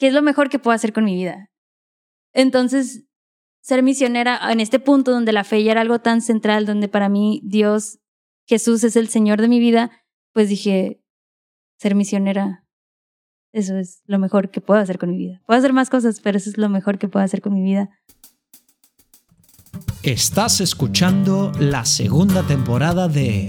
[0.00, 1.50] ¿qué es lo mejor que puedo hacer con mi vida?
[2.32, 3.04] Entonces,
[3.62, 7.08] ser misionera en este punto donde la fe ya era algo tan central, donde para
[7.08, 8.00] mí Dios,
[8.48, 9.90] Jesús es el Señor de mi vida,
[10.32, 11.04] pues dije,
[11.78, 12.66] ser misionera,
[13.52, 15.42] eso es lo mejor que puedo hacer con mi vida.
[15.46, 17.90] Puedo hacer más cosas, pero eso es lo mejor que puedo hacer con mi vida.
[20.02, 23.48] Estás escuchando la segunda temporada de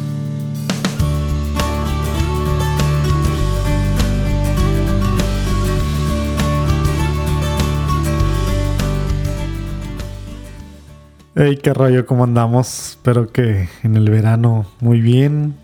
[11.33, 12.89] Hey, qué rollo, ¿cómo andamos?
[12.89, 15.55] Espero que en el verano muy bien.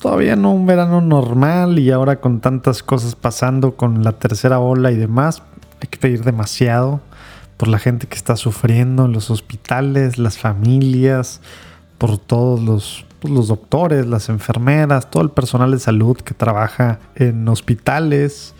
[0.00, 4.92] Todavía no un verano normal y ahora con tantas cosas pasando con la tercera ola
[4.92, 5.42] y demás,
[5.82, 7.00] hay que pedir demasiado
[7.56, 11.40] por la gente que está sufriendo en los hospitales, las familias,
[11.98, 17.00] por todos los, pues, los doctores, las enfermeras, todo el personal de salud que trabaja
[17.16, 18.53] en hospitales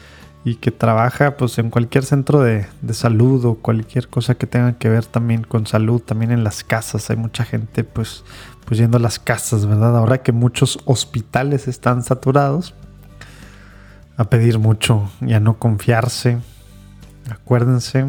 [0.45, 4.91] y que trabaja pues en cualquier centro de, salud o cualquier cosa que tenga que
[4.91, 7.09] ver también con salud, también en las casas.
[7.09, 8.25] Hay mucha gente pues,
[8.67, 9.97] pues yendo a las casas, ¿verdad?
[9.97, 12.75] Ahora que muchos hospitales están saturados,
[14.19, 16.39] a pedir mucho y a no confiarse.
[17.31, 18.05] Acuérdense,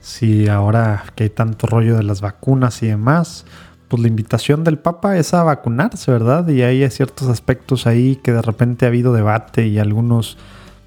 [0.00, 3.44] si ahora que hay tanto rollo de las vacunas y demás,
[3.88, 6.46] pues la invitación del Papa es a vacunarse, ¿verdad?
[6.46, 10.38] Y hay ciertos aspectos ahí que de repente ha habido debate y algunos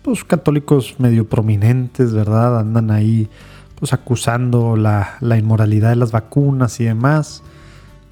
[0.07, 2.61] pues, católicos medio prominentes, ¿verdad?
[2.61, 3.27] Andan ahí
[3.77, 7.43] pues acusando la, inmoralidad de las vacunas y demás.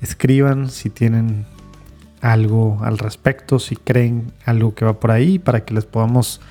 [0.01, 1.45] Escriban si tienen
[2.19, 6.41] algo al respecto, si creen algo que va por ahí, para que les podamos,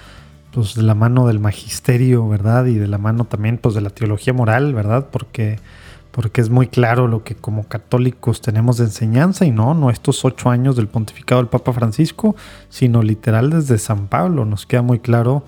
[0.51, 2.65] pues de la mano del magisterio, ¿verdad?
[2.65, 5.09] Y de la mano también, pues de la teología moral, ¿verdad?
[5.13, 5.59] Porque
[6.15, 10.25] porque es muy claro lo que como católicos tenemos de enseñanza y no, no estos
[10.25, 12.37] ocho años del pontificado del Papa Francisco,
[12.69, 14.45] sino literal desde San Pablo.
[14.45, 15.43] Nos queda muy claro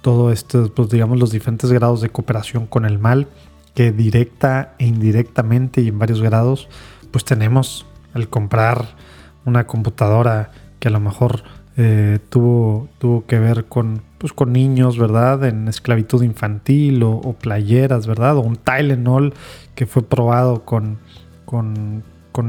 [0.00, 3.28] todo esto, pues digamos los diferentes grados de cooperación con el mal
[3.74, 6.70] que directa e indirectamente y en varios grados,
[7.10, 8.96] pues tenemos al comprar
[9.44, 11.42] una computadora que a lo mejor
[11.76, 15.44] eh, tuvo, tuvo que ver con, pues, con niños, ¿verdad?
[15.46, 18.36] En esclavitud infantil o, playeras, ¿verdad?
[18.36, 19.34] O un Tylenol
[19.74, 20.98] que fue probado con,
[21.44, 22.04] con,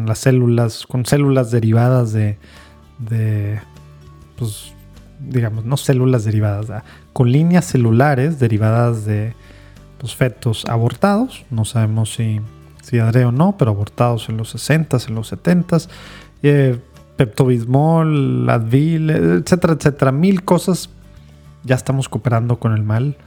[0.06, 2.38] las células, con células derivadas de,
[3.00, 3.60] de
[4.38, 4.72] pues,
[5.20, 9.34] digamos, no células derivadas, con líneas celulares derivadas de
[9.98, 12.40] pues, fetos abortados, no sabemos si,
[12.84, 15.90] si adre o no, pero abortados en los 60s, en los 70s.
[16.44, 16.78] Eh,
[17.18, 20.12] Pepto-Bismol, Advil, etcétera, etcétera.
[20.12, 20.90] Mil cosas.
[21.64, 23.18] Ya estamos cooperando con el mal.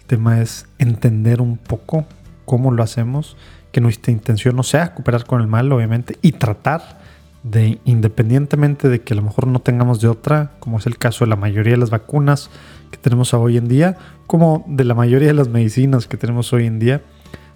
[0.00, 2.06] El tema es entender un poco
[2.44, 3.36] cómo lo hacemos.
[3.70, 7.00] Que nuestra intención no sea cooperar con el mal, obviamente, y tratar
[7.42, 11.24] de, independientemente de que a lo mejor no tengamos de otra, como es el caso
[11.24, 12.50] de la mayoría de las vacunas
[12.90, 16.66] que tenemos hoy en día, como de la mayoría de las medicinas que tenemos hoy
[16.66, 17.02] en día,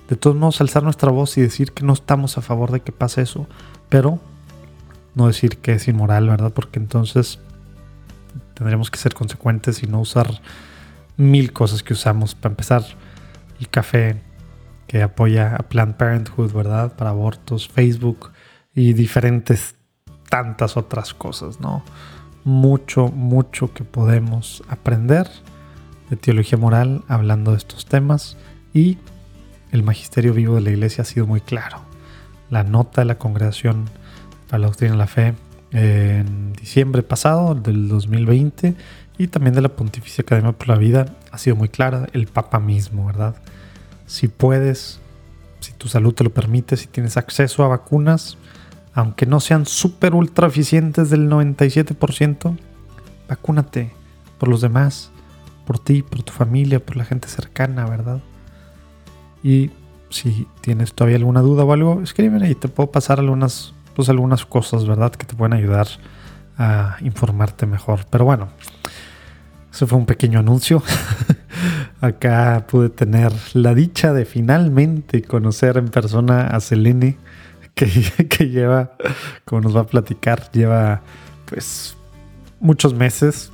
[0.08, 2.92] de todos modos alzar nuestra voz y decir que no estamos a favor de que
[2.92, 3.46] pase eso,
[3.88, 4.18] pero
[5.14, 6.52] no decir que es inmoral, ¿verdad?
[6.52, 7.38] Porque entonces
[8.56, 10.40] tendremos que ser consecuentes y no usar
[11.18, 12.34] mil cosas que usamos.
[12.34, 12.82] Para empezar,
[13.60, 14.22] el café
[14.86, 16.96] que apoya a Planned Parenthood, ¿verdad?
[16.96, 18.32] Para abortos, Facebook
[18.74, 19.74] y diferentes
[20.30, 21.84] tantas otras cosas, ¿no?
[22.44, 25.28] Mucho, mucho que podemos aprender
[26.08, 28.38] de teología moral hablando de estos temas
[28.72, 28.98] y
[29.70, 31.82] el magisterio vivo de la iglesia ha sido muy claro.
[32.48, 33.90] La nota de la congregación
[34.48, 35.34] para la doctrina de la fe
[35.72, 38.74] en diciembre pasado, del 2020,
[39.18, 42.60] y también de la Pontificia Academia por la Vida, ha sido muy clara, el Papa
[42.60, 43.36] mismo, ¿verdad?
[44.06, 45.00] Si puedes,
[45.60, 48.38] si tu salud te lo permite, si tienes acceso a vacunas,
[48.94, 52.56] aunque no sean súper ultra eficientes del 97%,
[53.28, 53.92] vacúnate
[54.38, 55.10] por los demás,
[55.66, 58.20] por ti, por tu familia, por la gente cercana, ¿verdad?
[59.42, 59.70] Y
[60.10, 64.44] si tienes todavía alguna duda o algo, escríbeme y te puedo pasar algunas pues algunas
[64.44, 65.10] cosas, ¿verdad?
[65.12, 65.88] Que te pueden ayudar
[66.58, 68.00] a informarte mejor.
[68.10, 68.48] Pero bueno,
[69.72, 70.82] eso fue un pequeño anuncio.
[72.02, 77.16] Acá pude tener la dicha de finalmente conocer en persona a Selene,
[77.74, 77.88] que,
[78.28, 78.92] que lleva,
[79.46, 81.00] como nos va a platicar, lleva
[81.46, 81.96] pues
[82.60, 83.50] muchos meses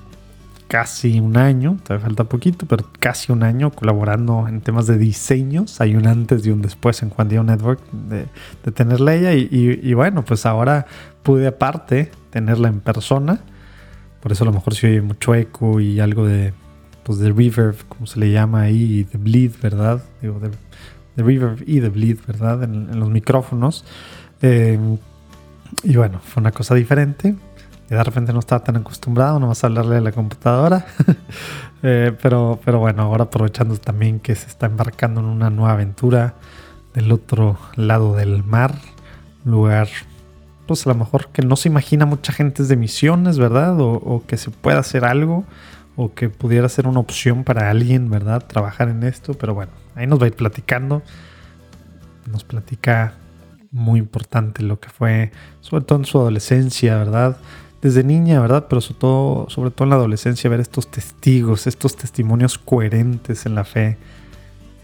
[0.72, 5.82] casi un año, todavía falta poquito, pero casi un año colaborando en temas de diseños.
[5.82, 8.26] Hay un antes y un después en Juan Diego Network de,
[8.72, 9.34] tenerla ella.
[9.34, 10.86] Y, bueno, pues ahora
[11.22, 13.40] pude aparte tenerla en persona.
[14.22, 16.54] Por eso a lo mejor se oye mucho eco y algo de,
[17.02, 20.02] pues de reverb, como se le llama ahí, y de bleed, ¿verdad?
[20.22, 22.62] Digo, de, reverb y de bleed, ¿verdad?
[22.62, 23.84] En, en los micrófonos.
[24.40, 24.78] Eh,
[25.82, 27.34] y bueno, fue una cosa diferente.
[27.92, 30.86] Y de repente no estaba tan acostumbrado, no vas a hablarle a la computadora.
[31.84, 36.36] Eh, pero, pero bueno, ahora aprovechando también que se está embarcando en una nueva aventura
[36.94, 38.76] del otro lado del mar,
[39.44, 39.88] lugar,
[40.68, 43.80] pues a lo mejor que no se imagina mucha gente de misiones, ¿verdad?
[43.80, 45.44] O, o que se pueda hacer algo,
[45.96, 48.46] o que pudiera ser una opción para alguien, ¿verdad?
[48.46, 51.02] Trabajar en esto, pero bueno, ahí nos va a ir platicando.
[52.30, 53.14] Nos platica
[53.72, 57.38] muy importante lo que fue, sobre todo en su adolescencia, ¿verdad?
[57.82, 58.66] Desde niña, ¿verdad?
[58.68, 63.98] Pero sobre todo, en la adolescencia, ver estos testigos, estos testimonios coherentes en la fe.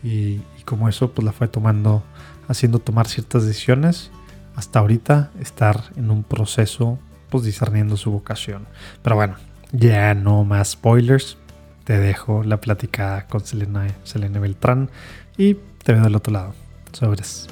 [0.03, 2.03] Y, y como eso, pues la fue tomando,
[2.49, 4.11] haciendo tomar ciertas decisiones.
[4.57, 6.99] Hasta ahorita estar en un proceso,
[7.31, 8.67] pues discerniendo su vocación.
[9.03, 9.37] Pero bueno,
[9.73, 11.39] ya no más spoilers.
[11.85, 14.91] Te dejo la platicada con Selena, Selena Beltrán
[15.37, 15.55] y
[15.85, 16.55] te veo del otro lado.
[16.93, 17.49] Sobres.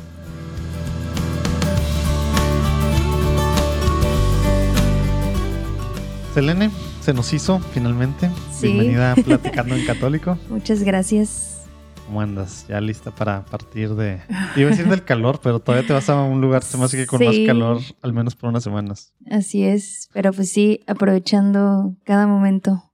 [6.36, 8.30] Selene, se nos hizo finalmente.
[8.52, 8.66] Sí.
[8.66, 10.38] Bienvenida a Platicando en Católico.
[10.50, 11.66] Muchas gracias.
[12.04, 12.66] ¿Cómo andas?
[12.68, 14.20] ¿Ya lista para partir de...
[14.54, 16.98] Iba a decir del calor, pero todavía te vas a un lugar, se me hace
[16.98, 19.14] que con más calor, al menos por unas semanas.
[19.30, 22.92] Así es, pero pues sí, aprovechando cada momento.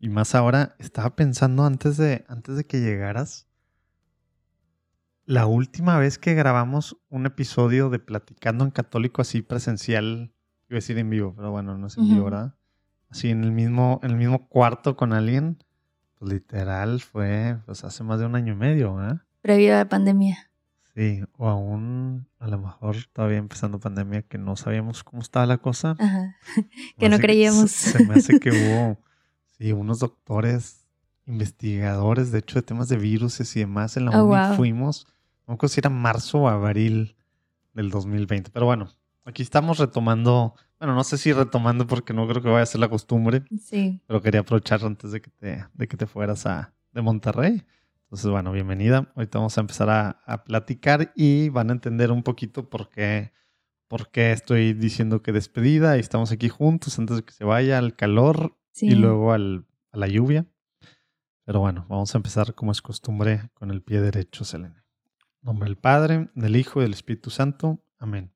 [0.00, 3.46] Y más ahora, estaba pensando antes de, antes de que llegaras,
[5.24, 10.34] la última vez que grabamos un episodio de Platicando en Católico así presencial,
[10.68, 12.56] iba a decir en vivo, pero bueno, no es en vivo, ¿verdad?
[13.12, 15.62] Así en el mismo, en el mismo cuarto con alguien,
[16.18, 19.22] pues literal fue pues hace más de un año y medio, ¿verdad?
[19.42, 20.50] Previo a la pandemia.
[20.94, 25.58] Sí, o aún a lo mejor todavía empezando pandemia que no sabíamos cómo estaba la
[25.58, 25.96] cosa.
[25.98, 26.36] Ajá.
[26.98, 27.70] Que no creíamos.
[27.70, 28.98] Se, se me hace que hubo,
[29.58, 30.86] sí, unos doctores,
[31.26, 33.96] investigadores, de hecho, de temas de virus y demás.
[33.96, 34.56] En la Oh, uni wow.
[34.56, 35.06] fuimos,
[35.48, 37.16] no creo si era marzo o abril
[37.74, 38.50] del 2020.
[38.50, 38.88] Pero bueno,
[39.24, 42.80] aquí estamos retomando, bueno, no sé si retomando porque no creo que vaya a ser
[42.80, 44.02] la costumbre, Sí.
[44.08, 47.62] pero quería aprovechar antes de que te, de que te fueras a, de Monterrey.
[48.06, 49.12] Entonces, bueno, bienvenida.
[49.14, 53.32] Ahorita vamos a empezar a, a platicar y van a entender un poquito por qué,
[53.86, 57.78] por qué estoy diciendo que despedida y estamos aquí juntos antes de que se vaya
[57.78, 58.88] al calor Sí.
[58.88, 60.46] y luego al, a la lluvia.
[61.44, 64.74] Pero bueno, vamos a empezar como es costumbre con el pie derecho, Selene.
[65.42, 67.84] En nombre del Padre, del Hijo y del Espíritu Santo.
[68.00, 68.32] Amén.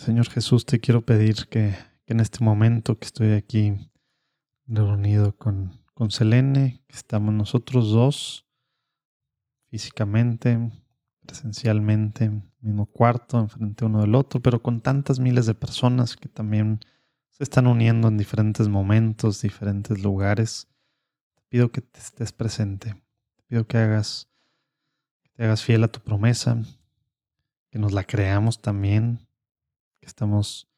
[0.00, 1.74] Señor Jesús, te quiero pedir que,
[2.06, 3.90] en este momento que estoy aquí
[4.66, 8.46] reunido con, con Selene, que estamos nosotros dos,
[9.68, 10.70] físicamente,
[11.26, 12.30] presencialmente,
[12.62, 16.80] mismo cuarto, enfrente uno del otro, pero con tantas miles de personas que también
[17.28, 20.66] se están uniendo en diferentes momentos, diferentes lugares.
[21.34, 22.94] Te pido que te estés presente.
[23.36, 24.30] Te pido que hagas,
[25.22, 26.56] que te hagas fiel a tu promesa,
[27.68, 29.26] que nos la creamos también,
[30.00, 30.68] que estamos,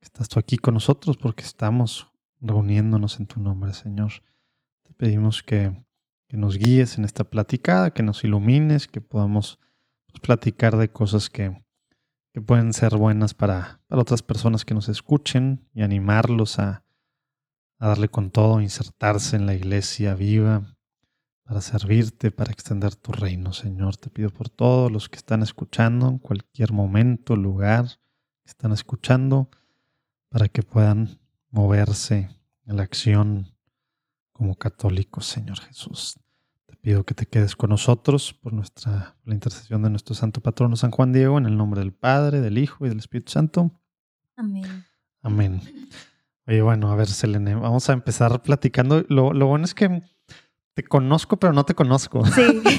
[0.00, 4.12] que estás tú aquí con nosotros porque estamos reuniéndonos en tu nombre, Señor.
[4.82, 5.84] Te pedimos que,
[6.28, 9.58] que nos guíes en esta platicada, que nos ilumines, que podamos
[10.06, 11.64] pues, platicar de cosas que,
[12.32, 16.84] que pueden ser buenas para, para otras personas que nos escuchen y animarlos a,
[17.78, 20.76] a darle con todo, insertarse en la iglesia viva,
[21.44, 23.96] para servirte, para extender tu reino, Señor.
[23.96, 28.01] Te pido por todos los que están escuchando en cualquier momento, lugar
[28.42, 29.50] que están escuchando,
[30.28, 31.18] para que puedan
[31.50, 32.30] moverse
[32.66, 33.54] en la acción
[34.32, 36.18] como católicos, Señor Jesús.
[36.66, 40.40] Te pido que te quedes con nosotros por nuestra por la intercesión de nuestro santo
[40.40, 43.70] patrono San Juan Diego, en el nombre del Padre, del Hijo y del Espíritu Santo.
[44.36, 44.84] Amén.
[45.22, 45.60] Amén.
[46.46, 49.04] Oye, bueno, a ver, Selene, vamos a empezar platicando.
[49.08, 50.02] Lo, lo bueno es que
[50.74, 52.24] te conozco, pero no te conozco.
[52.26, 52.42] Sí.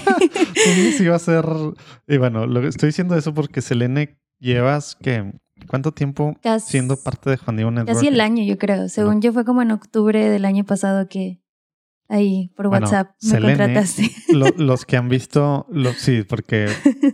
[0.97, 1.45] Sí va a ser.
[2.07, 5.33] Y bueno, lo, estoy diciendo eso porque Selene llevas que.
[5.67, 7.95] ¿Cuánto tiempo Casi- siendo parte de Juan Diego Network?
[7.95, 8.89] Casi el año, yo creo.
[8.89, 11.41] Según yo, fue como en octubre del año pasado que
[12.09, 14.11] ahí por Bueno, WhatsApp me Selene, contrataste.
[14.33, 16.67] Lo- los que han visto, lo, sí, porque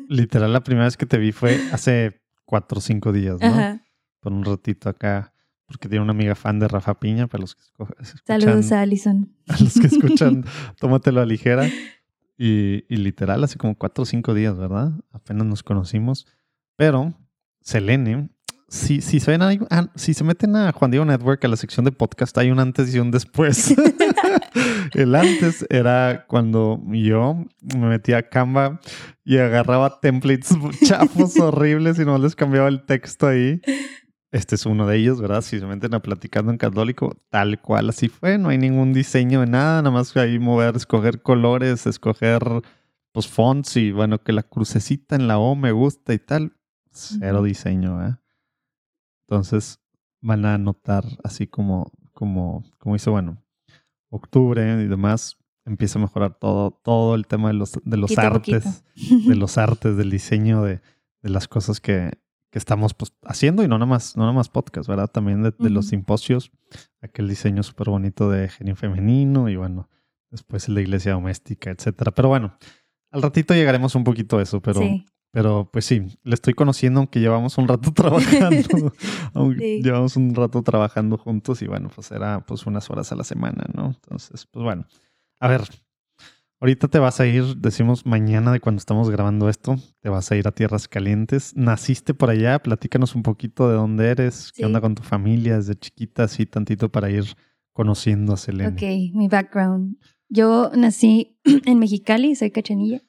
[0.09, 3.47] literal la primera vez que te vi fue hace cuatro o cinco días, ¿no?
[3.47, 3.83] Ajá.
[4.19, 5.33] Por un ratito acá,
[5.65, 9.33] porque tiene una amiga fan de Rafa Piña, para los que escuchan, Saludos a Alison.
[9.47, 10.43] a los que escuchan,
[10.79, 11.65] tómatelo a ligera.
[12.41, 14.91] Y, y literal, hace como cuatro o cinco días, ¿verdad?
[15.11, 16.25] Apenas nos conocimos.
[16.77, 17.13] Pero
[17.61, 18.29] Selene,
[18.69, 21.57] si, si, se ven ahí- ah, si se meten a Juan Diego Network, a la
[21.57, 23.73] sección de podcast, hay un antes y un después.
[24.93, 27.45] El antes era cuando yo
[27.75, 28.79] me metía a Canva
[29.23, 30.49] y agarraba templates
[30.85, 33.61] chafos horribles y no les cambiaba el texto ahí.
[34.31, 35.41] Este es uno de ellos, ¿verdad?
[35.41, 38.37] Si se meten a platicando en católico, tal cual así fue.
[38.37, 42.39] No hay ningún diseño de nada, nada más ahí mover, escoger colores, escoger
[43.11, 46.53] pues fonts y bueno, que la crucecita en la O me gusta y tal.
[46.91, 48.15] Cero diseño, ¿eh?
[49.29, 49.79] Entonces
[50.21, 53.43] van a notar así como, como, como hizo, bueno,
[54.09, 58.83] octubre y demás, empieza a mejorar todo, todo el tema de los, de los artes,
[59.27, 60.81] de los artes, del diseño de,
[61.21, 62.11] de las cosas que,
[62.49, 65.07] que estamos pues, haciendo y no nada más, no nada más podcast, ¿verdad?
[65.07, 66.51] También de, los simposios,
[66.99, 69.89] aquel diseño súper bonito de genio femenino y bueno,
[70.31, 72.11] después el de iglesia doméstica, etcétera.
[72.11, 72.57] Pero bueno,
[73.11, 74.81] al ratito llegaremos un poquito a eso, pero,
[75.31, 78.93] pero pues sí, le estoy conociendo aunque llevamos un rato trabajando,
[79.57, 83.65] llevamos un rato trabajando juntos y bueno, pues era pues unas horas a la semana,
[83.73, 83.87] ¿no?
[83.87, 84.85] Entonces, pues bueno,
[85.39, 85.61] a ver,
[86.61, 90.35] Ahorita te vas a ir, decimos mañana de cuando estamos grabando esto, te vas a
[90.35, 91.55] ir a Tierras Calientes.
[91.55, 92.59] ¿Naciste por allá?
[92.59, 96.91] Platícanos un poquito de dónde eres, qué onda con tu familia desde chiquita, así tantito
[96.91, 97.23] para ir
[97.71, 98.71] conociendo a Selene.
[98.71, 98.81] Ok,
[99.15, 99.95] mi background.
[100.27, 103.01] Yo nací en Mexicali, soy cachanilla.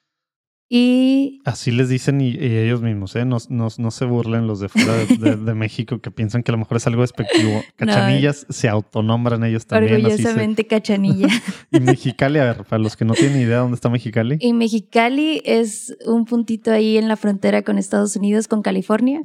[0.73, 1.41] Y...
[1.43, 3.25] Así les dicen y, ellos mismos, ¿eh?
[3.25, 6.77] No, no, se burlen los de fuera de, México que piensan que a lo mejor
[6.77, 7.61] es algo despectivo.
[7.75, 9.95] Cachanillas se autonombran ellos también.
[9.95, 11.27] Orgullosamente cachanilla.
[11.71, 14.37] y Mexicali, a ver, para los que no tienen idea dónde está Mexicali.
[14.39, 19.19] Y Mexicali es un puntito ahí en la frontera con Estados Unidos, con California.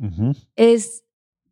[0.57, 1.05] Es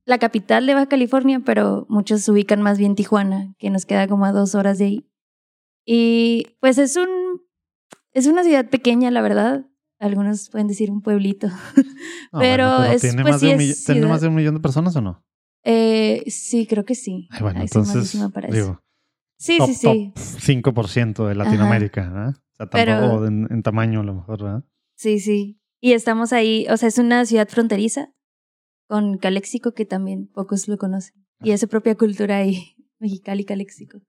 [0.07, 4.25] la capital de Baja California, pero muchos ubican más bien Tijuana, que nos queda como
[4.25, 5.07] a dos horas de ahí.
[5.87, 7.07] Y pues es un...
[8.13, 9.67] Es una ciudad pequeña, la verdad
[10.05, 11.49] algunos pueden decir un pueblito.
[12.33, 15.01] pero, es, ¿tiene, pues, más de un ¿tiene más de un millón de personas o
[15.01, 15.25] no?
[15.65, 17.29] Eh, sí, creo que sí.
[17.41, 18.83] bueno, entonces, digo,
[19.39, 20.13] sí, sí, sí.
[20.15, 22.29] 5% de Latinoamérica, ¿no?
[22.29, 24.65] O sea, tampoco en, tamaño a lo mejor, ¿verdad?
[24.95, 25.59] Sí, sí.
[25.81, 28.13] Y estamos ahí, o sea, es una ciudad fronteriza
[28.87, 31.15] con Caléxico que también pocos lo conocen.
[31.41, 34.01] Y es su propia cultura ahí, Mexicali, Caléxico.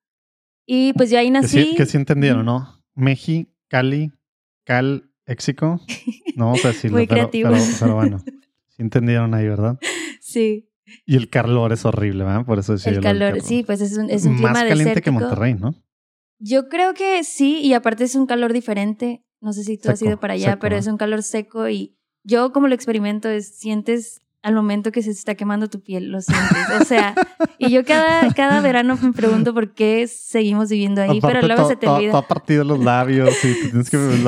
[0.67, 1.57] Y pues yo ahí nací.
[1.57, 2.83] Que sí, que sí entendieron, ¿no?
[2.95, 4.11] Meji, Cali,
[4.65, 5.81] Cal, Éxico.
[6.35, 7.51] No vamos a decirlo, Muy pero, creativo.
[7.79, 9.77] Pero, bueno, sí entendieron ahí, ¿verdad?
[10.21, 10.67] Sí.
[11.05, 12.45] Y el calor es horrible, ¿verdad?
[12.45, 15.53] Por eso decía El calor, sí, pues es un, es un Más caliente que Monterrey,
[15.53, 15.75] ¿no?
[16.39, 19.23] Yo creo que sí, y aparte es un calor diferente.
[19.39, 22.51] No sé si tú has ido para allá, pero es un calor seco y yo
[22.51, 26.79] como lo experimento es, sientes al momento que se está quemando tu piel, lo sientes.
[26.79, 27.15] O sea,
[27.57, 31.75] y yo cada, cada verano me pregunto por qué seguimos viviendo ahí, pero luego se
[31.75, 32.11] te olvida.
[32.11, 34.19] Todo partido los labios y te tienes que ver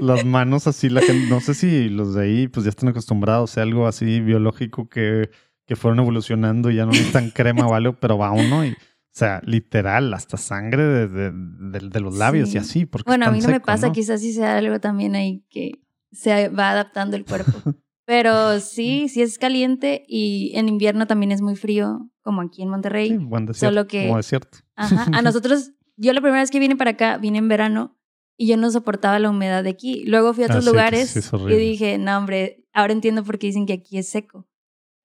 [0.00, 3.50] las, manos así, la gente, no sé si los de ahí pues ya están acostumbrados,
[3.50, 5.28] sea algo así biológico que,
[5.66, 8.70] que fueron evolucionando y ya no necesitan crema o algo, pero va uno y...
[8.70, 12.84] O sea, literal, hasta sangre de, de, los labios y así.
[12.84, 16.48] Porque bueno, a mí no me pasa, quizás sí sea algo también ahí que se
[16.48, 17.52] va adaptando el cuerpo.
[18.06, 22.68] Pero sí, sí es caliente y en invierno también es muy frío, como aquí en
[22.68, 23.08] Monterrey.
[23.08, 24.58] Sí, buen desierto, solo que, como desierto.
[24.76, 27.96] Ajá, a nosotros, yo la primera vez que vine para acá, vine en verano
[28.36, 30.04] y yo no soportaba la humedad de aquí.
[30.06, 33.64] Luego fui a otros ah, lugares y dije, no, hombre, ahora entiendo por qué dicen
[33.64, 34.46] que aquí es seco.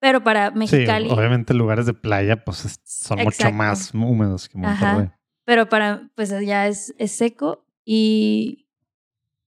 [0.00, 1.08] Pero para Mexicali.
[1.08, 4.88] Sí, obviamente lugares de playa, pues son mucho más húmedos que Monterrey.
[4.88, 5.20] Ajá.
[5.44, 8.66] Pero para, pues allá es, es seco y.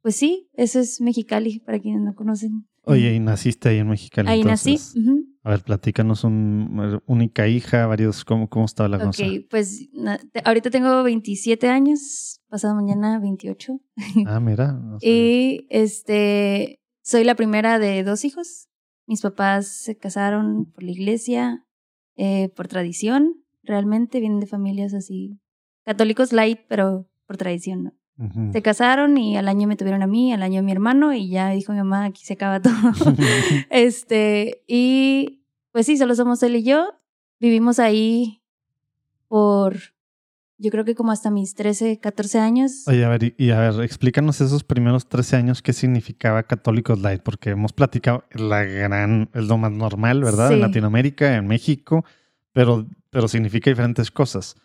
[0.02, 2.68] Pues sí, eso es Mexicali, para quienes no conocen.
[2.86, 4.30] Oye, y naciste ahí en Mexicali.
[4.30, 4.78] Ahí nací.
[5.44, 9.25] A ver, platícanos un única hija, varios, ¿cómo, cómo estaba la cosa?
[9.25, 9.90] Ok, pues
[10.46, 13.80] ahorita tengo 27 años, pasado mañana 28.
[14.25, 14.80] Ah, mira.
[15.02, 18.70] y este, soy la primera de dos hijos.
[19.06, 21.66] Mis papás se casaron por la iglesia,
[22.16, 25.42] eh, por tradición, realmente vienen de familias así,
[25.84, 27.94] católicos light, pero por tradición, ¿no?
[28.51, 31.29] Se casaron y al año me tuvieron a mí, al año a mi hermano y
[31.29, 32.74] ya dijo mi mamá, aquí se acaba todo.
[33.72, 36.93] este, y pues sí, solo somos él y yo.
[37.39, 38.41] Vivimos ahí
[39.27, 39.75] por,
[40.60, 42.88] yo creo que como hasta mis 13, 14 años.
[42.88, 47.24] Oye, a ver, y, a ver, explícanos esos primeros 13 años qué significaba Católicos Light,
[47.24, 50.53] porque hemos platicado la gran, es lo más normal, ¿verdad?
[50.53, 52.05] En Latinoamérica, en México,
[52.51, 54.55] pero, pero significa diferentes cosas.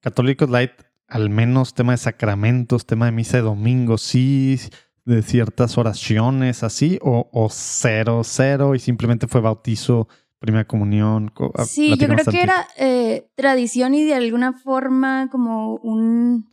[0.00, 0.72] Católicos Light
[1.10, 4.58] al menos tema de sacramentos, tema de misa de domingo, sí,
[5.04, 11.32] de ciertas oraciones así, o, cero, cero, y simplemente fue bautizo, primera comunión.
[11.66, 16.50] Sí, yo creo que era eh, tradición y de alguna forma como un,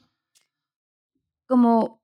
[1.47, 2.01] como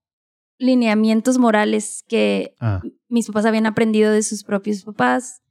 [0.60, 2.82] lineamientos morales que ah.
[3.10, 5.42] mis papás habían aprendido de sus propios papás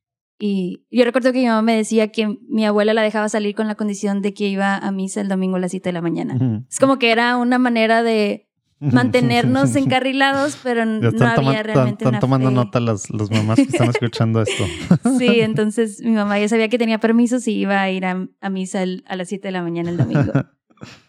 [0.44, 3.68] y yo recuerdo que mi mamá me decía que mi abuela la dejaba salir con
[3.68, 6.64] la condición de que iba a misa el domingo a las 7 de la mañana.
[6.68, 8.48] Es como que era una manera de
[8.80, 14.64] mantenernos encarrilados, pero no había realmente están, tomando nota las, mamás que están escuchando esto.
[15.16, 18.82] sí, entonces mi mamá ya sabía que tenía permisos y iba a ir a, misa
[19.06, 20.32] a las 7 de la mañana el domingo.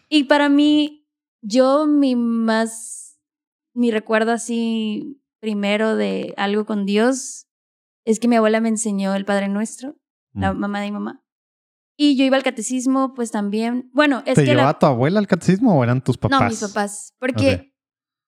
[0.08, 1.08] y para mí,
[1.42, 3.18] yo mi más,
[3.74, 7.48] mi recuerdo así primero de algo con Dios
[8.04, 9.96] es que mi abuela me enseñó el Padre Nuestro,
[10.32, 10.58] la mm.
[10.58, 11.24] mamá de mi mamá.
[11.96, 13.90] Y yo iba al catecismo, pues también.
[13.92, 14.50] Bueno, es ¿Te que.
[14.50, 16.40] llevaba tu abuela al catecismo o eran tus papás?
[16.40, 17.14] No, mis papás.
[17.20, 17.72] Porque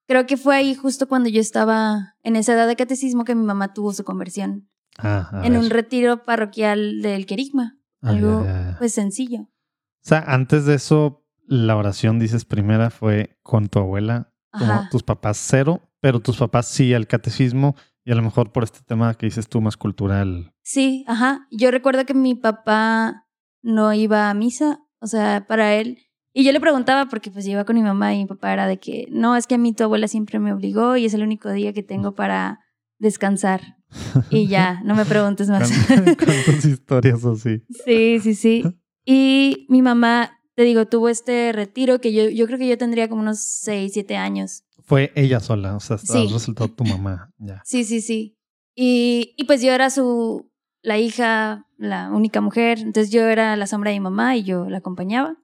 [0.06, 3.44] creo que fue ahí justo cuando yo estaba en esa edad de catecismo que mi
[3.44, 4.70] mamá tuvo su conversión.
[4.98, 7.78] Ah, en un retiro parroquial del querigma.
[8.02, 8.46] Ah, algo,
[8.78, 9.40] pues sencillo.
[9.40, 14.32] O sea, antes de eso, la oración, dices, primera fue con tu abuela.
[14.52, 18.62] Como tus papás cero, pero tus papás sí al catecismo y a lo mejor por
[18.62, 20.54] este tema que dices tú más cultural.
[20.62, 21.48] Sí, ajá.
[21.50, 23.26] Yo recuerdo que mi papá
[23.62, 25.98] no iba a misa, o sea, para él.
[26.32, 28.78] Y yo le preguntaba, porque pues iba con mi mamá y mi papá era de
[28.78, 31.50] que, no, es que a mí tu abuela siempre me obligó y es el único
[31.50, 32.60] día que tengo para
[32.98, 33.76] descansar.
[34.30, 35.70] Y ya, no me preguntes más.
[35.86, 37.62] ¿Cuántas historias así?
[37.84, 38.64] Sí, sí, sí.
[39.04, 43.08] Y mi mamá, te digo, tuvo este retiro que yo, yo creo que yo tendría
[43.08, 44.62] como unos 6, 7 años.
[44.86, 46.28] Fue ella sola, o sea, sí.
[46.32, 47.60] resultado tu mamá, ya.
[47.64, 48.38] Sí, sí, sí.
[48.74, 50.50] Y, y pues yo era su,
[50.82, 52.78] la hija, la única mujer.
[52.78, 55.36] Entonces yo era la sombra de mi mamá y yo la acompañaba.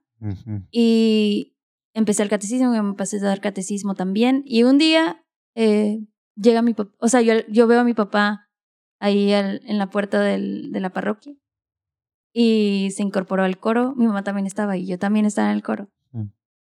[0.71, 1.57] Y
[1.93, 4.41] empecé el catecismo, y me pasé a dar catecismo también.
[4.45, 5.21] Y un día
[5.53, 5.99] eh,
[6.35, 8.49] llega mi papá, o sea, yo, yo veo a mi papá
[8.99, 11.35] ahí en la puerta del, de la parroquia
[12.33, 13.93] y se incorporó al coro.
[13.95, 15.89] Mi mamá también estaba y yo también estaba en el coro.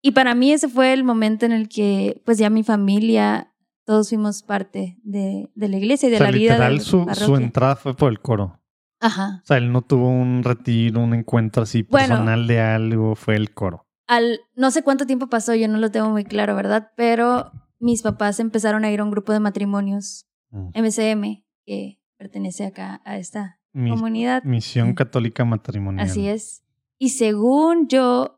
[0.02, 3.52] Y para mí ese fue el momento en el que pues ya mi familia,
[3.84, 6.52] todos fuimos parte de, de la iglesia y de la vida.
[6.52, 8.60] Literal, su, su entrada fue por el coro.
[9.00, 9.40] Ajá.
[9.42, 13.52] O sea, él no tuvo un retiro, un encuentro así personal de algo, fue el
[13.54, 13.86] coro.
[14.06, 16.90] Al, no sé cuánto tiempo pasó, yo no lo tengo muy claro, ¿verdad?
[16.96, 21.44] Pero mis papás empezaron a ir a un grupo de matrimonios, MCM, mm.
[21.64, 24.42] que pertenece acá a esta comunidad.
[24.44, 26.06] Misión Católica Matrimonial.
[26.06, 26.64] Así es.
[26.98, 28.37] Y según yo,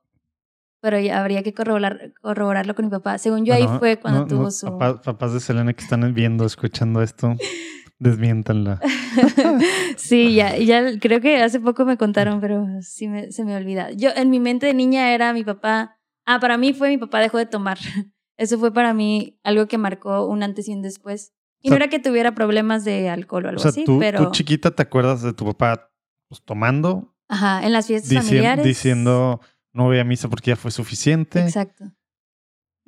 [0.81, 3.19] pero habría que corroborar, corroborarlo con mi papá.
[3.19, 4.79] Según yo, ahí fue cuando tuvo su.
[4.79, 7.37] papás de Selena que están viendo, escuchando esto.
[7.99, 8.81] Desmiéntanla.
[9.97, 13.91] sí, ya, ya creo que hace poco me contaron, pero sí me, se me olvida.
[13.91, 15.99] Yo, en mi mente de niña era mi papá.
[16.25, 17.79] Ah, para mí fue mi papá dejó de tomar.
[18.39, 21.35] Eso fue para mí algo que marcó un antes y un después.
[21.61, 24.25] Y no era que tuviera problemas de alcohol o algo así, tú, pero.
[24.25, 25.93] Tú chiquita te acuerdas de tu papá
[26.29, 27.15] pues, tomando.
[27.29, 28.65] Ajá, en las fiestas familiares.
[28.65, 31.41] Diciendo no voy a misa porque ya fue suficiente.
[31.41, 31.93] Exacto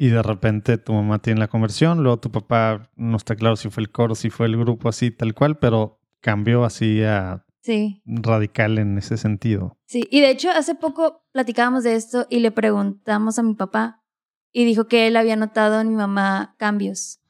[0.02, 3.70] y de repente tu mamá tiene la conversión, luego tu papá no está claro si
[3.70, 8.02] fue el coro, si fue el grupo así tal cual, pero cambió así a sí.
[8.04, 9.78] radical en ese sentido.
[9.86, 14.02] Sí, y de hecho hace poco platicábamos de esto y le preguntamos a mi papá
[14.50, 17.20] y dijo que él había notado en mi mamá cambios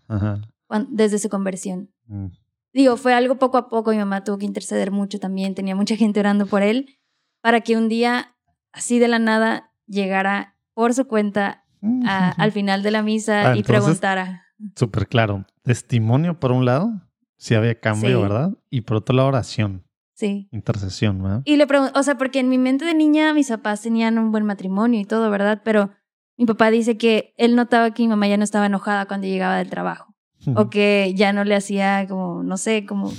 [0.89, 1.93] desde su conversión.
[2.07, 2.29] Mm.
[2.73, 5.97] Digo, fue algo poco a poco, mi mamá tuvo que interceder mucho también, tenía mucha
[5.97, 6.99] gente orando por él,
[7.43, 8.35] para que un día,
[8.73, 11.65] así de la nada, llegara por su cuenta
[12.07, 14.47] al final de la misa ah, y preguntara.
[14.77, 15.47] Súper claro.
[15.63, 16.93] Testimonio por un lado,
[17.37, 18.53] si había cambio, ¿verdad?
[18.71, 19.85] Y por otro lado, oración.
[20.15, 20.49] Sí.
[20.53, 21.43] Intercesión, ¿verdad?
[21.45, 24.31] Y le pregunto, o sea, porque en mi mente de niña mis papás tenían un
[24.31, 25.63] buen matrimonio y todo, ¿verdad?
[25.65, 25.91] Pero
[26.37, 29.57] mi papá dice que él notaba que mi mamá ya no estaba enojada cuando llegaba
[29.57, 30.15] del trabajo.
[30.57, 33.13] o que ya no le hacía como, no sé, como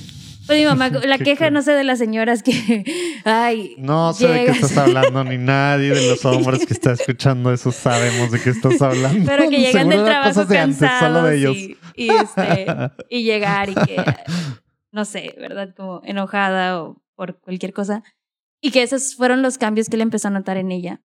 [0.45, 2.83] pues mi mamá, la queja, no sé, de las señoras que,
[3.25, 3.75] ay.
[3.77, 7.71] No sé de qué estás hablando, ni nadie de los hombres que está escuchando eso
[7.71, 9.25] sabemos de qué estás hablando.
[9.25, 11.57] Pero que llegan del trabajo cansados de ellos.
[11.95, 12.65] Y, este,
[13.09, 14.03] y llegar y que,
[14.91, 15.73] no sé, ¿verdad?
[15.75, 18.03] Como enojada o por cualquier cosa.
[18.61, 21.01] Y que esos fueron los cambios que él empezó a notar en ella.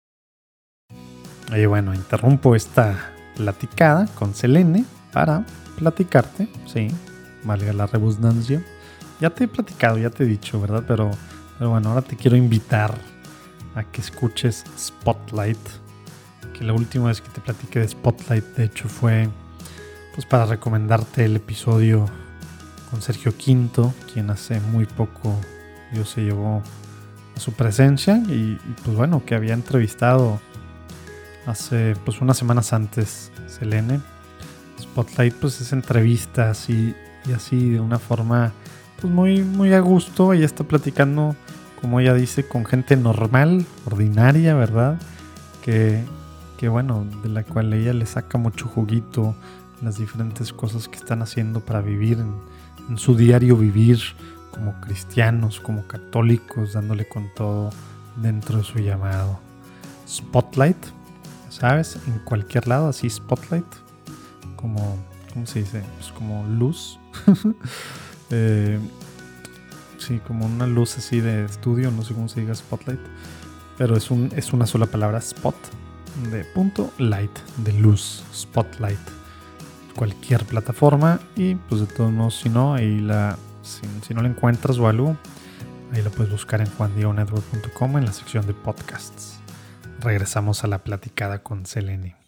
[1.53, 5.45] Oye, bueno, interrumpo esta platicada con Selene para
[5.79, 6.89] platicarte, sí,
[7.45, 8.63] valga la redundancia
[9.21, 10.85] ya te he platicado, ya te he dicho, ¿verdad?
[10.87, 11.11] Pero,
[11.59, 12.95] pero bueno, ahora te quiero invitar
[13.75, 15.59] a que escuches Spotlight.
[16.53, 19.29] Que la última vez que te platiqué de Spotlight, de hecho, fue
[20.15, 22.07] pues para recomendarte el episodio
[22.91, 25.39] con Sergio Quinto, quien hace muy poco
[25.93, 26.63] Dios se llevó
[27.37, 30.41] a su presencia y, pues bueno, que había entrevistado
[31.45, 34.01] hace pues unas semanas antes Selene.
[34.81, 36.95] Spotlight pues es entrevistas y,
[37.27, 38.53] y así de una forma
[39.01, 40.33] pues muy, muy a gusto.
[40.33, 41.37] Ella está platicando,
[41.81, 44.99] como ella dice, con gente normal, ordinaria, ¿verdad?
[45.63, 46.05] Que,
[46.57, 49.35] que bueno, de la cual ella le saca mucho juguito
[49.83, 54.01] las diferentes cosas que están haciendo para vivir en, su diario vivir
[54.53, 57.71] como cristianos, como católicos, dándole con todo
[58.17, 59.41] dentro de su llamado.
[60.09, 60.77] Spotlight,
[61.51, 61.99] ¿sabes?
[62.07, 63.67] En cualquier lado, así Spotlight.
[64.55, 64.97] como,
[65.33, 65.83] ¿cómo se dice?
[65.99, 66.99] Pues como luz.
[68.31, 68.79] Eh,
[69.99, 73.01] sí, como una luz así de estudio, no sé cómo se diga spotlight.
[73.79, 75.57] Pero es, un, es una sola palabra, spot,
[76.31, 78.99] de punto, light, de luz, spotlight.
[79.95, 84.29] Cualquier plataforma y pues de todos modos, si no, ahí la, si, si no la
[84.29, 85.17] encuentras o algo,
[85.93, 89.41] ahí la puedes buscar en juandionetwork.com en la sección de podcasts.
[90.01, 92.26] Regresamos a la platicada con Selene.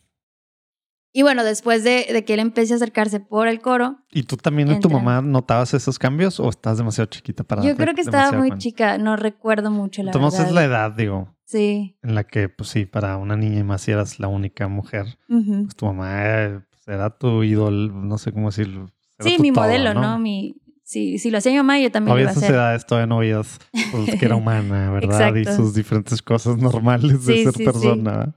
[1.13, 4.37] Y bueno, después de, de que él empiece a acercarse por el coro, ¿Y tú
[4.37, 8.03] también en tu mamá notabas esos cambios o estás demasiado chiquita para yo creo que
[8.03, 8.59] estaba muy cuenta?
[8.59, 10.49] chica, no recuerdo mucho la Entonces verdad.
[10.51, 11.97] es la edad, digo, Sí.
[12.03, 15.19] en la que, pues sí, para una niña y más si eras la única mujer,
[15.27, 18.87] pues tu mamá eh, pues, era tu ídolo, no sé cómo decirlo.
[19.19, 20.19] Sí, mi todo, modelo, ¿no?
[20.19, 22.55] Mi, si, si lo hacía mi mamá, yo también lo Todavía iba a hacer.
[22.55, 23.59] edades todavía no veías
[23.91, 25.35] pues, que era humana, ¿verdad?
[25.35, 27.65] Y sus diferentes cosas normales de Sí, ser sí, sí.
[27.65, 28.35] persona.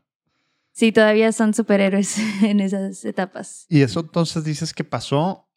[0.73, 3.65] Sí, todavía son superhéroes en esas etapas.
[3.69, 5.49] Y eso entonces dices que pasó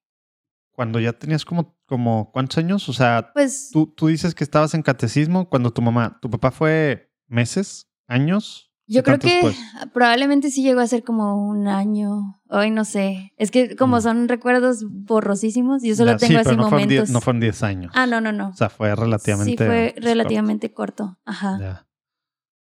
[0.72, 2.88] cuando ya tenías como, como ¿cuántos años?
[2.88, 6.50] O sea, Pues tú, tú dices que estabas en catecismo cuando tu mamá, tu papá
[6.50, 8.72] fue meses, años.
[8.88, 9.56] yo ¿Qué creo que después?
[9.92, 12.40] probablemente sí llegó a ser como un año.
[12.50, 13.32] Hoy no sé.
[13.38, 14.02] Es que como Mm.
[14.02, 16.88] son recuerdos borrosísimos, yo solo Ya, sí, tengo así no fueron, momentos.
[16.88, 17.92] diez, no fueron 10 años.
[17.94, 18.48] Ah, no, no, no.
[18.48, 19.52] O sea, fue relativamente.
[19.52, 21.18] sí, fue relativamente corto.
[21.24, 21.50] Ajá.
[21.50, 21.64] corto.
[21.64, 21.86] Ya.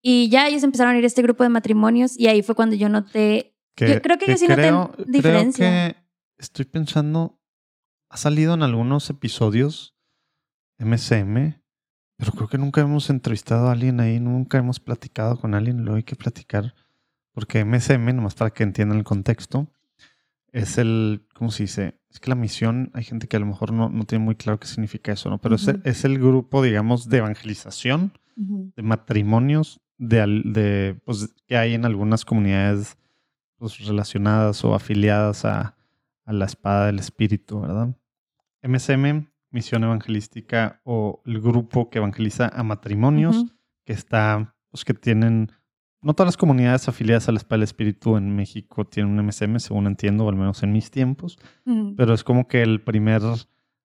[0.01, 2.75] Y ya ellos empezaron a ir a este grupo de matrimonios y ahí fue cuando
[2.75, 3.55] yo noté.
[3.77, 4.61] Yo creo que yo sí noté
[5.07, 5.67] diferencia.
[5.69, 5.97] Creo que
[6.37, 7.39] estoy pensando,
[8.09, 9.95] ha salido en algunos episodios
[10.79, 11.61] MSM,
[12.17, 15.95] pero creo que nunca hemos entrevistado a alguien ahí, nunca hemos platicado con alguien, lo
[15.95, 16.75] hay que platicar,
[17.33, 19.67] porque MSM, nomás para que entiendan el contexto,
[20.51, 21.99] es el, ¿cómo se dice?
[22.09, 24.59] Es que la misión, hay gente que a lo mejor no, no tiene muy claro
[24.59, 25.39] qué significa eso, ¿no?
[25.39, 28.11] Pero es- es, el grupo, digamos, de evangelización
[28.75, 32.97] de matrimonios de, de, pues, que hay en algunas comunidades
[33.57, 35.75] pues, relacionadas o afiliadas a,
[36.25, 37.95] a la espada del espíritu, ¿verdad?
[38.63, 43.45] MSM, Misión Evangelística o el grupo que evangeliza a matrimonios
[43.85, 45.51] que está, pues que tienen,
[46.01, 49.59] no todas las comunidades afiliadas a la espada del espíritu en México tienen un MSM,
[49.59, 51.37] según entiendo, o al menos en mis tiempos,
[51.95, 53.21] pero es como que el primer,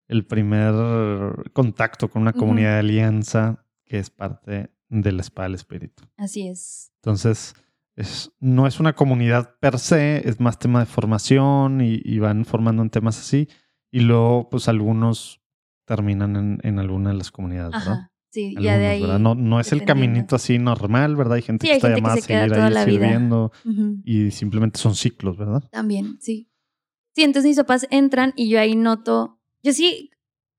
[0.08, 5.54] el primer contacto con una comunidad de alianza que es parte de la espada del
[5.56, 6.04] espíritu.
[6.16, 6.92] Así es.
[7.02, 7.54] Entonces,
[7.96, 12.44] es, no es una comunidad per se, es más tema de formación y, y van
[12.44, 13.48] formando en temas así.
[13.90, 15.40] Y luego, pues algunos
[15.86, 18.10] terminan en, en alguna de las comunidades, ¿verdad?
[18.30, 19.00] Sí, ya Algunos, de ahí.
[19.00, 19.18] ¿verdad?
[19.18, 21.34] No, no es el caminito así normal, ¿verdad?
[21.36, 23.52] Hay gente Sí, que está gente que llamada a se queda seguir ahí sirviendo
[24.04, 25.62] y simplemente son ciclos, ¿verdad?
[25.70, 26.50] También, sí.
[27.14, 29.40] Sí, entonces mis papás entran y yo ahí noto.
[29.62, 30.10] Yo sí,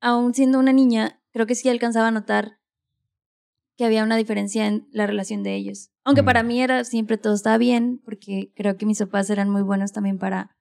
[0.02, 2.57] aún siendo una niña, creo que sí alcanzaba a notar
[3.78, 5.92] que había una diferencia en la relación de ellos.
[6.04, 6.26] Aunque Mm.
[6.26, 9.92] para mí era siempre todo estaba bien, porque creo que mis papás eran muy buenos
[9.94, 10.56] también para,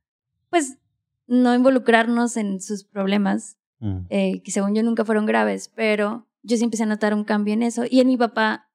[0.50, 0.78] pues,
[1.26, 3.98] no involucrarnos en sus problemas, Mm.
[4.10, 7.54] eh, que según yo nunca fueron graves, pero yo sí empecé a notar un cambio
[7.54, 7.84] en eso.
[7.90, 8.70] Y en mi papá,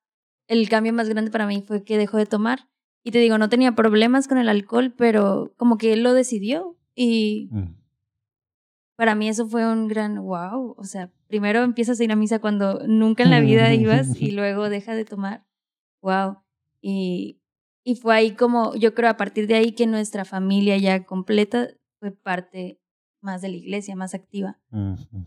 [0.48, 2.68] el cambio más grande para mí fue que dejó de tomar.
[3.04, 6.78] Y te digo, no tenía problemas con el alcohol, pero como que él lo decidió.
[6.94, 7.76] Y Mm.
[9.02, 10.76] Para mí eso fue un gran wow.
[10.78, 14.30] O sea, primero empiezas a ir a misa cuando nunca en la vida ibas y
[14.30, 15.44] luego deja de tomar.
[16.04, 16.38] Wow.
[16.82, 17.42] Y,
[17.84, 21.70] y fue ahí como, yo creo a partir de ahí que nuestra familia ya completa
[22.00, 22.80] fue parte
[23.22, 24.60] más de la iglesia, más activa.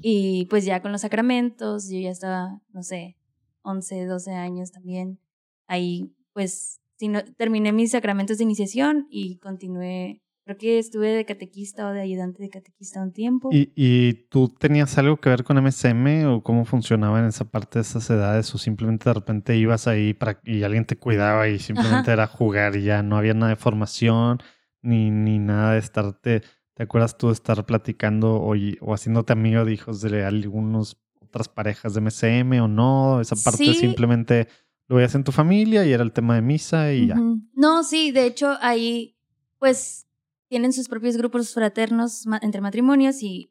[0.01, 3.17] Y pues ya con los sacramentos, yo ya estaba, no sé,
[3.63, 5.19] 11, 12 años también.
[5.67, 11.25] Ahí pues si no, terminé mis sacramentos de iniciación y continué, creo que estuve de
[11.25, 13.49] catequista o de ayudante de catequista un tiempo.
[13.53, 17.79] ¿Y, ¿Y tú tenías algo que ver con MSM o cómo funcionaba en esa parte
[17.79, 18.55] de esas edades?
[18.55, 22.13] ¿O simplemente de repente ibas ahí para, y alguien te cuidaba y simplemente Ajá.
[22.13, 24.39] era jugar y ya no había nada de formación
[24.83, 26.43] ni, ni nada de estarte...
[26.77, 31.49] ¿Te acuerdas tú de estar platicando o, o haciéndote amigo de hijos de algunos otras
[31.49, 33.21] parejas de MSM o no?
[33.21, 33.75] Esa parte Sí.
[33.75, 34.49] simplemente
[34.89, 37.15] lo veías en tu familia y era el tema de misa y ya.
[37.55, 39.17] No, sí, de hecho ahí
[39.61, 40.09] pues
[40.49, 43.51] tienen sus propios grupos fraternos entre matrimonios y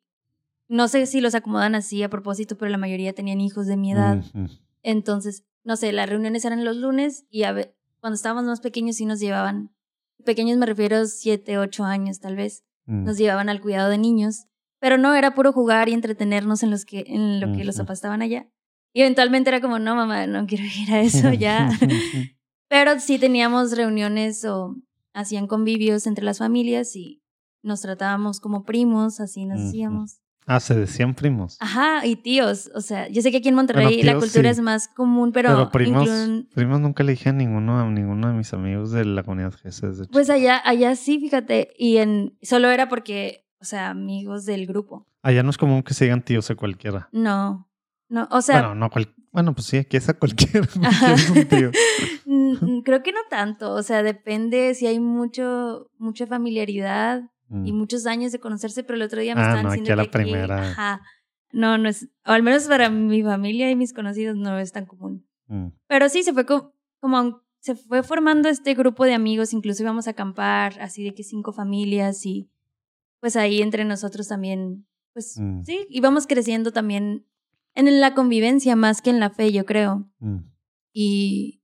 [0.70, 3.92] no sé si los acomodan así a propósito, pero la mayoría tenían hijos de mi
[3.92, 4.18] edad.
[4.34, 4.48] Ujú.
[4.82, 8.96] Entonces, no sé, las reuniones eran los lunes y a ve- cuando estábamos más pequeños
[8.98, 9.74] sí nos llevaban,
[10.26, 13.06] pequeños me refiero siete, ocho años tal vez, Mm.
[13.06, 14.46] nos llevaban al cuidado de niños,
[14.80, 17.86] pero no era puro jugar y entretenernos en, los que, en lo que los Ujú.
[17.86, 18.50] papás estaban allá.
[18.94, 21.70] Y eventualmente era como, no mamá, no quiero ir a eso ya.
[22.70, 24.76] Pero sí teníamos reuniones o
[25.14, 27.22] hacían convivios entre las familias y
[27.62, 29.66] nos tratábamos como primos, así nos Ujú.
[29.68, 30.20] decíamos.
[30.46, 31.56] Ah, se decían primos.
[31.62, 32.70] Ajá, y tíos.
[32.76, 34.60] O sea, yo sé que aquí en Monterrey Bueno, la cultura sí.
[34.60, 38.28] es más común, pero, Pero, primos, incluyen- primos nunca le dije a ninguno, a ninguno
[38.28, 40.08] de mis amigos de la comunidad GS.
[40.12, 41.70] Pues allá, allá sí, fíjate.
[41.80, 45.08] Y en solo era porque, o sea, amigos del grupo.
[45.22, 47.08] Allá no es común que se digan tíos a cualquiera.
[47.14, 47.70] No.
[48.10, 49.16] No, o sea, bueno, no cual...
[49.32, 50.68] bueno, pues sí, aquí es a cualquiera
[51.16, 51.72] es un tío.
[52.62, 53.74] mm, creo que no tanto.
[53.74, 57.66] O sea, depende si hay mucho, mucha familiaridad Mm.
[57.68, 59.94] y muchos años de conocerse, pero el otro día me Ah, estaban no, aquí diciendo
[59.94, 60.70] a la aquí- primera.
[60.72, 61.02] ajá,
[61.52, 64.86] no, no es, o al menos para mi familia y mis conocidos no es tan
[64.86, 65.28] común.
[65.48, 65.68] Mm.
[65.88, 70.08] Pero sí, se fue co- como, se fue formando este grupo de amigos, incluso íbamos
[70.08, 72.50] a acampar, así de que cinco familias y
[73.20, 75.62] pues ahí entre nosotros también, pues Mm.
[75.64, 77.26] sí, íbamos creciendo también
[77.76, 80.10] en la convivencia más que en la fe, yo creo.
[80.20, 80.40] Mm.
[80.94, 81.62] Y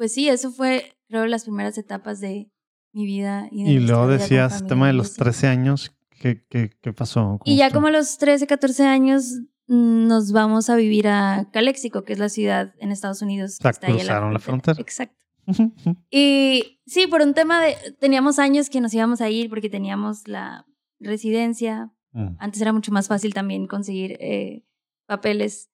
[0.00, 2.50] pues sí, eso fue, creo, las primeras etapas de
[2.94, 3.48] mi vida.
[3.50, 5.18] Y, de Y luego decías, tema de los así.
[5.18, 7.38] 13 años, ¿qué, qué, qué pasó?
[7.44, 12.04] Y ya como a los 13, 14 años mm, nos vamos a vivir a Calexico,
[12.04, 13.58] que es la ciudad en Estados Unidos.
[13.60, 14.80] O sea, que cruzaron la frontera.
[14.80, 15.16] Exacto.
[16.10, 20.26] Y sí, por un tema de, teníamos años que nos íbamos a ir porque teníamos
[20.26, 20.64] la
[20.98, 21.92] residencia.
[22.12, 24.64] Mm, Antes era mucho más fácil también conseguir eh,
[25.04, 25.68] papeles.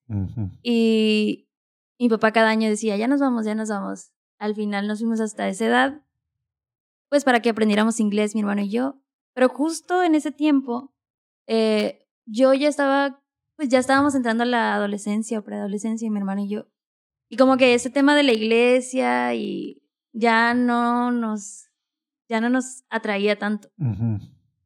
[0.64, 1.46] Y
[2.00, 4.10] mi papá cada año decía, ya nos vamos, ya nos vamos.
[4.38, 6.02] Al final nos fuimos hasta esa edad,
[7.08, 9.00] pues para que aprendiéramos inglés, mi hermano y yo.
[9.34, 10.94] Pero justo en ese tiempo,
[11.46, 13.22] eh, yo ya estaba,
[13.56, 16.66] pues ya estábamos entrando a la adolescencia o preadolescencia, mi hermano y yo.
[17.28, 21.70] Y como que ese tema de la iglesia y ya no nos,
[22.28, 23.70] ya no nos atraía tanto.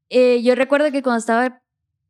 [0.09, 1.60] Eh, yo recuerdo que cuando estaba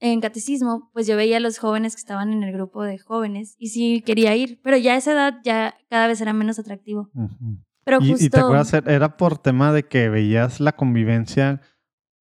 [0.01, 3.55] en catecismo, pues yo veía a los jóvenes que estaban en el grupo de jóvenes
[3.59, 7.11] y sí quería ir, pero ya a esa edad ya cada vez era menos atractivo.
[7.85, 11.61] Pero Y, justo y te acuerdas, er- era por tema de que veías la convivencia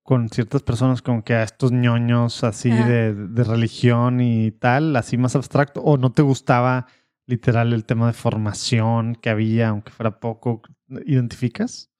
[0.02, 5.16] con ciertas personas, como que a estos ñoños así de, de religión y tal, así
[5.16, 6.86] más abstracto, o no te gustaba
[7.26, 10.62] literal el tema de formación que había, aunque fuera poco,
[11.06, 11.90] ¿identificas?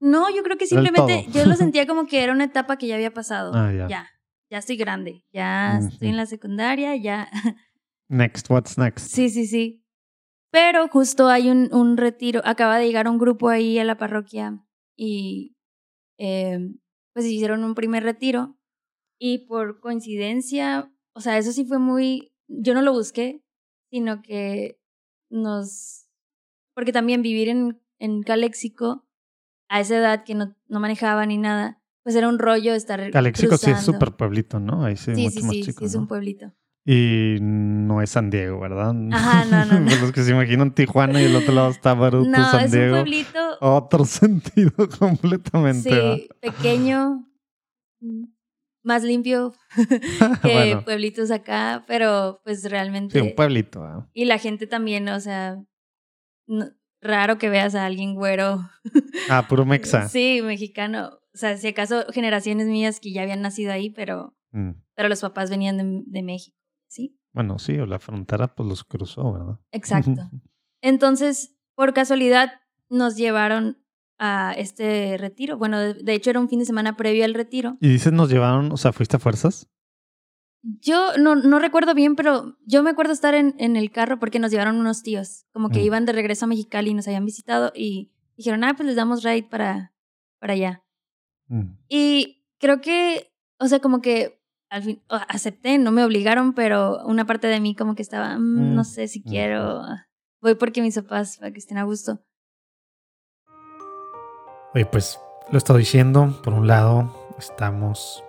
[0.00, 2.94] no, yo creo que simplemente yo lo sentía como que era una etapa que ya
[2.96, 3.52] había pasado.
[3.54, 3.86] Ah, ya.
[3.88, 4.08] Ya,
[4.50, 7.28] ya estoy grande, ya estoy en la secundaria, ya.
[8.08, 9.06] Next, what's next?
[9.06, 9.84] sí, sí, sí.
[10.50, 14.60] Pero justo hay un, un retiro, acaba de llegar un grupo ahí a la parroquia
[14.96, 15.56] y
[16.18, 16.58] eh,
[17.14, 18.58] pues hicieron un primer retiro
[19.16, 23.44] y por coincidencia, o sea, eso sí fue muy, yo no lo busqué,
[23.92, 24.80] sino que
[25.30, 26.08] nos,
[26.74, 29.06] porque también vivir en, en Caléxico
[29.68, 33.56] a esa edad que no, no manejaba ni nada, pues era un rollo estar Calexico
[33.56, 33.92] sí es cruzando.
[33.92, 34.84] súper pueblito, ¿no?
[34.84, 35.78] Ahí sí, Sí, mucho sí, más sí, chico.
[35.80, 36.52] sí, es un pueblito.
[36.86, 38.94] Y no es San Diego, ¿verdad?
[39.12, 39.90] Ajá, no, no, no.
[40.00, 42.78] Los que se imaginan Tijuana y el otro lado está Baruto, No, San es un
[42.78, 42.94] Diego.
[42.96, 45.90] pueblito, Otro sentido completamente.
[45.90, 47.26] sí, pequeño,
[48.00, 48.24] mm,
[48.82, 49.52] más limpio
[50.42, 53.20] que bueno, pueblitos acá, pero pues realmente...
[53.20, 54.08] sí, un pueblito.
[54.14, 55.62] Y la gente también, o sea,
[56.46, 56.70] no-
[57.02, 58.68] raro que veas a alguien güero.
[59.28, 60.08] Ah, puro mexa.
[60.08, 61.19] Sí, mexicano.
[61.40, 64.72] O sea, si acaso generaciones mías que ya habían nacido ahí, pero, Mm.
[64.94, 67.16] pero los papás venían de, de México, ¿sí?
[67.32, 69.58] Bueno, sí, o la frontera pues los cruzó, ¿verdad?
[69.72, 70.10] Exacto.
[70.82, 73.78] Entonces, por casualidad, nos llevaron
[74.18, 75.56] a este retiro.
[75.56, 77.78] Bueno, de, de hecho era un fin de semana previo al retiro.
[77.80, 79.66] y dices, nos llevaron, o sea, ¿fuiste a fuerzas?
[80.62, 84.38] Yo no, no recuerdo bien, pero yo me acuerdo estar en, en el carro porque
[84.38, 85.84] nos llevaron unos tíos, como que Mm.
[85.84, 89.22] iban de regreso a Mexicali y nos habían visitado y dijeron, ah, pues les damos
[89.22, 89.94] ride para,
[90.38, 90.84] para allá.
[91.50, 91.76] Mm.
[91.88, 97.26] Y creo que, o sea, como que al fin acepté, no me obligaron, pero una
[97.26, 99.82] parte de mí como que estaba, "Mm, no Mm, sé si quiero,
[100.40, 102.20] voy porque mis papás, para que estén a gusto.
[104.74, 106.40] Oye, pues lo he estado diciendo.
[106.44, 108.22] Por un lado, estamos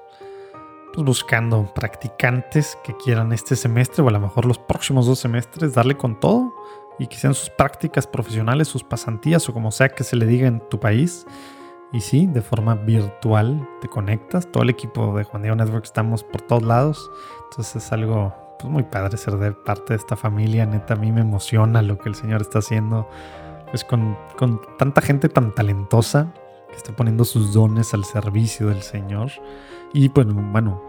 [0.93, 5.73] pues, buscando practicantes que quieran este semestre o a lo mejor los próximos dos semestres
[5.75, 6.53] darle con todo
[6.99, 10.47] y que sean sus prácticas profesionales, sus pasantías o como sea que se le diga
[10.47, 11.25] en tu país.
[11.93, 14.49] Y sí, de forma virtual te conectas.
[14.49, 17.11] Todo el equipo de Juan Diego Network estamos por todos lados.
[17.49, 20.65] Entonces es algo pues, muy padre ser de parte de esta familia.
[20.65, 23.09] Neta, a mí me emociona lo que el Señor está haciendo
[23.69, 26.33] pues con, con tanta gente tan talentosa
[26.69, 29.31] que está poniendo sus dones al servicio del Señor.
[29.93, 30.81] Y pues bueno,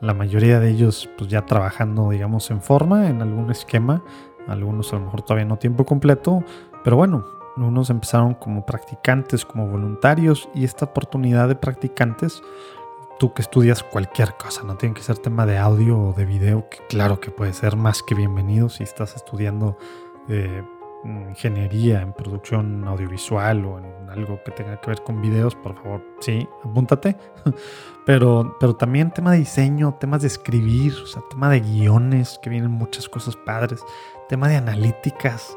[0.00, 4.02] la mayoría de ellos pues ya trabajando digamos en forma, en algún esquema,
[4.48, 6.42] algunos a lo mejor todavía no tiempo completo,
[6.84, 7.24] pero bueno,
[7.56, 12.42] unos empezaron como practicantes, como voluntarios y esta oportunidad de practicantes,
[13.18, 16.68] tú que estudias cualquier cosa, no tiene que ser tema de audio o de video,
[16.68, 19.78] que claro que puede ser más que bienvenido si estás estudiando
[20.28, 20.62] eh,
[21.04, 26.02] ingeniería, en producción audiovisual o en algo que tenga que ver con videos, por favor,
[26.20, 27.16] sí, apúntate.
[28.06, 32.50] pero, pero también tema de diseño, temas de escribir, o sea, tema de guiones, que
[32.50, 33.80] vienen muchas cosas padres,
[34.28, 35.56] tema de analíticas,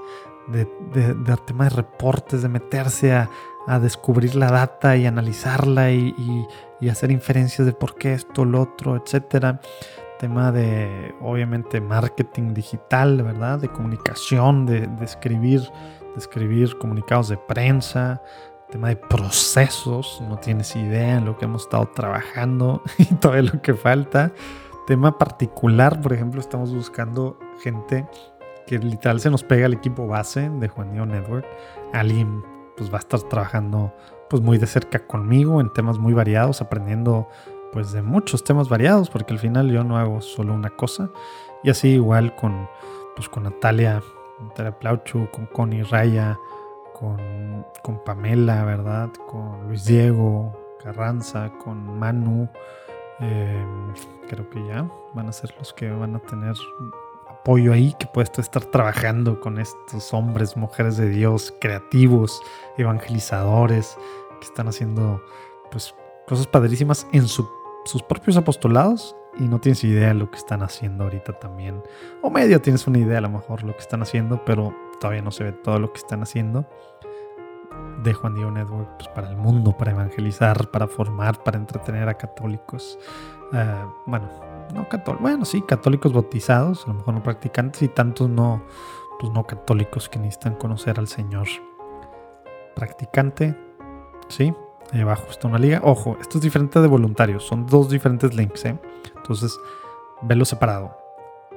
[0.51, 3.29] de, de, tema de reportes, de meterse a,
[3.67, 6.13] a, descubrir la data y analizarla y,
[6.79, 9.59] y, hacer inferencias de por qué esto, lo otro, etcétera
[10.19, 13.57] tema de, obviamente, marketing digital, ¿verdad?
[13.57, 18.21] De comunicación, de, escribir, de escribir comunicados de prensa,
[18.69, 23.61] tema de procesos, no tienes idea en lo que hemos estado trabajando y todo lo
[23.61, 24.33] que falta.
[24.85, 28.05] Tema particular, por ejemplo, estamos buscando gente
[28.69, 31.47] que literal se nos pega al equipo base de Juanillo Network.
[31.91, 32.45] Alguien
[32.77, 33.91] pues va a estar trabajando
[34.29, 37.27] pues muy de cerca conmigo en temas muy variados, aprendiendo
[37.73, 41.09] pues de muchos temas variados, porque al final yo no hago solo una cosa.
[41.63, 42.69] Y así igual con,
[43.15, 44.03] pues con Natalia,
[44.39, 46.37] Natalia Plauchu, con Connie Raya,
[46.93, 49.09] con, con Pamela, ¿verdad?
[49.27, 52.47] Con Luis Diego Carranza, con Manu.
[53.19, 53.93] Em,
[54.29, 56.53] creo que ya van a ser los que van a tener
[57.41, 62.41] apoyo ahí, que puedes estar trabajando con estos hombres, mujeres de Dios, creativos,
[62.77, 63.97] evangelizadores,
[64.39, 65.21] que están haciendo
[65.71, 65.93] pues
[66.27, 67.47] cosas padrísimas en su
[67.85, 71.81] sus propios apostolados y no tienes idea de lo que están haciendo ahorita también.
[72.21, 75.31] O medio tienes una idea a lo mejor lo que están haciendo, pero todavía no
[75.31, 76.65] se ve todo lo que están haciendo.
[78.03, 82.13] De Juan Diego Network pues, para el mundo, para evangelizar, para formar, para entretener a
[82.15, 82.97] católicos.
[83.53, 84.29] Eh, bueno,
[84.73, 88.63] no católicos, bueno, sí, católicos bautizados, a lo mejor no practicantes y tantos no,
[89.19, 91.47] pues no católicos que necesitan conocer al Señor.
[92.75, 93.57] Practicante,
[94.27, 94.53] sí,
[94.91, 95.81] Ahí abajo está una liga.
[95.83, 97.43] Ojo, esto es diferente de voluntarios.
[97.43, 98.79] Son dos diferentes links, ¿eh?
[99.15, 99.57] Entonces,
[100.21, 100.97] velo separado.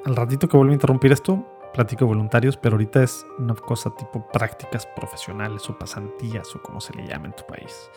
[0.05, 4.27] Al ratito que vuelvo a interrumpir esto, platico voluntarios, pero ahorita es una cosa tipo
[4.29, 7.91] prácticas profesionales o pasantías o como se le llama en tu país.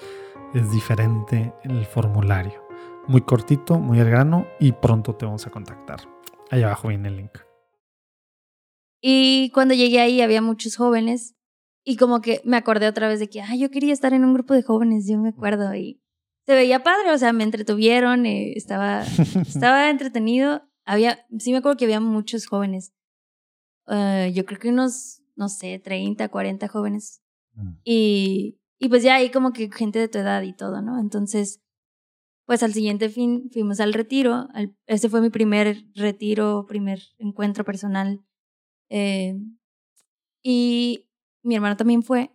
[0.53, 2.64] Es diferente el formulario.
[3.07, 6.01] Muy cortito, muy al grano y pronto te vamos a contactar.
[6.49, 7.37] Ahí abajo viene el link.
[8.99, 11.35] Y cuando llegué ahí había muchos jóvenes
[11.83, 14.33] y como que me acordé otra vez de que, ay, yo quería estar en un
[14.33, 15.75] grupo de jóvenes, yo me acuerdo.
[15.75, 16.01] Y
[16.47, 19.03] se veía padre, o sea, me entretuvieron, eh, estaba,
[19.47, 20.63] estaba entretenido.
[20.83, 22.91] Había, sí me acuerdo que había muchos jóvenes.
[23.85, 27.21] Uh, yo creo que unos, no sé, 30, 40 jóvenes.
[27.53, 27.73] Mm.
[27.83, 30.99] Y, y pues ya ahí como que gente de tu edad y todo, ¿no?
[30.99, 31.61] Entonces,
[32.45, 34.47] pues al siguiente fin fuimos al retiro.
[34.53, 38.21] Al, ese fue mi primer retiro, primer encuentro personal.
[38.89, 39.35] Eh,
[40.43, 41.09] y
[41.43, 42.31] mi hermano también fue.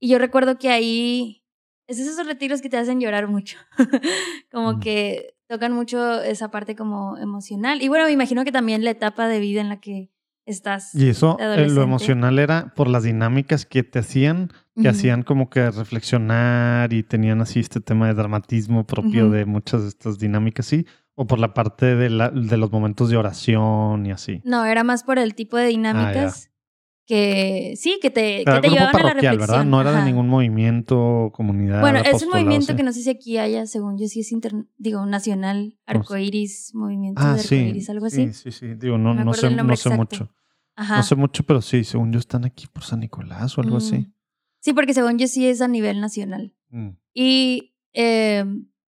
[0.00, 1.44] Y yo recuerdo que ahí
[1.86, 3.58] es esos retiros que te hacen llorar mucho.
[4.50, 7.82] como que tocan mucho esa parte como emocional.
[7.82, 10.10] Y bueno, me imagino que también la etapa de vida en la que
[10.46, 10.94] estás.
[10.94, 15.50] Y eso, eh, lo emocional era por las dinámicas que te hacían, que hacían como
[15.50, 20.66] que reflexionar y tenían así este tema de dramatismo propio de muchas de estas dinámicas,
[20.66, 20.86] sí.
[21.14, 24.40] O por la parte de, la, de los momentos de oración y así.
[24.44, 26.52] No, era más por el tipo de ah, dinámicas
[27.06, 29.38] que sí, que te, que te llevaban a la reflexión.
[29.38, 29.64] ¿verdad?
[29.64, 31.80] No era de ningún movimiento, comunidad.
[31.80, 34.32] Bueno, es un movimiento que no sé si aquí haya, según yo, sí es
[34.78, 38.32] digo, nacional, arcoiris, movimiento ah, de arcoiris, algo así.
[38.32, 38.74] Sí, sí, sí.
[38.74, 40.30] Digo, no, no, sé, no sé mucho.
[40.74, 40.98] Ajá.
[40.98, 44.11] No sé mucho, pero sí, según yo están aquí por San Nicolás o algo así.
[44.62, 46.54] Sí, porque según yo sí es a nivel nacional.
[46.70, 46.90] Mm.
[47.12, 48.44] Y eh,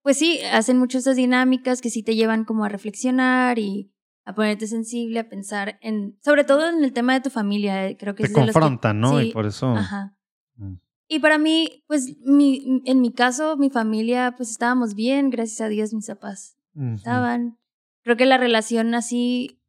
[0.01, 3.89] pues sí, hacen muchas esas dinámicas que sí te llevan como a reflexionar y
[4.25, 7.97] a ponerte sensible, a pensar en, sobre todo en el tema de tu familia, eh,
[7.97, 9.21] creo que Te es confrontan, ¿no?
[9.21, 9.67] y por eso.
[9.67, 10.17] Ajá.
[10.57, 10.75] Mm.
[11.07, 15.69] Y para mí, pues, mi, en mi caso, mi familia, pues estábamos bien, gracias a
[15.69, 16.57] Dios, mis papás
[16.95, 17.57] estaban.
[18.03, 19.61] Creo que la relación así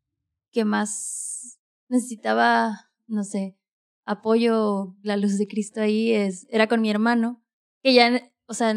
[0.51, 3.57] que más necesitaba, no sé,
[4.07, 7.43] apoyo, la luz de Cristo ahí, es, era con mi hermano,
[7.83, 8.75] que ya, o sea,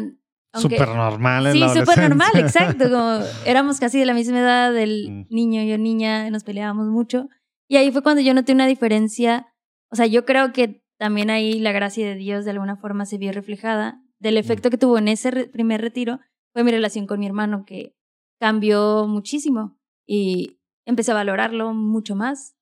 [0.54, 2.84] Súper normal Sí, súper normal, exacto.
[2.90, 5.34] Como éramos casi de la misma edad, del mm.
[5.34, 7.28] niño y yo niña, nos peleábamos mucho.
[7.68, 9.46] Y ahí fue cuando yo noté una diferencia.
[9.90, 13.18] O sea, yo creo que también ahí la gracia de Dios de alguna forma se
[13.18, 14.02] vio reflejada.
[14.18, 14.38] Del mm.
[14.38, 16.20] efecto que tuvo en ese primer retiro
[16.52, 17.94] fue mi relación con mi hermano, que
[18.40, 19.78] cambió muchísimo.
[20.06, 22.54] Y empecé a valorarlo mucho más.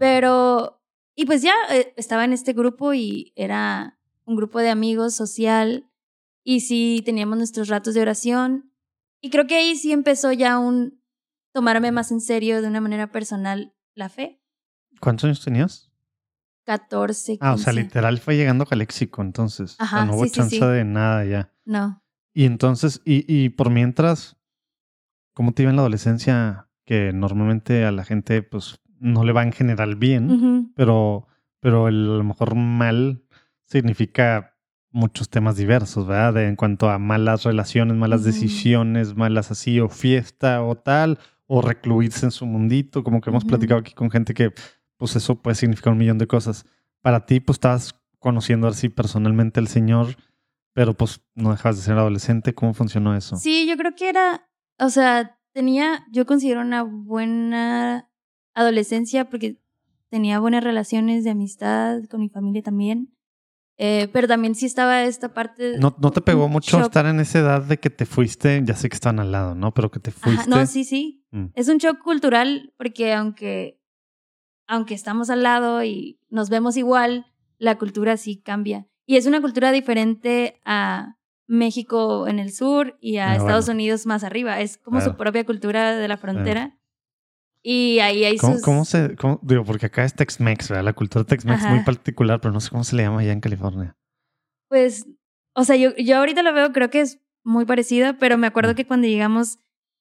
[0.00, 0.81] Pero,
[1.14, 5.88] y pues ya eh, estaba en este grupo y era un grupo de amigos social
[6.44, 8.72] y sí teníamos nuestros ratos de oración.
[9.20, 11.00] Y creo que ahí sí empezó ya un
[11.52, 14.42] tomarme más en serio de una manera personal la fe.
[15.00, 15.92] ¿Cuántos años tenías?
[16.64, 17.32] 14.
[17.32, 17.38] 15.
[17.44, 19.76] Ah, o sea, literal fue llegando a léxico entonces.
[19.78, 21.52] Ajá, no hubo chance de nada ya.
[21.64, 22.02] No.
[22.32, 24.36] Y entonces, y, y por mientras,
[25.34, 26.68] ¿cómo te iba en la adolescencia?
[26.84, 31.26] Que normalmente a la gente, pues, no le va en general bien, pero
[31.60, 33.22] pero el, a lo mejor mal
[33.66, 34.56] significa
[34.90, 36.34] muchos temas diversos, ¿verdad?
[36.34, 41.62] De- en cuanto a malas relaciones, malas decisiones, malas así, o fiesta o tal, o
[41.62, 44.52] recluirse en su mundito, como que hemos platicado aquí con gente que,
[44.96, 46.66] pues eso puede significar un millón de cosas.
[47.00, 50.16] Para ti, pues estabas conociendo así personalmente al Señor,
[50.74, 52.54] pero pues no dejabas de ser adolescente.
[52.54, 53.36] ¿Cómo funcionó eso?
[53.36, 54.48] Sí, yo creo que era,
[54.78, 58.08] o sea, tenía, yo considero una buena
[58.54, 59.58] adolescencia porque
[60.08, 63.14] tenía buenas relaciones de amistad con mi familia también.
[63.78, 65.78] Eh, pero también sí estaba esta parte.
[65.78, 66.86] ¿No, no te pegó mucho shock.
[66.86, 68.60] estar en esa edad de que te fuiste?
[68.64, 69.72] Ya sé que estaban al lado, ¿no?
[69.72, 70.50] Pero que te Ajá, fuiste.
[70.50, 71.24] no, sí, sí.
[71.30, 71.46] Mm.
[71.54, 73.80] Es un shock cultural porque aunque,
[74.68, 77.26] aunque estamos al lado y nos vemos igual,
[77.58, 78.86] la cultura sí cambia.
[79.06, 81.16] Y es una cultura diferente a
[81.48, 83.78] México en el sur y a Ah, Estados bueno.
[83.78, 84.60] Unidos más arriba.
[84.60, 85.12] Es como Claro.
[85.12, 86.78] su propia cultura de la frontera.
[87.64, 88.62] Y ahí hay ¿Cómo, sus...
[88.62, 89.14] cómo se.?
[89.16, 90.84] cómo- digo, porque acá es Tex-Mex, ¿verdad?
[90.84, 93.40] La cultura Tex-Mex es muy particular, pero no sé cómo se le llama allá en
[93.40, 93.96] California.
[94.68, 95.06] Pues,
[95.54, 98.72] o sea, yo, yo ahorita lo veo, creo que es muy parecida, pero me acuerdo
[98.72, 98.74] Mm.
[98.76, 99.58] que cuando llegamos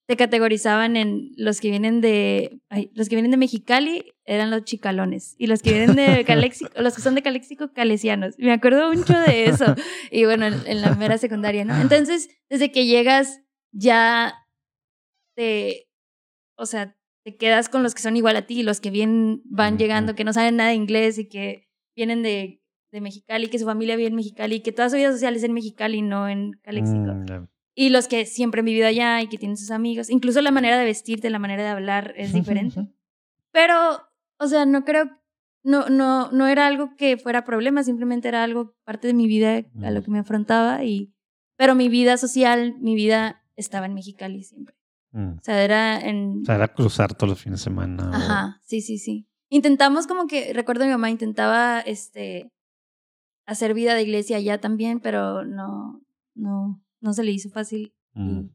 [0.07, 4.63] te categorizaban en los que vienen de ay, los que vienen de Mexicali eran los
[4.65, 8.35] chicalones y los que vienen de Caléxico, los que son de Caléxico calesianos.
[8.37, 9.75] Me acuerdo mucho de eso.
[10.11, 11.79] Y bueno, en, en la mera secundaria, ¿no?
[11.79, 13.41] Entonces, desde que llegas
[13.71, 14.33] ya
[15.35, 15.87] te
[16.57, 19.77] o sea, te quedas con los que son igual a ti, los que vienen van
[19.77, 22.61] llegando, que no saben nada de inglés y que vienen de
[22.91, 25.53] de Mexicali, que su familia vive en Mexicali, que toda su vida social es en
[25.53, 27.13] Mexicali, no en Caléxico.
[27.13, 27.47] Mm.
[27.73, 30.09] Y los que siempre han vivido allá y que tienen sus amigos.
[30.09, 32.87] Incluso la manera de vestirte, la manera de hablar es diferente.
[33.51, 33.75] Pero,
[34.37, 35.09] o sea, no creo,
[35.63, 39.63] no, no, no era algo que fuera problema, simplemente era algo parte de mi vida
[39.81, 40.83] a lo que me afrontaba.
[40.83, 41.13] Y,
[41.57, 44.75] pero mi vida social, mi vida estaba en Mexicali siempre.
[45.11, 45.37] Mm.
[45.37, 46.41] O sea, era en...
[46.41, 48.09] O sea, era cruzar todos los fines de semana.
[48.09, 49.27] o- Ajá, sí, sí, sí.
[49.49, 52.51] Intentamos como que, recuerdo a mi mamá, intentaba este
[53.45, 56.01] hacer vida de iglesia allá también, pero no,
[56.35, 57.93] no, no se le hizo fácil.
[58.13, 58.51] Mm, Y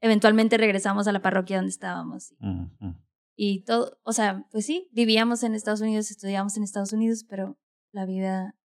[0.00, 2.34] eventualmente regresamos a la parroquia donde estábamos.
[2.38, 2.94] mm, mm.
[3.40, 7.56] Y todo, o sea, pues sí, vivíamos en Estados Unidos, estudiábamos en Estados Unidos, pero
[7.92, 8.56] la vida,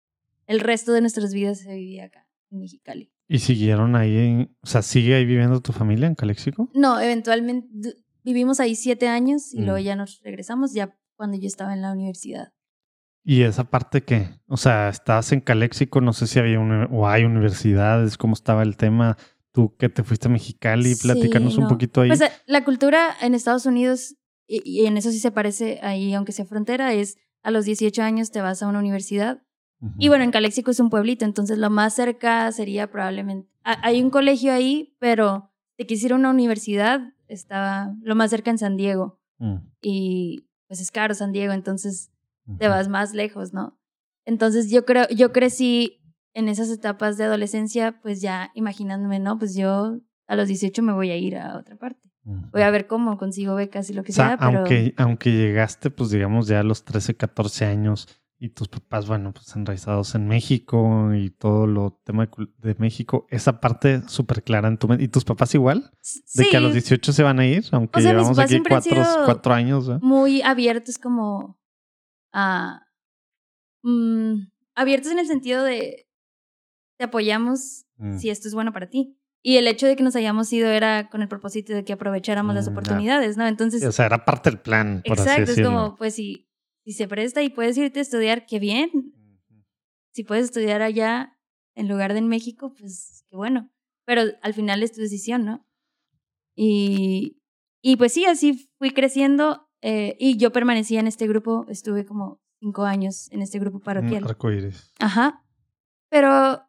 [0.47, 3.12] el resto de nuestras vidas se vivía acá, en Mexicali.
[3.29, 4.17] ¿Y siguieron ahí?
[4.17, 6.69] en- o sea, ¿sigue ahí viviendo tu familia en Calexico?
[6.75, 7.69] No, eventualmente
[8.25, 9.65] vivimos ahí siete años y Mm.
[9.65, 12.53] luego ya nos regresamos, ya cuando yo estaba en la universidad.
[13.25, 14.41] ¿Y esa parte qué?
[14.49, 18.63] O sea, estabas en Calexico, no sé si había una, o hay universidades, cómo estaba
[18.63, 19.17] el tema.
[19.53, 22.09] Tú que te fuiste a Mexicali, Sí, platícanos un poquito ahí.
[22.09, 24.17] Pues eh, la cultura en Estados Unidos,
[24.49, 28.03] y, y en eso sí se parece ahí, aunque sea frontera, es a los 18
[28.03, 29.43] años te vas a una universidad.
[29.99, 33.49] Y bueno, en Caléxico es un pueblito, entonces lo más cerca sería probablemente...
[33.65, 38.31] ha- Hay un colegio ahí, pero de que ir a una universidad estaba lo más
[38.31, 39.19] cerca en San Diego.
[39.39, 42.11] Mm, Y pues es caro San Diego, entonces
[42.59, 43.79] te vas más lejos, ¿no?
[44.25, 46.01] Entonces yo creo, yo crecí
[46.35, 49.39] en esas etapas de adolescencia, pues ya imaginándome, ¿no?
[49.39, 52.09] Pues yo a los 18 me voy a ir a otra parte.
[52.25, 54.59] Voy a ver cómo consigo becas y lo que O sea, sea, pero...
[54.61, 58.07] aunque, aunque llegaste, pues digamos, ya a los 13, 14 años
[58.45, 62.29] y tus papás, bueno, pues enraizados en México y todo lo tema
[62.59, 65.05] de, México, esa parte súper clara en tu mente.
[65.05, 65.93] ¿Y tus papás igual?
[65.93, 68.39] De sí, que a los 18 se van a ir, aunque O sea, mis llevamos
[68.41, 69.89] aquí cuatro, años.
[69.89, 69.99] ¿eh?
[70.03, 71.57] muy abiertos como
[72.33, 72.81] a...
[73.85, 74.35] mm,
[74.75, 76.07] abiertos en el sentido de
[76.99, 78.19] te apoyamos Mm.
[78.19, 79.17] si esto es bueno para ti.
[79.45, 82.55] Y el hecho de que nos hayamos ido era con el propósito de que aprovecháramos
[82.55, 83.47] las Mm, oportunidades, ¿no?
[83.47, 85.71] Entonces, Sí, O sea, era parte del plan, por así exacto, es decirlo.
[85.71, 86.49] como, pues si,
[86.85, 88.91] si se presta y puedes irte a estudiar, qué bien.
[90.15, 91.39] Si puedes estudiar allá
[91.75, 93.71] en lugar de en México, pues qué bueno.
[94.05, 95.67] Pero al final es tu decisión, ¿no?
[96.57, 97.41] Y,
[97.83, 102.41] y pues sí, así fui creciendo eh, y yo permanecía en este grupo, estuve como
[102.61, 104.25] cinco años en este grupo parroquial.
[104.25, 104.93] Arcoíris.
[105.01, 105.45] Ajá.
[106.11, 106.63] Pero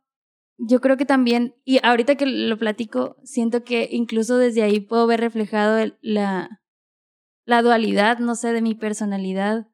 [0.57, 5.05] yo creo que también, y ahorita que lo platico, siento que incluso desde ahí puedo
[5.05, 6.61] ver reflejado el- la,
[7.45, 9.68] la dualidad, no sé, de mi personalidad.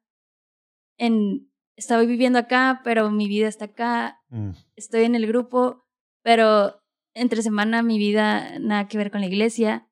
[1.00, 5.84] En, estaba viviendo acá, pero mi vida está acá, Mm, estoy en el grupo,
[6.22, 6.82] pero
[7.14, 9.88] entre semana mi vida nada que ver con la iglesia.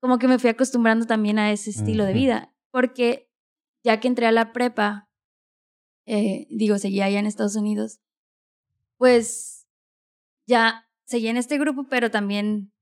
[0.00, 3.30] Como que me fui acostumbrando también a ese estilo de vida, porque
[3.82, 5.08] ya que entré a la prepa,
[6.06, 8.00] eh, digo, seguía allá en Estados Unidos,
[8.98, 9.66] pues
[10.46, 12.72] ya seguía en este grupo, pero también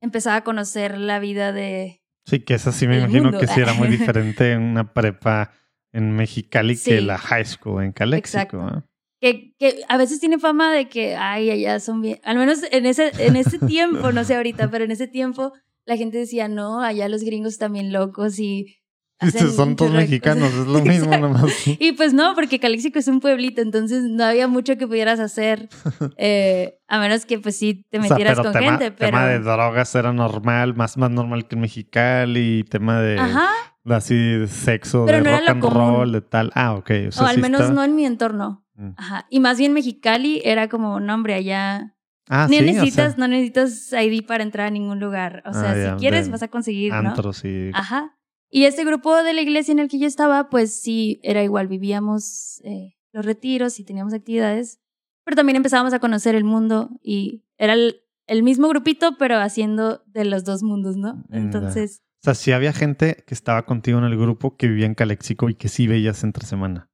[0.00, 2.02] empezaba a conocer la vida de...
[2.26, 3.40] Sí, que esa sí me imagino mundo.
[3.40, 5.52] que sí era muy diferente en una prepa
[5.92, 8.68] en Mexicali que la high school en Calexico.
[8.68, 8.82] ¿eh?
[9.20, 12.86] Que, que a veces tiene fama de que, ay, allá son bien, al menos en
[12.86, 15.52] ese, en ese tiempo, no sé ahorita, pero en ese tiempo
[15.84, 18.80] la gente decía, no, allá los gringos bien locos y
[19.18, 21.66] hacen Son todos mexicanos, es lo mismo nomás.
[21.66, 25.68] Y pues no, porque Calexico es un pueblito, entonces no había mucho que pudieras hacer,
[26.16, 29.10] eh, a menos que pues sí te O sea, metieras pero con tema, gente, pero...
[29.10, 33.50] tema de drogas era normal, más, más normal que en Mexicali, tema de, Ajá,
[33.84, 35.78] así de sexo, Pero de no rock and común.
[35.78, 36.50] roll, de tal.
[36.54, 36.90] Ah, ok.
[37.08, 38.64] O, sea, o al sí menos estaba- no en mi entorno.
[38.74, 38.90] Mm.
[38.96, 39.26] Ajá.
[39.30, 41.96] Y más bien Mexicali era como, no, hombre, allá
[42.32, 45.42] Ah, Ni sí, o necesitas, sea, no necesitas ID para entrar a ningún lugar.
[45.46, 47.08] O sea, Ah, si quieres, de vas a conseguir, ¿no?
[47.10, 47.70] antros y...
[47.74, 48.16] Ajá.
[48.48, 51.66] Y este grupo de la iglesia en el que yo estaba, pues sí, era igual.
[51.66, 54.78] Vivíamos eh, los retiros y teníamos actividades.
[55.24, 57.96] Pero también empezábamos a conocer el mundo y era el,
[58.28, 61.16] el mismo grupito, pero haciendo de los dos mundos, ¿no?
[61.30, 61.34] Mm.
[61.36, 64.94] Entonces, O sea, sí había gente que estaba contigo en el grupo que vivía en
[64.94, 66.90] Calexico y que sí veías entre semana.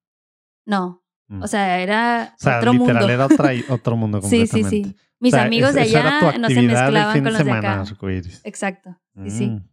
[0.67, 1.03] no.
[1.29, 1.43] Mm.
[1.43, 3.13] O sea, era O sea, otro literal, mundo.
[3.13, 4.89] era otra, otro mundo sí, sí, completamente.
[4.91, 4.97] sí.
[5.19, 7.85] Mis O sea, amigos de allá no se mezclaban con los de semana, acá.
[8.45, 8.97] Exacto.
[9.25, 9.47] Sí, sí.
[9.49, 9.69] Mm.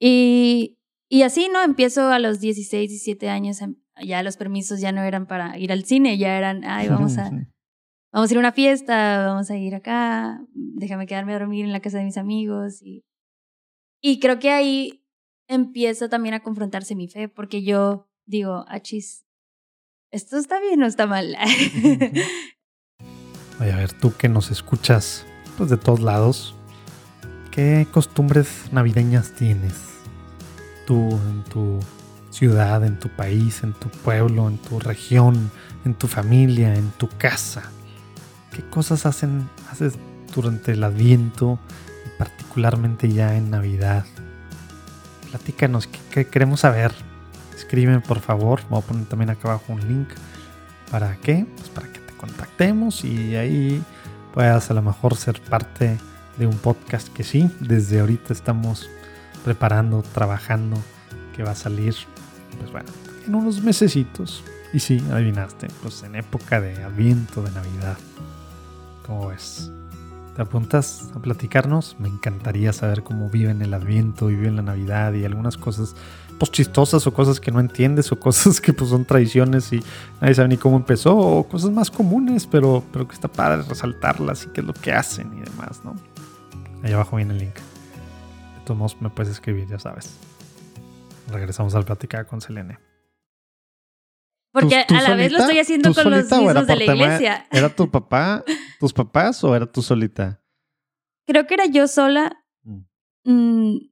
[0.00, 0.78] Y,
[1.08, 1.62] y así, ¿no?
[1.62, 5.70] Empiezo a los 16, 17 años, em- ya los permisos ya no eran para ir
[5.70, 7.30] al cine, ya eran, ay, vamos a,
[8.12, 11.72] vamos a ir a una fiesta, vamos a ir acá, déjame quedarme a dormir en
[11.72, 12.82] la casa de mis amigos.
[12.82, 13.04] Y,
[14.00, 15.04] y creo que ahí
[15.48, 19.24] empieza también a confrontarse mi fe, porque yo digo, achis,
[20.10, 21.36] ¿esto está bien o está mal?
[23.60, 25.26] Oye, a ver, tú que nos escuchas
[25.56, 26.54] pues de todos lados,
[27.50, 29.74] ¿qué costumbres navideñas tienes?
[30.86, 31.80] Tú en tu
[32.30, 35.50] ciudad, en tu país, en tu pueblo, en tu región,
[35.84, 37.72] en tu familia, en tu casa.
[38.52, 39.94] ¿Qué cosas hacen, haces
[40.32, 41.58] durante el Adviento
[42.58, 44.04] particularmente ya en Navidad?
[45.30, 46.92] Platícanos, ¿qué, queremos saber?
[47.56, 50.08] Escríbeme por favor, voy a poner también acá abajo un link.
[50.90, 51.46] ¿Para qué?
[51.56, 53.80] Pues para que te contactemos y ahí
[54.34, 55.98] puedas a lo mejor ser parte
[56.36, 58.90] de un podcast que sí, desde ahorita estamos
[59.44, 60.76] preparando, trabajando,
[61.36, 61.94] que va a salir,
[62.58, 62.88] pues bueno,
[63.24, 64.42] en unos mesecitos.
[64.72, 67.98] Y sí, adivinaste, pues en época de Adviento, de Navidad.
[69.06, 69.70] ¿Cómo ves?
[70.38, 71.96] ¿Te apuntas a platicarnos?
[71.98, 75.96] Me encantaría saber cómo viven el Adviento, viven la Navidad y algunas cosas
[76.38, 79.82] pues chistosas o cosas que no entiendes o cosas que pues son tradiciones y
[80.20, 84.44] nadie sabe ni cómo empezó o cosas más comunes, pero, pero que está padre resaltarlas
[84.44, 85.96] y qué es lo que hacen y demás, ¿no?
[86.84, 87.54] Ahí abajo viene el link.
[87.56, 90.08] De todos modos me puedes escribir, ya sabes.
[91.32, 92.78] Regresamos al platicar con Selene.
[94.52, 95.42] Porque ¿Tú- tú a la vez lo solita?
[95.46, 97.46] estoy haciendo ¿Tú con los solita mismos de la iglesia.
[97.50, 98.44] ¿Era tu papá,
[98.78, 100.42] tus papás o era tú solita?
[101.26, 102.44] Creo que era yo sola.
[102.62, 102.80] Mm.
[103.24, 103.90] Mm,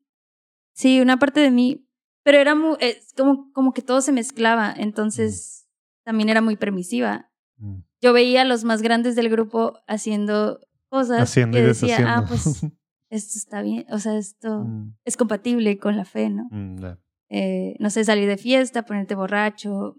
[0.74, 1.82] sí, una parte de mí.
[2.22, 4.72] Pero era muy, es como, como que todo se mezclaba.
[4.76, 5.68] Entonces
[6.04, 7.30] también era muy permisiva.
[7.58, 7.80] Mm.
[8.00, 12.12] Yo veía a los más grandes del grupo haciendo cosas Haciendo y decía, deshaciendo.
[12.12, 12.60] ah, pues
[13.10, 13.86] esto está bien.
[13.90, 16.48] O sea, esto Mm, es compatible con la fe, ¿no?
[16.50, 16.84] mm.
[17.28, 19.96] Eh, no sé, salir de fiesta, ponerte borracho,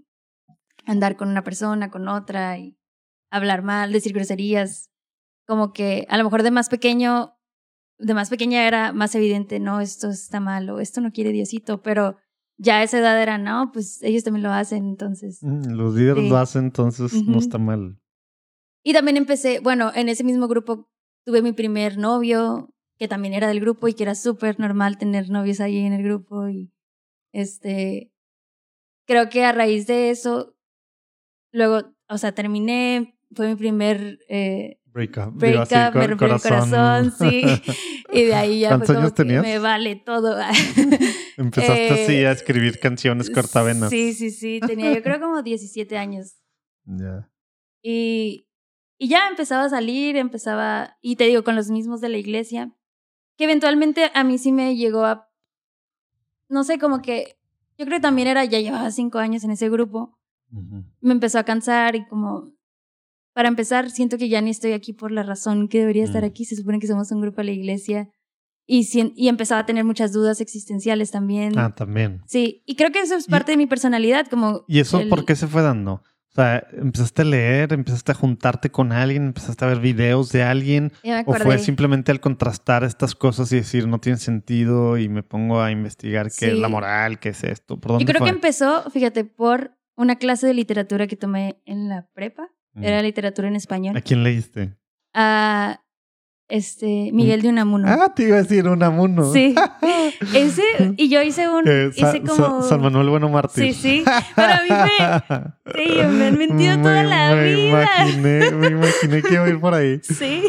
[0.86, 2.78] andar con una persona, con otra y
[3.30, 4.90] hablar mal, decir groserías.
[5.46, 7.38] Como que a lo mejor de más pequeño,
[7.98, 11.82] de más pequeña era más evidente, no, esto está mal o esto no quiere Diosito,
[11.82, 12.18] pero
[12.58, 15.40] ya a esa edad era, no, pues ellos también lo hacen, entonces.
[15.42, 16.30] Mm, Los líderes Sí.
[16.30, 17.40] lo hacen, entonces no Ujú.
[17.40, 18.00] está mal.
[18.84, 20.90] Y también empecé, bueno, en ese mismo grupo
[21.26, 25.30] tuve mi primer novio, que también era del grupo y que era súper normal tener
[25.30, 26.72] novios ahí en el grupo y
[27.34, 28.12] este,
[29.06, 30.56] creo que a raíz de eso,
[31.52, 35.34] luego, o sea, terminé, fue mi primer eh, Break up.
[35.34, 37.44] break up, me rompió el corazón, sí,
[38.12, 40.38] y de ahí ya me vale todo.
[41.38, 43.90] Empezaste Eh, así a escribir canciones cortavenas.
[43.92, 46.36] Sí, sí, sí, tenía yo creo como 17 años.
[46.90, 47.30] Ya.
[47.82, 48.48] Y,
[48.98, 52.72] y ya empezaba a salir, empezaba, y te digo, con los mismos de la iglesia,
[53.38, 55.30] que eventualmente a mí sí me llegó a,
[56.48, 57.38] no sé, como que,
[57.78, 60.18] yo creo que también era, ya llevaba cinco años en ese grupo,
[61.02, 62.54] me empezó a cansar y como,
[63.38, 66.26] para empezar, siento que ya ni estoy aquí por la razón que debería estar Mm.
[66.26, 68.10] aquí, se supone que somos un grupo de la iglesia,
[68.66, 71.56] y, y empezaba a tener muchas dudas existenciales también.
[71.58, 72.22] Ah, también.
[72.26, 74.66] Sí, y creo que eso es Y- parte de mi personalidad, como...
[74.68, 76.02] ¿Y eso el- por qué se fue dando?
[76.32, 80.42] O sea, empezaste a leer, empezaste a juntarte con alguien, empezaste a ver videos de
[80.42, 80.92] alguien,
[81.28, 85.62] o fue simplemente al contrastar estas cosas y decir no tiene sentido y me pongo
[85.62, 88.30] a investigar qué es la moral, qué es esto, por dónde Yo creo fue?
[88.30, 92.50] que empezó, fíjate, por una clase de literatura que tomé en la prepa.
[92.78, 92.84] Mm.
[92.84, 93.98] Era literatura en español.
[93.98, 94.78] ¿A quién leíste?
[95.14, 95.82] A
[96.50, 97.88] este Miguel de Unamuno.
[97.90, 99.34] Ah, te iba a decir Unamuno.
[99.34, 99.54] Sí.
[100.34, 100.62] Ese,
[100.96, 101.68] y yo hice un.
[101.68, 102.62] Eh, Sa- hice como.
[102.62, 103.74] Sa- San Manuel Bueno Mártir.
[103.74, 104.06] Sí, sí.
[104.36, 105.74] Pero a mí me.
[105.74, 107.84] Sí, me han mentido toda la me vida.
[108.06, 110.00] Imaginé, me imaginé que iba a ir por ahí.
[110.04, 110.44] Sí.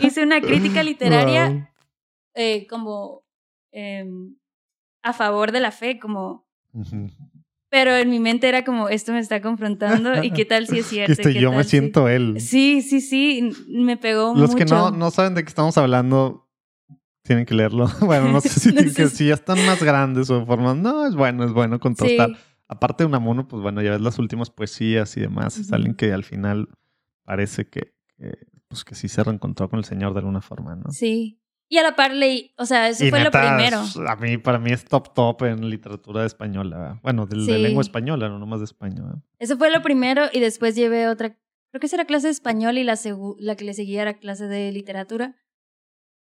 [0.00, 1.62] Hice una crítica literaria Wow.
[2.34, 3.24] eh, como
[3.72, 4.36] em,
[5.02, 7.08] a favor de la fe, como Ujú.
[7.70, 10.86] Pero en mi mente era como, esto me está confrontando y qué tal si es
[10.88, 11.12] cierto.
[11.12, 12.40] Este, ¿Qué yo me si- siento él.
[12.40, 14.56] Sí, sí, sí, me pegó Los mucho.
[14.58, 16.48] que no, no saben de qué estamos hablando,
[17.22, 17.86] tienen que leerlo.
[18.00, 20.76] Bueno, no sé si, No sé ya están más grandes o de formas.
[20.76, 22.32] No, es bueno, es bueno Sí, contrastar.
[22.68, 25.56] Aparte de Unamuno, pues bueno, ya ves las últimas poesías y demás.
[25.58, 25.74] Es Ujú.
[25.76, 26.68] alguien que al final
[27.24, 30.90] parece que, que, pues que sí se reencontró con el Señor de alguna forma, ¿no?
[30.90, 31.39] sí.
[31.72, 33.80] Y a la par leí, o sea, eso Y fue lo primero.
[34.08, 36.98] A mí, para mí es top top en literatura española.
[37.02, 37.52] Bueno, de, de Sí.
[37.62, 38.66] lengua española, no nomás de.
[38.80, 39.22] ¿verdad?
[39.38, 41.28] Eso fue lo primero y después llevé otra,
[41.70, 42.98] creo que esa era clase de español y la,
[43.38, 45.36] la que le seguía era clase de literatura.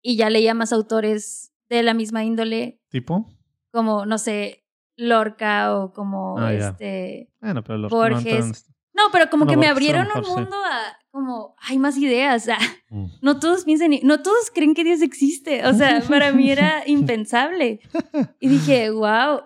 [0.04, 3.26] Y ya leía más autores de la misma índole, ¿Tipo?
[3.72, 7.34] como, no sé, Lorca o como Ah, este...
[7.41, 8.70] Bueno, pero Borges.
[8.93, 10.32] No, pero como No, que me abrieron un mejor sí.
[10.32, 12.47] mundo a, como, hay más ideas.
[12.49, 12.57] ah,
[13.22, 15.66] no todos piensan, no todos creen que Dios existe.
[15.66, 17.80] O sea, para mí era impensable.
[18.39, 19.41] Y dije, wow,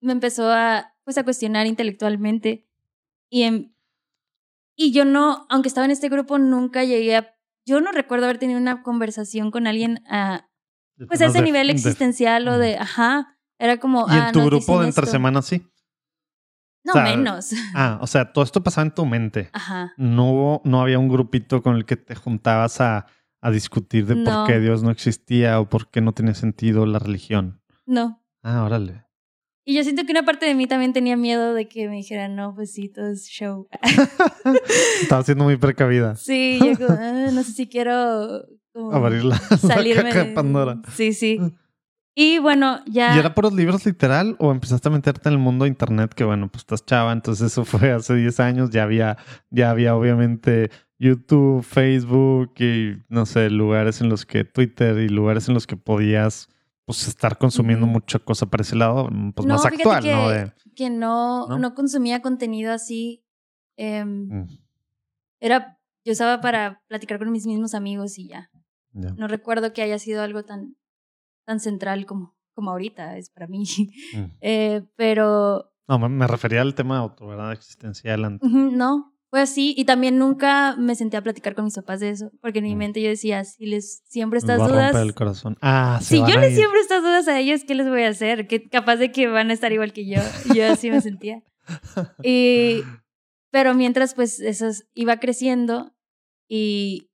[0.00, 2.66] me empezó a, pues, a cuestionar intelectualmente.
[3.30, 3.76] Y, en-
[4.76, 7.34] y yo no, aunque estaba en este grupo, nunca llegué a,
[7.66, 10.48] yo no recuerdo haber tenido una conversación con alguien a,
[10.96, 14.18] De pues, a ese de- nivel de- existencial o de, ajá, era como, Y en
[14.18, 15.62] ah, tu nos grupo de entre semana sí.
[16.84, 17.50] No, o sea, menos.
[17.74, 19.50] Ah, o sea, todo esto pasaba en tu mente.
[19.52, 19.92] Ajá.
[19.96, 23.06] No hubo, no había un grupito con el que te juntabas a,
[23.42, 24.24] a discutir de No.
[24.24, 27.60] por qué Dios no existía o por qué no tenía sentido la religión.
[27.86, 28.22] No.
[28.42, 29.04] Ah, órale.
[29.66, 32.34] Y yo siento que una parte de mí también tenía miedo de que me dijeran,
[32.34, 33.68] no, pues sí, todo es show.
[35.02, 36.14] Estaba siendo muy precavida.
[36.16, 40.32] Sí, yo como, "Ah, no sé si quiero como Abrir la, la salirme caja de-
[40.32, 40.80] Pandora.
[40.94, 41.38] Sí, sí.
[42.22, 43.16] Y bueno, ya...
[43.16, 46.12] ¿Y era por los libros literal o empezaste a meterte en el mundo de internet?
[46.12, 48.68] Que bueno, pues estás chava, entonces eso fue hace 10 años.
[48.70, 49.16] Ya había,
[49.48, 55.48] ya había obviamente YouTube, Facebook y no sé, lugares en los que Twitter y lugares
[55.48, 56.48] en los que podías
[56.84, 60.28] pues estar consumiendo mucha cosa para ese lado, pues No, más actual, que- ¿no?
[60.28, 61.58] De, que no, ¿No?
[61.58, 61.74] ¿No?
[61.74, 63.24] consumía contenido así.
[63.76, 64.46] em, Mm,
[65.40, 68.50] era, yo usaba para platicar con mis mismos amigos y ya.
[68.92, 69.10] ya.
[69.16, 70.76] No recuerdo que haya sido algo tan,
[71.50, 73.64] tan central como, como ahorita es para mí.
[74.14, 74.24] Mm.
[74.40, 78.24] Eh, pero No, me, refería al tema de autoridad existencial.
[78.24, 78.48] antes.
[78.48, 79.74] ujú, no, fue así.
[79.76, 82.74] Y también nunca me senté a platicar con mis papás de eso, porque en mi
[82.74, 82.78] Mm.
[82.78, 84.92] mente yo decía, si les siembro Les estas va a dudas...
[84.92, 85.56] romper el corazón.
[85.60, 86.56] Ah, se Si van yo a les ir.
[86.58, 88.46] siembro estas dudas a ellos, ¿qué les voy a hacer?
[88.46, 90.20] Que capaz de que van a estar igual que yo.
[90.54, 91.42] Yo así me sentía.
[92.22, 92.82] Y,
[93.52, 95.92] pero mientras, pues, eso es- iba creciendo
[96.48, 97.09] y,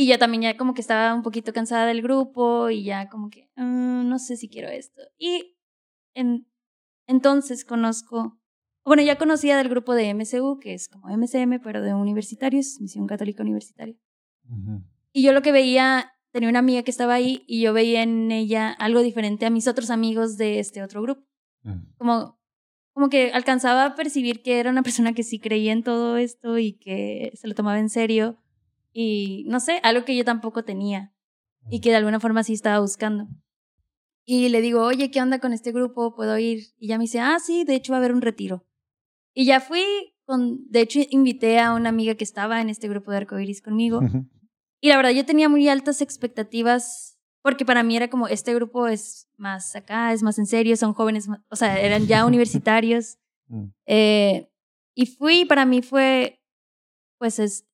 [0.00, 3.30] y ya también ya como que estaba un poquito cansada del grupo y ya como
[3.30, 5.02] que, "Mm, no sé si quiero esto.
[5.18, 5.56] Y
[6.14, 6.46] en,
[7.08, 8.38] entonces conozco,
[8.84, 13.08] bueno, ya conocía del grupo de MCU, que es como MCM, pero de universitarios, Misión
[13.08, 13.96] Católica Universitaria.
[14.48, 14.84] Ujú.
[15.12, 18.30] Y yo lo que veía, tenía una amiga que estaba ahí y yo veía en
[18.30, 21.24] ella algo diferente a mis otros amigos de este otro grupo.
[21.64, 21.94] Mm.
[21.96, 22.38] Como,
[22.94, 26.56] como que alcanzaba a percibir que era una persona que sí creía en todo esto
[26.56, 28.38] y que se lo tomaba en serio.
[29.00, 31.14] Y no sé, algo que yo tampoco tenía
[31.70, 33.28] y que de alguna forma sí estaba buscando.
[34.24, 36.16] Y le digo, oye, ¿qué onda con este grupo?
[36.16, 36.64] ¿Puedo ir?
[36.80, 38.66] Y ya me dice, ah, sí, de hecho va a haber un retiro.
[39.34, 39.84] Y ya fui,
[40.24, 44.00] con, de hecho invité a una amiga que estaba en este grupo de arcoiris conmigo.
[44.80, 48.88] Y la verdad, yo tenía muy altas expectativas porque para mí era como, este grupo
[48.88, 53.18] es más acá, es más en serio, son jóvenes, o sea, eran ya universitarios.
[53.46, 53.66] Mm.
[53.86, 54.50] Eh,
[54.96, 56.42] y fui, para mí fue,
[57.16, 57.67] pues es,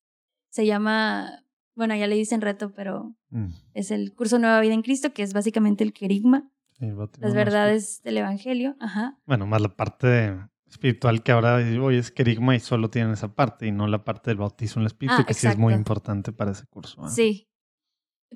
[0.55, 1.43] se llama,
[1.75, 3.47] bueno, ya le dicen reto, pero Mm.
[3.73, 6.49] es el curso Nueva Vida en Cristo, que es básicamente el querigma,
[6.79, 6.87] Sí,
[7.19, 8.75] las verdades del Evangelio.
[8.79, 9.17] Ajá.
[9.25, 13.67] Bueno, más la parte espiritual que ahora hoy es querigma y solo tienen esa parte
[13.67, 16.31] y no la parte del bautismo en el espíritu, Ah, que sí es muy importante
[16.31, 17.05] para ese curso.
[17.05, 17.09] ¿eh?
[17.09, 17.49] Sí.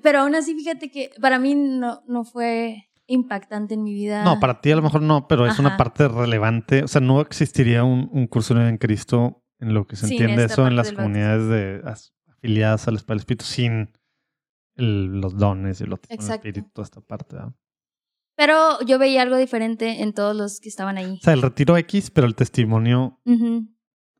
[0.02, 4.24] Pero aún así, fíjate que para mí no, no fue impactante en mi vida.
[4.24, 6.82] No, para ti a lo mejor no, pero es una parte relevante.
[6.84, 10.44] O sea, no existiría un, un curso en Cristo en lo que se Sin entiende
[10.44, 13.92] eso en las comunidades de, as- afiliadas al Espíritu Espíritu sin
[14.76, 16.34] el- los dones y el bautismo del.
[16.36, 17.36] Espíritu, toda esta parte.
[17.36, 17.52] ¿verdad?
[18.36, 21.12] Pero yo veía algo diferente en todos los que estaban ahí.
[21.20, 23.68] O sea, el retiro X, pero el testimonio, Ujú.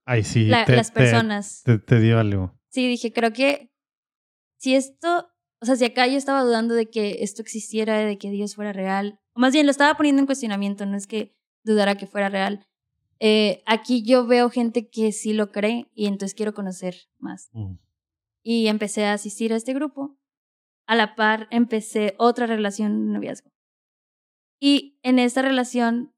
[0.04, 1.62] ahí sí La- te, las te- personas.
[1.64, 2.54] te- te dio algo.
[2.68, 3.72] Sí, dije, creo que
[4.58, 5.30] si esto,
[5.62, 8.72] o sea, si acá yo estaba dudando de que esto existiera, de que Dios fuera
[8.74, 11.34] real, o más bien lo estaba poniendo en cuestionamiento, no es que
[11.64, 12.66] dudara que fuera real.
[13.20, 17.50] Eh, aquí yo veo gente que sí lo cree y entonces quiero conocer más.
[17.52, 17.74] Mm.
[18.42, 20.16] Y empecé a asistir a este grupo.
[20.86, 23.50] A la par empecé otra relación de noviazgo.
[24.58, 26.14] Y en esta relación,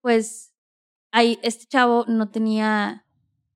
[0.00, 0.54] pues,
[1.10, 3.04] ahí, este chavo no tenía,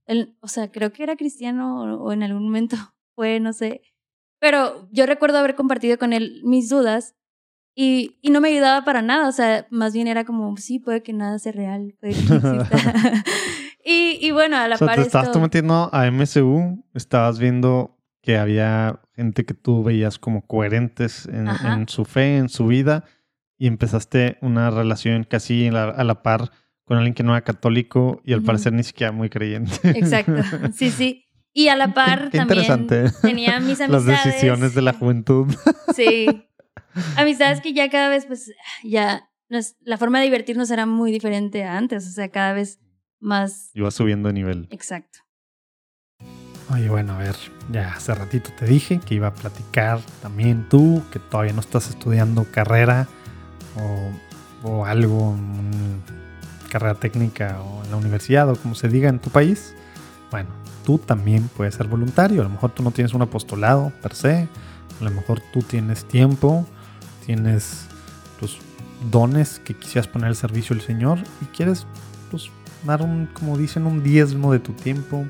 [0.05, 2.77] el, o sea, creo que era cristiano o, o en algún momento
[3.15, 3.83] fue, no sé.
[4.41, 7.15] Pero yo recuerdo haber compartido con él mis dudas
[7.79, 11.03] Y, y no me ayudaba para nada, o sea, más bien era como, sí, puede
[11.03, 13.23] que nada sea real, puede que no exista.
[13.85, 16.83] y, y bueno, a la O sea, par te estabas esto- tú metiendo a MSU,
[16.95, 22.67] estabas viendo que había gente que tú veías como coherentes en, su fe, en su
[22.67, 23.05] vida,
[23.59, 26.51] y empezaste una relación casi a la, a la par
[26.85, 29.73] con alguien que no era católico y al parecer ni siquiera muy creyente.
[29.91, 30.33] Exacto,
[30.75, 31.25] sí, sí.
[31.53, 33.11] Y a la par Qué también interesante.
[33.23, 34.25] tenía mis Las amistades.
[34.25, 35.55] decisiones de la juventud.
[35.95, 36.27] Sí.
[37.17, 38.53] Amistades que ya cada vez, pues,
[38.85, 42.79] ya nos- la forma de divertirnos era muy diferente a antes, o sea, cada vez
[43.21, 44.69] más Iba subiendo de nivel.
[44.71, 45.21] exacto.
[46.73, 47.37] Oye, bueno, a ver,
[47.71, 51.89] ya hace ratito te dije que iba a platicar también tú, que todavía no estás
[51.89, 53.07] estudiando carrera
[54.65, 55.37] o, o algo,
[56.69, 59.75] carrera técnica o en la universidad o como se diga en tu país.
[60.33, 60.51] Bueno,
[60.85, 62.41] tú también puedes ser voluntario.
[62.41, 64.49] A lo mejor tú no tienes un apostolado per se,
[65.01, 66.67] a lo mejor tú tienes tiempo,
[67.27, 67.87] tienes
[68.41, 68.59] tus
[69.11, 71.87] dones que quisieras poner al servicio del Señor y quieres,
[72.31, 72.51] pues,
[72.85, 75.27] dar un, como dicen, un diezmo de tu tiempo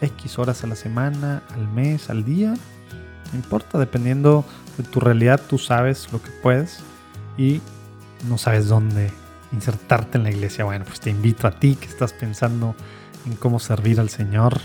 [0.00, 2.54] X horas a la semana, al mes, al día.
[3.32, 4.44] No importa, dependiendo
[4.78, 6.80] de tu realidad, tú sabes lo que puedes
[7.36, 7.60] y
[8.28, 9.10] no sabes dónde
[9.52, 10.64] insertarte en la iglesia.
[10.64, 12.74] Bueno, pues te invito a ti que estás pensando
[13.26, 14.60] en cómo servir al Señor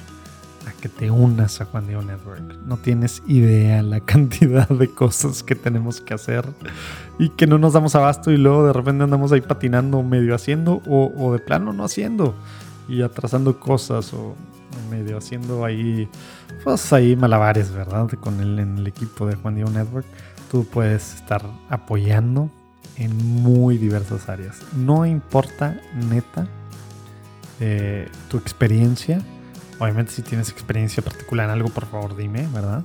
[0.90, 2.42] te unas a Juan Diego Network.
[2.66, 6.46] No tienes idea la cantidad de cosas que tenemos que hacer
[7.20, 10.82] y que no nos damos abasto y luego de repente andamos ahí patinando, medio haciendo
[10.88, 12.36] o, o de plano no haciendo
[12.88, 14.36] y atrasando cosas o
[14.90, 16.08] medio haciendo ahí,
[16.64, 18.08] pues ahí malabares, ¿verdad?
[18.20, 20.06] Con el, en el equipo de Juan Diego Network.
[20.52, 22.50] Tú puedes estar apoyando
[22.98, 24.58] en muy diversas áreas.
[24.76, 25.80] No importa,
[26.10, 26.48] neta,
[27.60, 29.22] eh, tu experiencia.
[29.80, 32.84] Obviamente si tienes experiencia particular en algo, por favor dime, ¿verdad?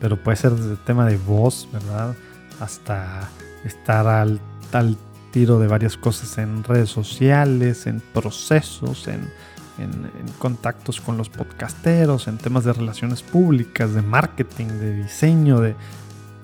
[0.00, 2.14] Pero puede ser desde el tema de voz, ¿verdad?
[2.60, 3.28] Hasta
[3.64, 4.40] estar al,
[4.72, 4.96] al
[5.30, 9.30] tiro de varias cosas en redes sociales, en procesos, en,
[9.78, 15.60] en, en contactos con los podcasteros, en temas de relaciones públicas, de marketing, de diseño,
[15.60, 15.74] de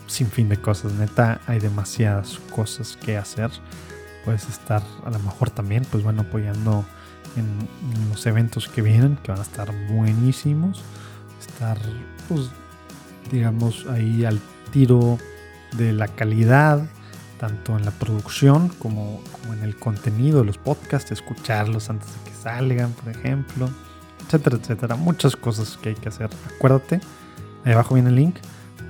[0.06, 0.92] sin fin de cosas.
[0.92, 3.50] Neta, hay demasiadas cosas que hacer.
[4.24, 6.84] Puedes estar a lo mejor también, pues bueno, apoyando
[7.36, 10.82] en, los eventos que vienen, que van a estar buenísimos.
[11.40, 11.78] Estar,
[12.28, 12.50] pues,
[13.30, 15.18] digamos, ahí al tiro
[15.76, 16.84] de la calidad,
[17.38, 22.30] tanto en la producción como, como en el contenido de los podcasts, escucharlos antes de
[22.30, 23.68] que salgan, por ejemplo,
[24.26, 24.96] etcétera, etcétera.
[24.96, 26.30] Muchas cosas que hay que hacer.
[26.56, 27.00] Acuérdate,
[27.64, 28.36] ahí abajo viene el link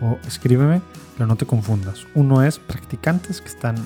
[0.01, 0.83] o escríbeme,
[1.17, 2.07] pero no te confundas.
[2.15, 3.77] Uno es practicantes que están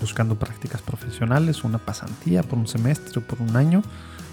[0.00, 3.82] buscando prácticas profesionales, una pasantía por un semestre o por un año,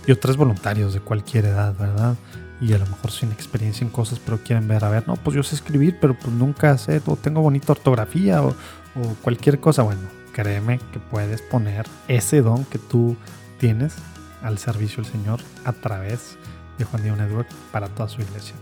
[0.05, 2.15] y otro es voluntarios de cualquier edad, ¿verdad?
[2.61, 5.35] Y a lo mejor sin experiencia en cosas, pero quieren ver, a ver, no, pues
[5.35, 9.83] yo sé escribir, pero pues nunca sé, o tengo bonita ortografía, o, o cualquier cosa.
[9.83, 10.01] Bueno,
[10.33, 13.17] créeme que puedes poner ese don que tú
[13.59, 13.95] tienes
[14.41, 16.37] al servicio del Señor a través
[16.77, 18.55] de Juan Diego Network para toda su iglesia.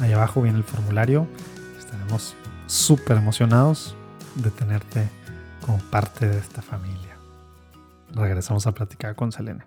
[0.00, 1.26] Ahí abajo viene el formulario.
[1.78, 2.34] Estaremos
[2.66, 3.94] súper emocionados
[4.34, 5.08] de tenerte
[5.64, 7.16] como parte de esta familia.
[8.14, 9.64] Regresamos a platicar con Selene.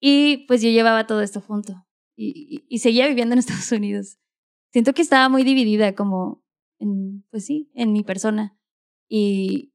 [0.00, 1.84] Y pues yo llevaba todo esto junto
[2.16, 2.26] y,
[2.68, 4.18] y- y seguía viviendo en Estados Unidos.
[4.72, 6.44] Siento que estaba muy dividida como,
[6.78, 8.58] en, pues sí, en mi persona.
[9.08, 9.72] Y,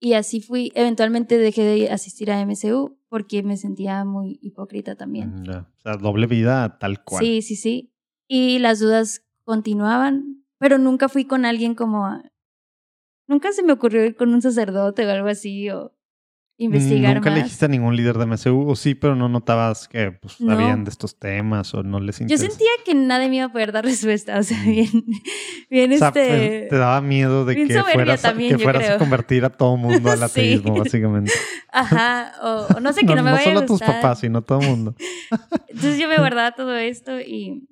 [0.00, 5.44] y así fui, eventualmente dejé de asistir a MCU porque me sentía muy hipócrita también.
[5.44, 7.22] Ya, O sea, doble vida tal cual.
[7.22, 7.92] Sí, sí, sí.
[8.26, 12.08] Y las dudas continuaban, pero nunca fui con alguien como...
[13.28, 15.92] Nunca se me ocurrió ir con un sacerdote o algo así o
[16.58, 17.38] investigar Nunca más.
[17.40, 20.52] elegiste a ningún líder de MSU, o sí, pero no notabas que pues, No.
[20.52, 22.50] sabían de estos temas o no les Yo interesaba.
[22.50, 24.86] sentía que nadie me iba a poder dar respuesta, o sea, bien,
[25.70, 26.66] bien O sea, este...
[26.68, 29.76] te, daba miedo de bien que fueras, también, que yo fueras a convertir a todo
[29.76, 30.24] mundo al Sí.
[30.24, 31.32] ateísmo, básicamente.
[31.72, 34.60] Ajá, o, o no sé, que no, me vaya solo a tus papás, sino todo
[34.60, 34.94] el mundo.
[35.68, 37.66] Entonces yo me guardaba todo esto y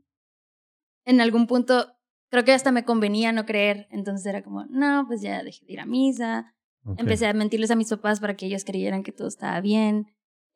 [1.04, 1.86] en algún punto
[2.30, 5.72] creo que hasta me convenía no creer, entonces era como, no, pues ya dejé de
[5.74, 6.54] ir a misa,
[6.96, 10.06] empecé a mentirles a mis papás para que ellos creyeran que todo estaba bien.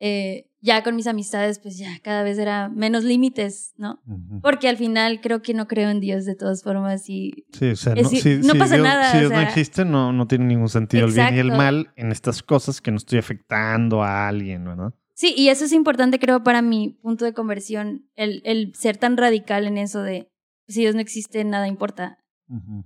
[0.01, 4.01] Eh, ya con mis amistades, pues ya cada vez era menos límites, ¿no?
[4.41, 7.75] Porque al final creo que no creo en Dios de todas formas y Sí, o
[7.75, 10.11] sea, Es no, si, no si pasa Dios, nada, Si o Dios no existe, no,
[10.11, 13.19] no tiene ningún sentido el bien y el mal en estas cosas que no estoy
[13.19, 14.93] afectando a alguien, ¿verdad?
[15.13, 19.15] Sí, y eso es importante, creo, para mi punto de conversión, el, el ser tan
[19.15, 20.29] radical en eso de
[20.67, 22.17] si Dios no existe, nada importa.
[22.49, 22.85] Ujú.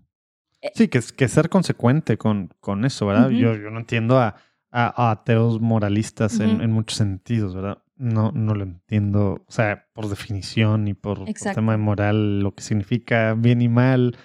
[0.61, 3.29] Eh, Sí, que, es- que ser consecuente con, con eso, ¿verdad?
[3.29, 4.35] Yo, yo no entiendo a,
[4.71, 7.81] a- a ateos moralistas en, en muchos sentidos, ¿verdad?
[7.95, 12.63] No, no lo entiendo, o sea, por definición y por, tema de moral, lo que
[12.63, 14.15] significa bien y mal,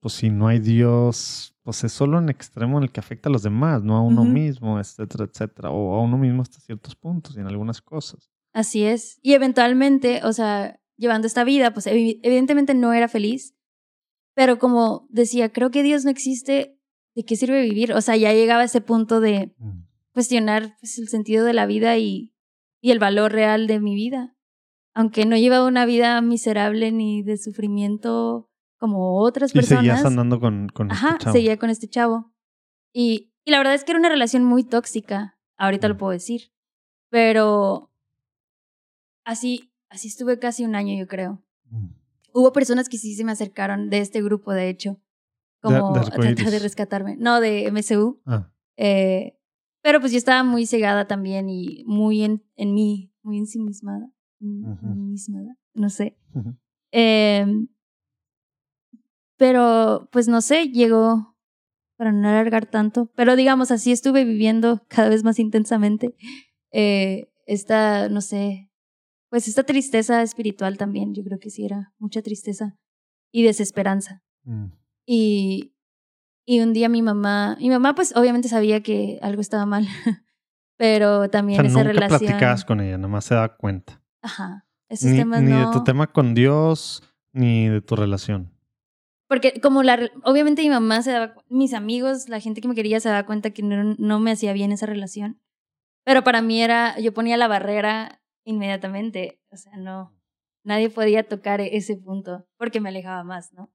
[0.00, 3.32] pues si no hay Dios, pues es solo un extremo en el que afecta a
[3.32, 7.36] los demás, no a uno mismo, etcétera, etcétera, o a uno mismo hasta ciertos puntos
[7.36, 8.30] y en algunas cosas.
[8.54, 9.18] Así es.
[9.22, 13.54] Y eventualmente, o sea, llevando esta vida, pues evi- evidentemente no era feliz,
[14.34, 16.78] pero como decía, creo que Dios no existe,
[17.14, 17.92] ¿de qué sirve vivir?
[17.94, 19.84] O sea, ya llegaba a ese punto de Mm.
[20.12, 22.34] cuestionar pues, el sentido de la vida y,
[22.82, 24.36] y el valor real de mi vida.
[24.94, 29.68] Aunque no llevaba una vida miserable ni de sufrimiento como otras Y seguías
[30.00, 30.04] personas.
[30.04, 31.32] andando con, con este chavo.
[31.32, 32.32] seguía con este chavo.
[32.92, 35.98] Y, y la verdad es que era una relación muy tóxica, ahorita lo Mm.
[35.98, 36.52] puedo decir.
[37.10, 37.92] Pero
[39.24, 41.42] así, así estuve casi un año, yo creo.
[41.70, 41.88] Mm.
[42.32, 45.00] Hubo personas que sí se me acercaron de este grupo, de hecho,
[45.60, 47.16] como de a tratar de rescatarme.
[47.16, 48.20] No, de MSU.
[48.26, 49.34] Ah, Eh,
[49.82, 54.10] pero pues yo estaba muy cegada también y muy en, en mí, muy ensimismada.
[54.40, 54.86] en- Ujú.
[54.86, 56.16] ensimismada, No sé.
[56.92, 57.68] Em,
[59.36, 61.36] pero, pues no sé, llegó
[61.96, 63.10] para no alargar tanto.
[63.14, 66.14] Pero digamos, así estuve viviendo cada vez más intensamente.
[66.70, 68.67] eh, esta, no sé,
[69.30, 72.76] pues esta tristeza espiritual también, yo creo que sí era mucha tristeza
[73.32, 74.22] y desesperanza.
[74.44, 74.66] Mm.
[75.06, 75.74] Y,
[76.46, 79.86] y un día mi mamá, mi mamá pues obviamente sabía que algo estaba mal,
[80.76, 82.18] pero O también sea, esa nunca relación...
[82.20, 84.02] platicabas con ella, nomás se da cuenta.
[84.22, 84.66] Ajá.
[84.88, 85.66] Esos Ni, temas ni no...
[85.66, 87.02] de tu tema con Dios,
[87.32, 88.54] ni de tu relación.
[89.28, 92.98] Porque como la, obviamente mi mamá se daba, mis amigos, la gente que me quería
[92.98, 95.42] se daba cuenta que no, no me hacía bien esa relación.
[96.04, 99.40] Pero para mí era, yo ponía la barrera inmediatamente.
[99.52, 100.12] O sea, no,
[100.64, 103.70] nadie podía tocar e- ese punto porque me alejaba más, ¿no?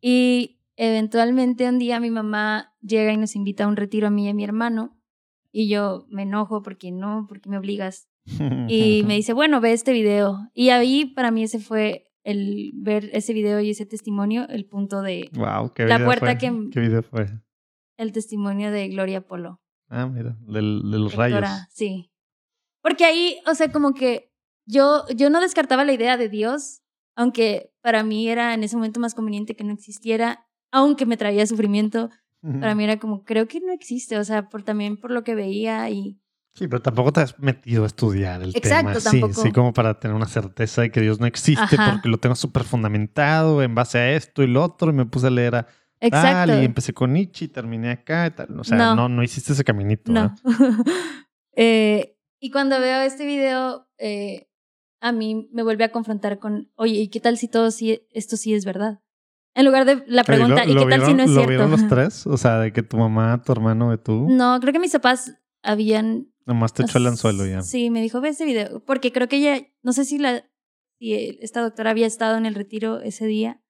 [0.00, 4.26] Y eventualmente un día mi mamá llega y nos invita a un retiro a mí
[4.26, 4.96] y a mi hermano.
[5.52, 8.08] Y yo me enojo porque no, porque me obligas.
[8.68, 10.38] Y me dice, bueno, ve este video.
[10.54, 15.00] Y ahí para mí ese fue el ver ese video y ese testimonio, el punto
[15.02, 16.38] de Wow, qué La video puerta fue?
[16.38, 17.26] que- ¿Qué video fue?
[17.96, 19.60] el testimonio de Gloria Polo.
[19.88, 21.40] Ah, mira, del- de los rayos.
[21.70, 22.09] Sí.
[22.82, 24.32] Porque ahí, o sea, como que
[24.66, 26.82] yo, yo no descartaba la idea de Dios,
[27.16, 31.46] aunque para mí era en ese momento más conveniente que no existiera, aunque me traía
[31.46, 32.10] sufrimiento,
[32.60, 35.34] para mí era como, creo que no existe, o sea, por, también por lo que
[35.34, 36.18] veía y...
[36.54, 39.00] Sí, pero tampoco te has metido a estudiar el Exacto, tema.
[39.10, 39.42] Sí, tampoco.
[39.42, 41.92] sí, como para tener una certeza de que Dios no existe Ajá.
[41.92, 45.26] porque lo tengo súper fundamentado en base a esto y lo otro y me puse
[45.26, 45.66] a leer a
[46.00, 46.52] Exacto.
[46.52, 48.58] tal y empecé con Nietzsche y terminé acá y tal.
[48.58, 48.94] O sea, No.
[48.96, 50.10] no, no, hiciste ese caminito.
[50.10, 50.34] No.
[50.42, 50.74] ¿verdad?
[51.56, 54.48] Eh, y cuando veo este video, eh,
[55.00, 58.36] a mí me vuelve a confrontar con, oye, ¿y qué tal si todo sí, esto
[58.36, 59.00] sí es verdad?
[59.54, 61.48] En lugar de la pregunta, ¿lo- ¿y lo qué tal si no es ¿Lo cierto?
[61.50, 62.26] vieron los tres?
[62.26, 65.34] O sea, de que tu mamá, tu hermano y tú No, creo que mis papás
[65.62, 66.28] habían...
[66.46, 67.62] nomás te echó el anzuelo ya.
[67.62, 68.80] Sí, me dijo, ve este video.
[68.84, 70.44] Porque creo que ella, no sé si, la,
[70.98, 73.60] si esta doctora había estado en el retiro ese día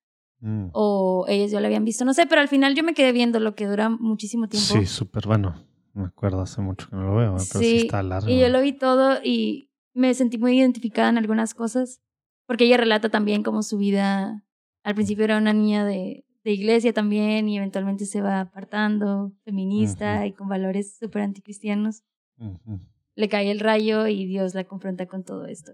[0.42, 0.70] Mm.
[0.72, 3.40] o ellos ya lo habían visto, no sé, pero al final yo me quedé viendo
[3.40, 4.72] lo que dura muchísimo tiempo.
[4.72, 5.54] Sí, súper bueno.
[6.00, 7.44] Me acuerdo hace mucho que no lo veo, ¿eh?
[7.52, 8.28] pero sí, Sí, está largo.
[8.30, 12.00] Y yo lo vi todo y me sentí muy identificada en algunas cosas,
[12.46, 14.44] porque ella relata también cómo su vida,
[14.82, 20.16] al principio era una niña de, de iglesia también y eventualmente se va apartando, feminista
[20.16, 20.24] Ujú.
[20.26, 22.02] y con valores súper anticristianos.
[22.38, 22.80] Ujú.
[23.14, 25.72] Le cae el rayo y Dios la confronta con todo esto.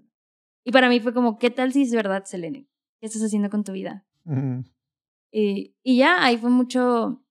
[0.64, 2.66] Y para mí fue como, ¿qué tal si es verdad, Selene?
[2.98, 4.04] ¿Qué estás haciendo con tu vida?
[4.24, 4.64] Ujú.
[5.30, 7.22] Y, y ya, ahí fue mucho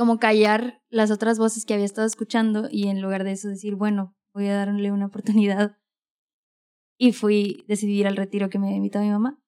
[0.00, 3.74] como callar las otras voces que había estado escuchando y en lugar de eso decir,
[3.74, 5.76] bueno, voy a darle una oportunidad.
[6.98, 9.38] Y fui, decidí ir al retiro que me invitó mi mamá.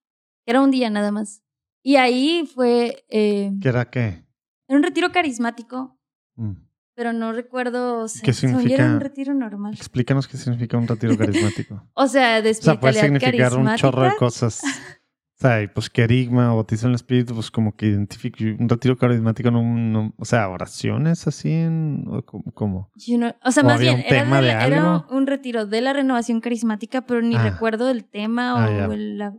[0.45, 1.43] Era un día nada más.
[1.83, 4.27] Y ahí fue, eh, ¿Qué era qué?
[4.69, 5.99] era un retiro carismático,
[6.37, 6.53] Mm.
[6.97, 8.75] pero no recuerdo, o sea, ¿Qué significa?
[8.75, 9.73] Era un retiro normal.
[9.73, 11.83] Explícanos qué significa un retiro carismático.
[11.95, 14.61] O sea, de O sea, puede significar un chorro de cosas.
[15.43, 19.51] Sea, y pues querigma, bautizo en el espíritu, pues como que identifica un retiro carismático,
[19.51, 23.67] no, no- o sea, oraciones así, en, o como, como- Yo no- o sea, ¿O
[23.67, 27.35] más bien, un era, de de era un retiro de la renovación carismática, pero ni
[27.37, 27.43] Ah.
[27.51, 29.35] recuerdo el tema Ah, o el- la...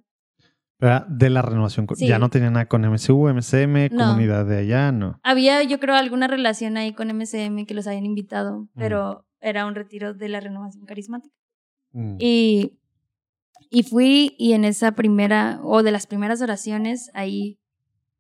[0.80, 1.08] ¿verdad?
[1.08, 1.88] de la renovación.
[1.96, 2.08] Sí.
[2.08, 4.08] Ya no tenía nada con MSU, MCM, No.
[4.08, 5.20] comunidad de allá, no.
[5.24, 8.68] Había, yo creo, alguna relación ahí con MCM que los habían invitado, Mm.
[8.80, 11.34] pero era un retiro de la renovación carismática.
[11.94, 12.16] Mm.
[12.20, 12.80] Y,
[13.70, 17.60] y fui y en esa primera, o de las primeras oraciones, ahí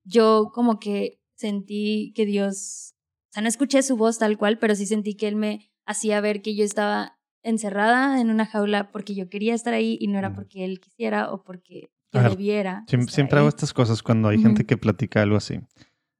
[0.04, 2.96] yo como que sentí que Dios,
[3.30, 6.22] o sea, no escuché su voz tal cual, pero sí sentí que Él me hacía
[6.22, 10.18] ver que yo estaba encerrada en una jaula porque yo quería estar ahí y no
[10.18, 12.86] era porque Él quisiera o porque yo ver, debiera.
[12.88, 15.60] Siempre, hago estas cosas cuando hay gente que platica algo así.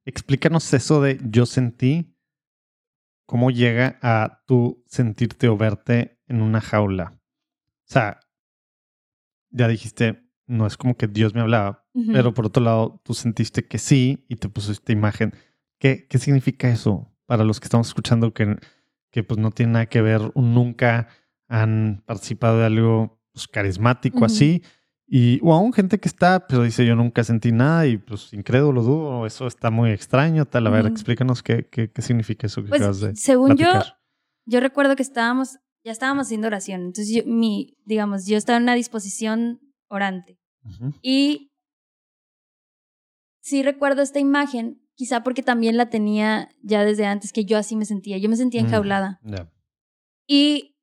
[0.04, 2.14] Explícanos eso de yo sentí,
[3.26, 7.18] cómo llega a tú sentirte o verte en una jaula.
[7.86, 8.20] O sea,
[9.54, 12.12] ya dijiste, no es como que Dios me hablaba, Ujú.
[12.12, 15.32] pero por otro lado tú sentiste que sí y te puso esta imagen.
[15.78, 18.56] ¿Qué, qué significa eso para los que estamos escuchando que,
[19.10, 21.08] que pues no tiene nada que ver, nunca
[21.48, 24.26] han participado de algo pues, carismático Ujú.
[24.26, 24.62] así?
[25.06, 28.82] Y, o aún gente que está, pero dice yo nunca sentí nada y pues incrédulo,
[28.82, 30.66] dudo, eso está muy extraño, tal.
[30.66, 30.92] A ver, Ujú.
[30.94, 33.98] explícanos qué, qué, qué significa eso que Pues, acabas de según yo, platicar.
[34.46, 36.80] yo recuerdo que estábamos, ya estábamos haciendo oración.
[36.82, 40.38] Entonces, yo, mi, digamos, yo estaba en una disposición orante.
[41.02, 41.50] Y
[43.42, 47.76] sí recuerdo esta imagen, quizá porque también la tenía ya desde antes, que yo así
[47.76, 48.16] me sentía.
[48.18, 48.66] Yo me sentía Mm.
[48.66, 49.20] enjaulada.
[50.26, 50.74] Y,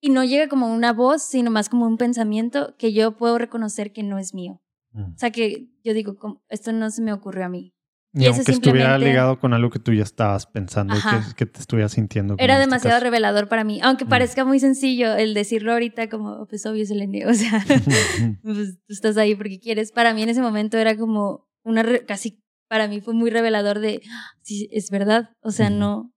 [0.00, 3.92] y no llega como una voz, sino más como un pensamiento que yo puedo reconocer
[3.92, 4.62] que no es mío.
[4.92, 5.14] Mm.
[5.14, 6.16] O sea, que yo digo,
[6.48, 7.72] esto no se me ocurrió a mí.
[8.18, 11.92] Y, aunque estuviera ligado con algo que tú ya estabas pensando, que, que te estuvieras
[11.92, 12.34] sintiendo.
[12.38, 14.08] Era este demasiado revelador para mí, aunque Mm.
[14.08, 17.62] parezca muy sencillo el decirlo ahorita como, pues obvio es el enemigo, o sea,
[18.42, 19.92] pues tú estás ahí porque quieres.
[19.92, 23.80] Para mí en ese momento era como una, re- casi, para mí fue muy revelador
[23.80, 26.14] de, "Ah, sí, es verdad, o sea, no,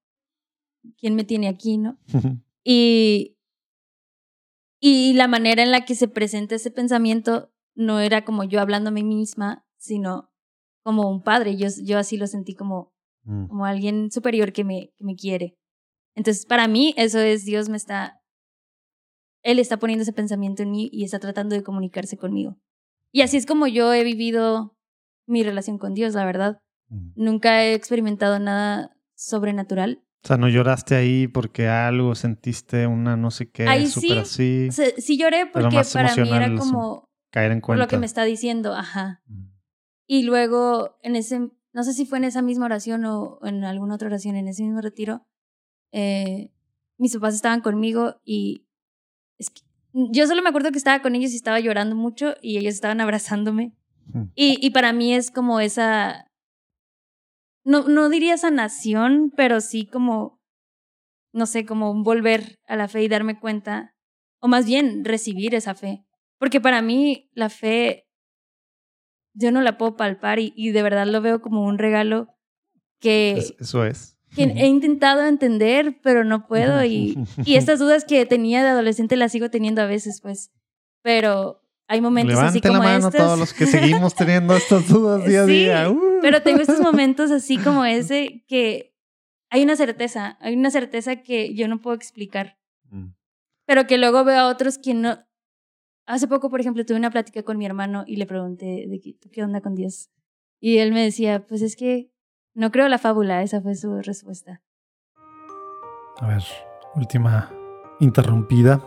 [0.97, 1.99] ¿quién me tiene aquí, no?
[2.63, 3.35] Y,
[4.81, 8.89] y la manera en la que se presenta ese pensamiento no era como yo hablando
[8.89, 10.28] a mí misma, sino
[10.89, 11.55] como un padre.
[11.55, 12.91] Yo, yo así lo sentí como,
[13.25, 13.47] Mm.
[13.47, 15.55] como alguien superior que me, que me quiere.
[16.15, 18.21] Entonces, para mí, eso es Dios me está,
[19.43, 22.57] Él está poniendo ese pensamiento en mí y está tratando de comunicarse conmigo.
[23.11, 24.75] Y así es como yo he vivido
[25.27, 26.59] mi relación con Dios, la verdad.
[26.89, 27.11] Mm.
[27.15, 30.01] Nunca he experimentado nada sobrenatural.
[30.23, 34.69] O sea, no lloraste ahí porque algo sentiste una no sé qué, Ahí sí, así,
[34.71, 37.83] sí lloré porque para mí era como caer en por cuenta.
[37.85, 39.21] lo que me está diciendo, ajá.
[39.27, 39.58] Mm.
[40.11, 43.93] Y luego en ese, no sé si fue en esa misma oración o en alguna
[43.93, 45.23] otra oración, en ese mismo retiro,
[45.91, 46.51] eh,
[46.97, 48.65] mis papás estaban conmigo y
[49.37, 49.61] es que
[49.93, 53.01] yo solo me acuerdo que estaba con ellos y estaba llorando mucho y ellos estaban
[53.01, 53.75] abrazándome.
[54.07, 54.23] Mm.
[54.33, 56.31] Y, y para mí es como esa,
[57.63, 60.41] no, no diría sanación, pero sí como,
[61.33, 63.93] no sé, como volver a la fe y darme cuenta,
[64.39, 66.03] o más bien recibir esa fe.
[66.39, 68.08] Porque para mí la fe,
[69.33, 72.35] yo no la puedo palpar y, y de verdad lo veo como un regalo
[72.99, 74.17] que, Es- eso es.
[74.35, 76.83] que he intentado entender, pero no puedo.
[76.83, 80.51] Y, y estas dudas que tenía de adolescente las sigo teniendo a veces, pues.
[81.01, 83.21] Pero hay momentos así Levante como la mano estos.
[83.25, 85.89] todos los que seguimos teniendo estas dudas día a Sí, día.
[85.89, 86.19] Uh.
[86.21, 88.93] Pero tengo estos momentos así como ese que
[89.49, 92.57] hay una certeza, hay una certeza que yo no puedo explicar,
[92.91, 93.13] Mm.
[93.65, 95.19] pero que luego veo a otros que no.
[96.09, 98.99] Hace poco, por ejemplo, tuve una plática con mi hermano y le pregunté de
[99.31, 100.09] qué, onda con Dios.
[100.59, 102.09] Y él me decía, pues es que
[102.55, 104.63] no creo la fábula, esa fue su respuesta.
[106.17, 106.43] A ver,
[106.95, 107.51] última
[107.99, 108.83] interrumpida,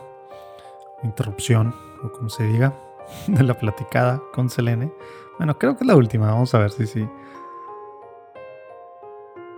[1.05, 2.77] interrupción, o como se diga,
[3.29, 4.93] de la platicada con Selene.
[5.39, 7.09] Bueno, creo que es la última, vamos a ver si sí.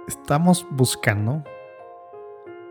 [0.06, 1.42] Estamos buscando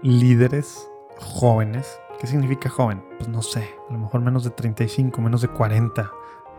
[0.04, 0.88] líderes
[1.18, 2.00] jóvenes.
[2.24, 3.04] ¿Qué significa joven?
[3.18, 6.10] Pues no sé, a lo mejor menos de 35, menos de 40.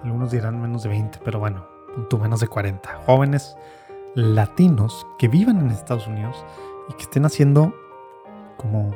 [0.03, 1.67] Algunos dirán menos de 20, pero bueno,
[2.11, 3.01] tú menos de 40.
[3.07, 3.57] Jóvenes
[4.15, 6.45] latinos que vivan en Estados Unidos
[6.91, 7.75] y que estén haciendo
[8.59, 8.91] como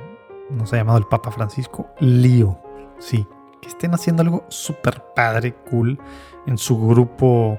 [0.50, 2.58] nos ha llamado el Papa Francisco, lío.
[2.98, 3.26] Sí,
[3.62, 5.98] que estén haciendo algo súper padre, cool,
[6.46, 7.58] en su grupo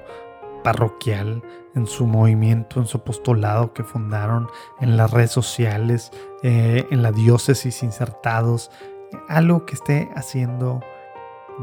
[0.62, 1.42] parroquial,
[1.74, 4.48] en su movimiento, en su apostolado que fundaron,
[4.80, 8.70] en las redes sociales, eh, en la diócesis insertados.
[9.28, 10.80] Algo que esté haciendo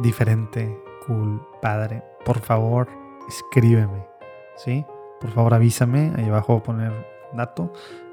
[0.02, 2.04] diferente, cool, padre.
[2.26, 2.88] Por favor,
[3.28, 4.06] escríbeme.
[4.56, 4.86] ¿Sí?
[5.20, 6.14] Por favor, avísame.
[6.18, 7.72] Ahí abajo voy a poner dato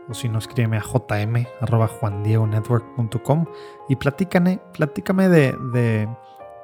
[0.08, 3.46] o si no, escríbeme a jm arroba juandiegonetwork.com
[3.88, 6.08] y platícame, platícame de, de,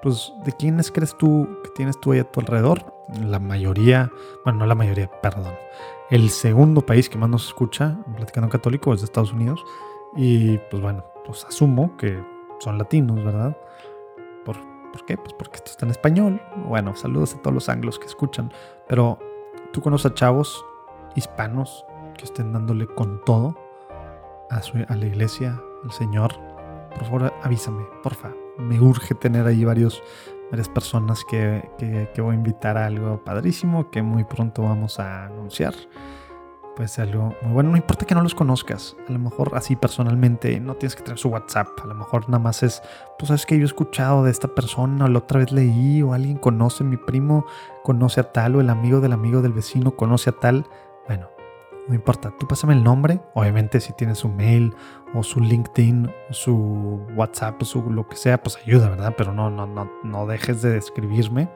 [0.03, 2.85] pues, de quiénes crees tú que tienes tú ahí a tu alrededor.
[3.25, 4.11] La mayoría,
[4.45, 5.55] bueno, no la mayoría, perdón.
[6.11, 9.65] El segundo país que más nos escucha Platicando Católico es de Estados Unidos.
[10.17, 12.23] Y pues bueno, pues asumo que
[12.61, 13.57] son latinos, ¿verdad?
[14.45, 14.57] ¿Por,
[14.93, 15.17] ¿por qué?
[15.17, 16.41] Pues porque esto está en español.
[16.69, 18.53] Bueno, saludos a todos los anglos que escuchan.
[18.87, 19.19] Pero
[19.73, 20.65] tú conoces a chavos
[21.17, 21.85] hispanos
[22.17, 23.57] que estén dándole con todo
[24.51, 26.33] a, su, a la iglesia, al Señor,
[26.95, 28.31] por favor avísame, porfa.
[28.59, 30.03] Me urge tener ahí varios,
[30.51, 35.01] varias personas que, que, que voy a invitar a algo padrísimo que muy pronto vamos
[35.01, 35.75] a anunciar.
[36.81, 40.59] Pues algo muy bueno, no importa que no los conozcas, a lo mejor así personalmente,
[40.61, 42.83] no tienes que tener su WhatsApp, a lo mejor nada más es,
[43.19, 46.15] pues sabes que yo he escuchado de esta persona, o la otra vez leí, o
[46.15, 47.45] alguien conoce, mi primo
[47.83, 50.65] conoce a tal, o el amigo del amigo del vecino conoce a tal,
[51.07, 51.29] bueno,
[51.87, 54.75] no importa, tú pásame el nombre, obviamente si tienes su mail
[55.13, 59.15] o su LinkedIn su WhatsApp o su lo que sea, pues ayuda, ¿verdad?
[59.19, 61.51] Pero no, no, no, no dejes de escribirme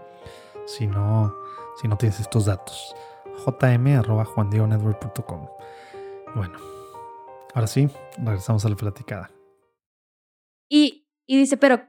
[0.67, 1.35] si no,
[1.81, 2.95] si no tienes estos datos.
[3.45, 5.49] jm.juandiegonetwork.com
[6.35, 6.55] Bueno,
[7.55, 9.31] ahora sí, regresamos a la platicada.
[10.69, 11.83] Y, y dice, pero,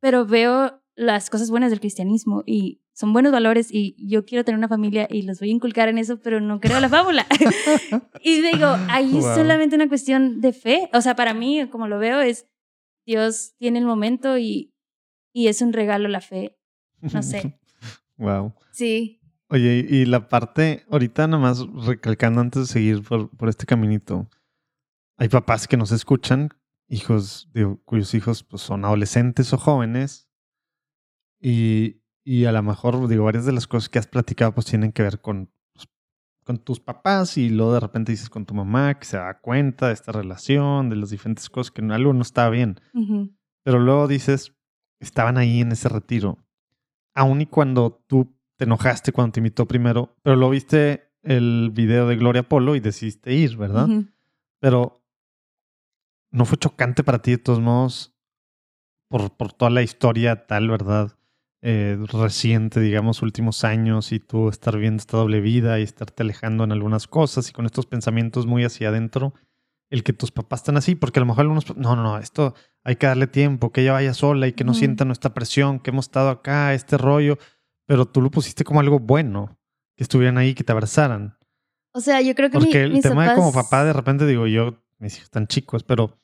[0.00, 4.58] pero veo las cosas buenas del cristianismo y son buenos valores y yo quiero tener
[4.58, 7.26] una familia y los voy a inculcar en eso, pero no creo la fábula.
[8.22, 10.90] y digo, ahí es solamente una cuestión de fe.
[10.92, 12.46] O sea, para mí, como lo veo, es
[13.06, 14.74] Dios tiene el momento y,
[15.32, 16.58] y es un regalo la fe.
[17.00, 17.58] No sé.
[18.18, 18.52] wow.
[18.72, 19.21] Sí.
[19.52, 24.30] Oye, y la parte, ahorita nada más recalcando antes de seguir por, por este caminito,
[25.18, 26.48] hay papás que nos escuchan,
[26.88, 30.30] hijos, digo, cuyos hijos pues, son adolescentes o jóvenes,
[31.38, 34.90] y, y a lo mejor, digo, varias de las cosas que has platicado pues tienen
[34.90, 35.86] que ver con, pues,
[36.44, 39.88] con tus papás y luego de repente dices con tu mamá que se da cuenta
[39.88, 42.80] de esta relación, de las diferentes cosas, que algo no está bien.
[43.62, 44.56] Pero luego dices,
[44.98, 46.38] estaban ahí en ese retiro.
[47.14, 52.06] Aun y cuando tú te enojaste cuando te invitó primero, pero lo viste el video
[52.06, 53.88] de Gloria Polo y decidiste ir, ¿verdad?
[54.60, 55.04] Pero
[56.30, 58.16] no fue chocante para ti de todos modos
[59.08, 61.16] por, por toda la historia tal, ¿verdad?
[61.64, 66.64] Eh, reciente, digamos, últimos años y tú estar viendo esta doble vida y estarte alejando
[66.64, 69.34] en algunas cosas y con estos pensamientos muy hacia adentro,
[69.88, 72.54] el que tus papás están así, porque a lo mejor algunos, no, no, no, esto
[72.82, 75.90] hay que darle tiempo, que ella vaya sola y que no sienta nuestra presión, que
[75.90, 77.38] hemos estado acá, este rollo,
[77.92, 79.58] pero tú lo pusiste como algo bueno,
[79.98, 81.36] que estuvieran ahí, que te abrazaran.
[81.92, 84.82] O sea, yo creo que Porque el tema de como papá, de repente digo yo,
[84.98, 86.16] mis hijos están chicos, pero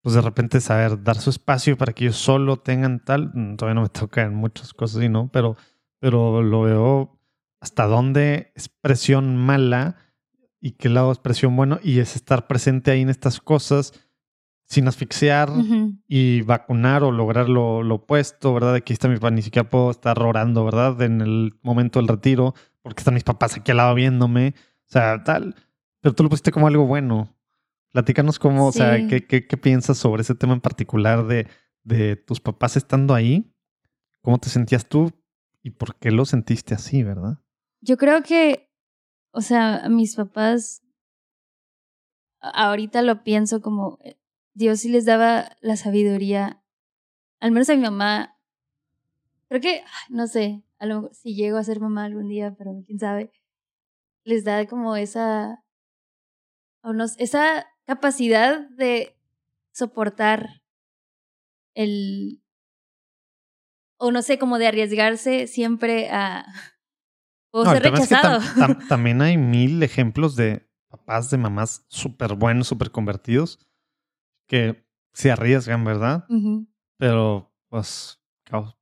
[0.00, 3.74] pues de repente saber dar su espacio para que ellos solo tengan tal, mm, todavía
[3.74, 5.58] no me toca en muchas cosas y no, pero,
[5.98, 7.20] pero lo veo
[7.60, 9.96] hasta dónde es presión mala
[10.58, 13.92] y qué lado es presión bueno y es estar presente ahí en estas cosas
[14.70, 15.50] sin asfixiar
[16.06, 18.76] y vacunar o lograr lo, opuesto, ¿verdad?
[18.76, 21.02] Aquí está mi papá, ni siquiera puedo estar orando, ¿verdad?
[21.02, 25.24] En el momento del retiro, porque están mis papás aquí al lado viéndome, o sea,
[25.24, 25.56] tal,
[26.00, 27.36] pero tú lo pusiste como algo bueno.
[27.90, 31.48] Platícanos cómo, o sea, ¿qué, qué, qué, piensas sobre ese tema en particular de,
[31.82, 33.52] de tus papás estando ahí.
[34.22, 35.10] ¿Cómo te sentías tú
[35.64, 37.38] y por qué lo sentiste así, verdad?
[37.80, 38.70] Yo creo que,
[39.32, 40.84] o sea, mis papás,
[42.40, 44.19] ahorita lo pienso como eh,
[44.54, 46.62] Dios sí les daba la sabiduría,
[47.40, 48.36] al menos a mi mamá.
[49.48, 50.62] Creo que, no sé,
[51.12, 53.32] si llego a ser mamá algún día, pero quién sabe,
[54.24, 55.64] les da como esa,
[56.82, 59.16] o no, esa capacidad de
[59.72, 60.62] soportar
[61.74, 62.42] el,
[63.98, 66.46] o no sé, como de arriesgarse siempre a...
[67.52, 68.40] O ser rechazado.
[68.88, 73.58] también hay mil ejemplos de papás, de mamás súper buenos, súper convertidos,
[74.50, 76.24] que se arriesgan, ¿verdad?
[76.98, 78.20] Pero, pues,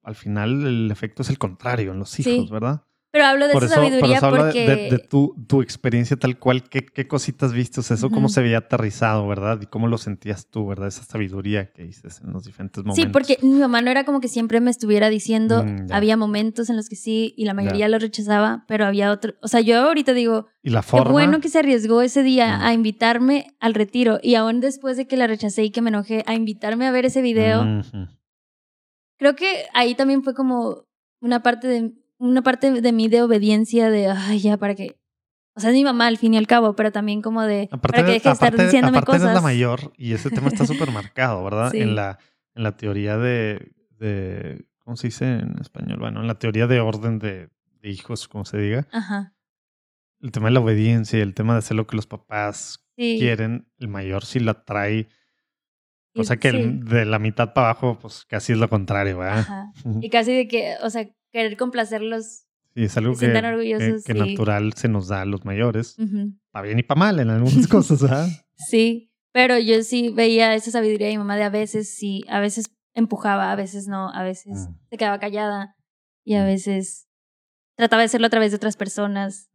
[0.02, 2.86] al final el efecto es el contrario en los hijos, ¿verdad?
[3.10, 4.88] Pero hablo de esa sabiduría porque...
[4.90, 7.80] De, tu, tu, experiencia tal cual, ¿qué, qué cositas viste?
[7.80, 9.60] O sea, eso cómo se veía aterrizado, ¿verdad?
[9.62, 10.88] Y cómo lo sentías tú, ¿verdad?
[10.88, 13.02] Esa sabiduría que dices en los diferentes momentos.
[13.02, 16.68] Sí, porque mi mamá no era como que siempre me estuviera diciendo, mm, había momentos
[16.68, 19.78] en los que sí y la mayoría lo rechazaba, pero había otro, o sea, yo
[19.80, 21.06] ahorita digo, ¿Y la forma?
[21.06, 22.62] qué bueno que se arriesgó ese día mm.
[22.62, 26.24] a invitarme al retiro y aún después de que la rechacé y que me enojé,
[26.26, 27.82] a invitarme a ver ese video.
[29.18, 30.84] Creo que ahí también fue como
[31.20, 34.98] una parte de una parte de mí de obediencia de, ay, ya, para que...
[35.54, 37.68] O sea, es mi mamá al fin y al cabo, pero también como de...
[37.80, 39.34] para que deje de estar diciéndome aparte cosas.
[39.34, 41.74] la mayor y ese tema está súper marcado, ¿verdad?
[41.74, 42.18] En, la,
[42.54, 44.66] en la teoría de, de...
[44.84, 45.98] ¿Cómo se dice en español?
[45.98, 47.50] Bueno, en la teoría de orden de,
[47.82, 48.86] hijos, como se diga.
[48.92, 49.34] Ajá.
[50.20, 53.88] El tema de la obediencia, el tema de hacer lo que los papás quieren, el
[53.88, 55.08] mayor sí la trae...
[56.14, 59.40] O sea que de la mitad para abajo, pues casi es lo contrario, ¿verdad?
[59.40, 59.72] Ajá.
[60.00, 62.44] Y casi de que, o sea, querer complacerlos.
[62.74, 63.32] Sí, es algo que,
[64.04, 65.96] que, natural se nos da a los mayores.
[66.52, 68.28] Para bien y para mal en algunas cosas, ¿ah?
[68.56, 72.40] Sí, pero yo sí veía esa sabiduría de mi mamá de a veces sí, a
[72.40, 74.74] veces empujaba, a veces no, a veces mm.
[74.90, 75.76] se quedaba callada
[76.24, 76.46] y a mm.
[76.46, 77.08] veces
[77.76, 79.50] trataba de hacerlo a través de otras personas.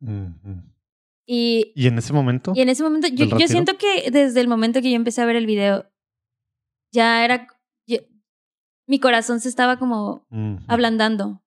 [1.25, 2.53] Y, ¿Y en ese momento?
[2.55, 5.25] Y en ese momento, yo, yo, siento que desde el momento que yo empecé a
[5.25, 5.89] ver el video,
[6.93, 7.47] ya era,
[8.87, 10.25] mi corazón se estaba como
[10.67, 11.42] ablandando.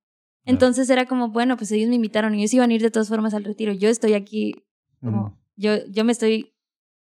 [0.46, 3.08] Entonces era como, bueno, pues ellos me invitaron y ellos iban a ir de todas
[3.08, 3.72] formas al retiro.
[3.72, 4.54] Yo estoy aquí,
[5.00, 6.54] como, yo, yo me estoy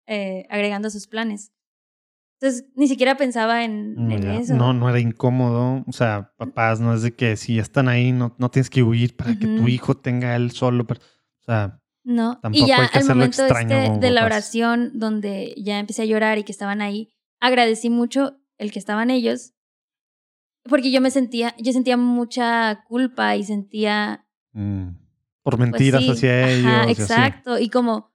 [0.07, 1.51] eh, agregando a sus planes.
[2.39, 4.55] Entonces ni siquiera pensaba en, mm, eso.
[4.55, 5.83] No, no era incómodo.
[5.87, 9.15] O sea, papás, no es de que si están ahí, no, no tienes que huir
[9.15, 10.85] para que tu hijo tenga él solo.
[10.85, 12.39] Pero, o sea, no.
[12.39, 16.05] Tampoco y ya hay que al momento este de la oración, donde ya empecé a
[16.05, 17.09] llorar y que estaban ahí,
[17.39, 19.54] agradecí mucho el que estaban ellos
[20.67, 24.89] porque yo me sentía, yo sentía mucha culpa y sentía Mm.
[25.43, 26.65] Por mentiras pues sí, hacia ellos.
[26.65, 27.01] ajá, y así.
[27.01, 27.59] exacto.
[27.59, 28.11] Y como,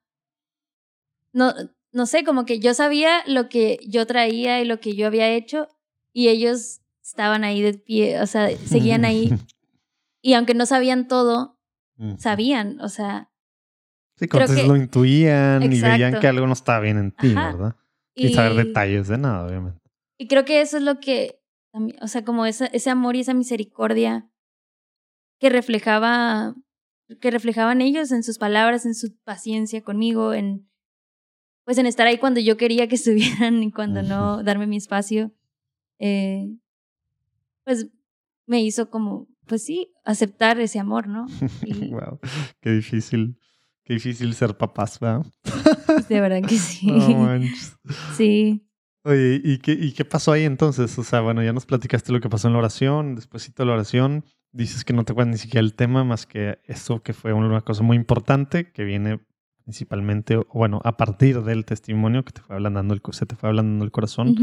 [1.32, 1.52] no,
[1.93, 5.28] no sé, como que yo sabía lo que yo traía y lo que yo había
[5.28, 5.68] hecho
[6.12, 9.31] y ellos estaban ahí de pie, o sea, seguían ahí.
[10.22, 11.56] Y aunque no sabían todo,
[11.97, 12.16] Mm.
[12.18, 13.31] sabían, o sea,
[14.16, 17.32] Sí, creo entonces que- lo intuían y veían que algo no estaba bien en ti,
[17.32, 17.52] Ajá.
[17.52, 17.77] ¿verdad?
[18.14, 19.81] Y, saber detalles de nada, obviamente.
[20.18, 21.39] Y creo que eso es lo que,
[21.72, 24.28] también- o sea, como esa, ese amor y esa misericordia
[25.38, 26.55] que reflejaba,
[27.20, 30.68] que reflejaban ellos en sus palabras, en su paciencia conmigo, en,
[31.64, 35.32] pues en estar ahí cuando yo quería que estuvieran y cuando no, darme mi espacio,
[35.98, 36.48] eh,
[37.64, 37.88] pues
[38.47, 41.26] me hizo como, pues sí, aceptar ese amor, ¿no?
[41.64, 42.18] Y wow,
[42.60, 43.38] qué difícil,
[43.84, 45.24] qué difícil ser papás, ¿verdad?
[46.09, 46.86] de verdad que sí.
[46.90, 47.38] No
[48.16, 48.66] sí.
[49.02, 50.98] Oye, ¿y qué, ¿y qué pasó ahí entonces?
[50.98, 53.72] O sea, bueno, ya nos platicaste lo que pasó en la oración, después de la
[53.72, 57.32] oración, dices que no te acuerdas ni siquiera el tema, más que eso que fue
[57.32, 59.20] una cosa muy importante, que viene
[59.64, 63.85] principalmente, bueno, a partir del testimonio que te fue ablandando el, se te fue ablandando
[63.85, 64.35] el corazón,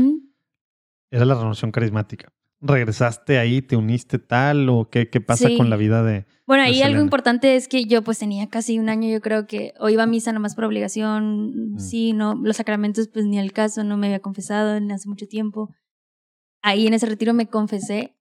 [1.11, 2.31] era la renovación carismática.
[2.59, 5.57] ¿Regresaste ahí, te uniste tal o qué, qué pasa Sí.
[5.57, 6.25] con la vida de...
[6.47, 9.73] Bueno, ahí algo importante es que yo pues tenía casi un año, yo creo que
[9.79, 11.79] o iba a misa nomás por obligación, Mm.
[11.79, 15.27] sí, no, los sacramentos pues ni al caso, no me había confesado en hace mucho
[15.27, 15.69] tiempo.
[16.63, 18.15] Ahí en ese retiro me confesé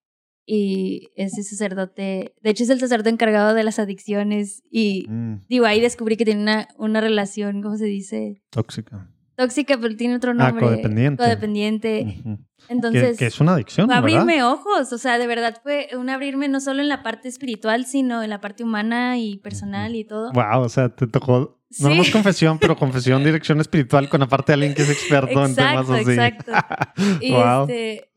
[0.44, 5.64] y ese sacerdote, de hecho es el sacerdote encargado de las adicciones y Mm, digo,
[5.66, 8.42] ahí descubrí que tiene una, una relación, ¿cómo se dice?
[8.50, 9.10] tóxica.
[9.36, 10.64] Tóxica, pero tiene otro Ah, nombre.
[10.64, 11.22] codependiente.
[11.22, 12.22] Codependiente.
[12.24, 13.18] Que, Entonces...
[13.18, 14.20] que es una adicción, Fue ¿verdad?
[14.22, 17.84] abrirme ojos, o sea, de verdad fue un abrirme no solo en la parte espiritual,
[17.86, 20.32] sino en la parte humana y personal y todo.
[20.32, 21.82] Wow, o sea, te tocó Sí.
[21.82, 25.54] no nomás confesión, pero confesión, dirección espiritual con aparte de alguien que es experto en
[25.54, 26.10] temas así.
[26.12, 26.52] exacto.
[27.20, 27.62] Y wow.
[27.62, 28.08] este,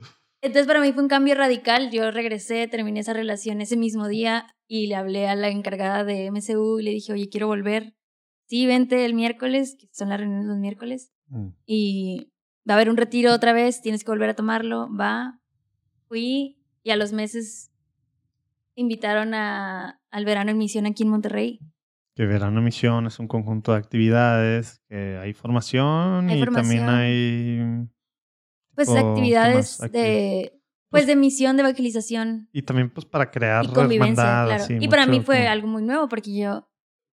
[0.41, 1.90] entonces para mí fue un cambio radical.
[1.91, 6.30] Yo regresé, terminé esa relación ese mismo día y le hablé a la encargada de
[6.32, 7.96] MCU y le dije, oye, quiero volver.
[8.50, 12.32] Sí, vente el miércoles, que son las reuniones los miércoles, Mm, y
[12.68, 14.90] va a haber un retiro otra vez, tienes que volver a tomarlo.
[14.96, 15.40] Va,
[16.08, 17.72] fui y a los meses
[18.76, 21.60] invitaron a, al verano en misión aquí en Monterrey.
[22.16, 27.88] Que verano misión es un conjunto de actividades, que hay formación Hay y también hay...
[28.76, 30.56] Pues O, ¿qué actividades de
[30.90, 34.64] pues de misión de evangelización Y también pues para crear y convivencia, hermandad, claro.
[34.64, 36.69] así, y para mí fue como- algo muy nuevo porque yo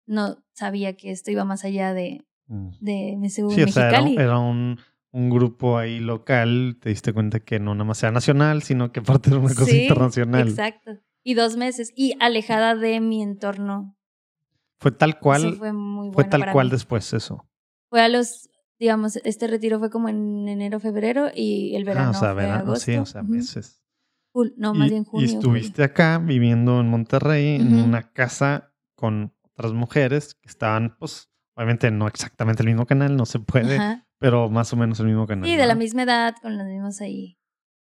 [0.05, 2.69] no sabía que esto iba más allá de, Mm.
[2.79, 4.77] de MSU Sí, o sea, era, un,
[5.11, 8.99] un grupo ahí local, te diste cuenta que no nada más era nacional, sino que
[8.99, 10.47] aparte era una cosa Sí, internacional.
[10.47, 10.91] Exacto.
[11.23, 13.97] Y dos meses y alejada de mi entorno.
[14.79, 16.71] Fue tal cual, Eso fue, fue muy bueno tal para cual mí.
[16.71, 17.47] después eso.
[17.89, 22.11] Fue a los, digamos, este retiro fue como en enero, febrero y el verano ah,
[22.11, 22.85] o sea, fue verano, agosto.
[22.91, 23.81] sí, o sea, meses.
[24.33, 25.25] Jul- no, y, más bien y junio.
[25.27, 31.89] estuviste acá viviendo en Monterrey, en una casa con otras mujeres que estaban, pues, obviamente
[31.91, 34.05] no exactamente el mismo canal, no se puede, Ajá.
[34.19, 35.47] pero más o menos el mismo canal.
[35.49, 37.37] Sí, de la misma edad, con las mismas ahí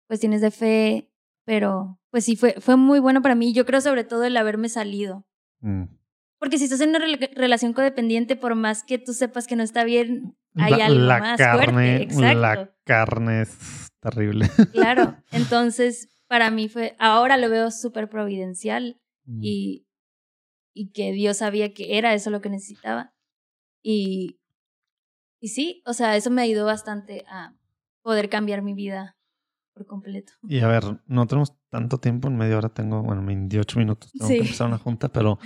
[0.09, 1.11] cuestiones de fe,
[1.47, 3.55] pero pues sí, fue, fue muy bueno para mí.
[3.55, 5.27] Yo creo sobre todo el haberme salido.
[5.61, 5.85] Mm.
[6.39, 9.63] Porque si estás en una rela- relación codependiente, por más que tú sepas que no
[9.63, 12.03] está bien, hay la, algo la más carne, fuerte.
[12.03, 12.41] Exacto.
[12.41, 14.51] la carne es terrible.
[14.73, 15.17] Claro.
[15.31, 19.39] Entonces, para mí fue, ahora lo veo súper providencial Mm.
[19.41, 19.87] y,
[20.75, 23.15] y que Dios sabía que era eso lo que necesitaba.
[23.83, 24.39] Y,
[25.41, 27.55] y sí, o sea, eso me ayudó bastante a
[28.03, 29.17] poder cambiar mi vida
[29.75, 30.33] por completo.
[30.49, 34.29] Y a ver, no tenemos tanto tiempo, en media hora tengo, bueno, 28 minutos, tengo
[34.29, 34.35] Sí.
[34.35, 35.39] que empezar una junta, pero,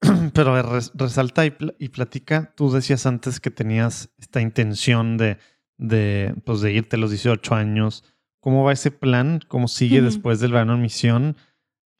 [0.34, 2.52] pero a ver, res- resalta y, pl- y platica.
[2.56, 5.38] Tú decías antes que tenías esta intención de,
[5.78, 8.04] de, pues, de irte a los 18 años.
[8.40, 9.40] ¿Cómo va ese plan?
[9.48, 11.36] ¿Cómo sigue después del verano en misión?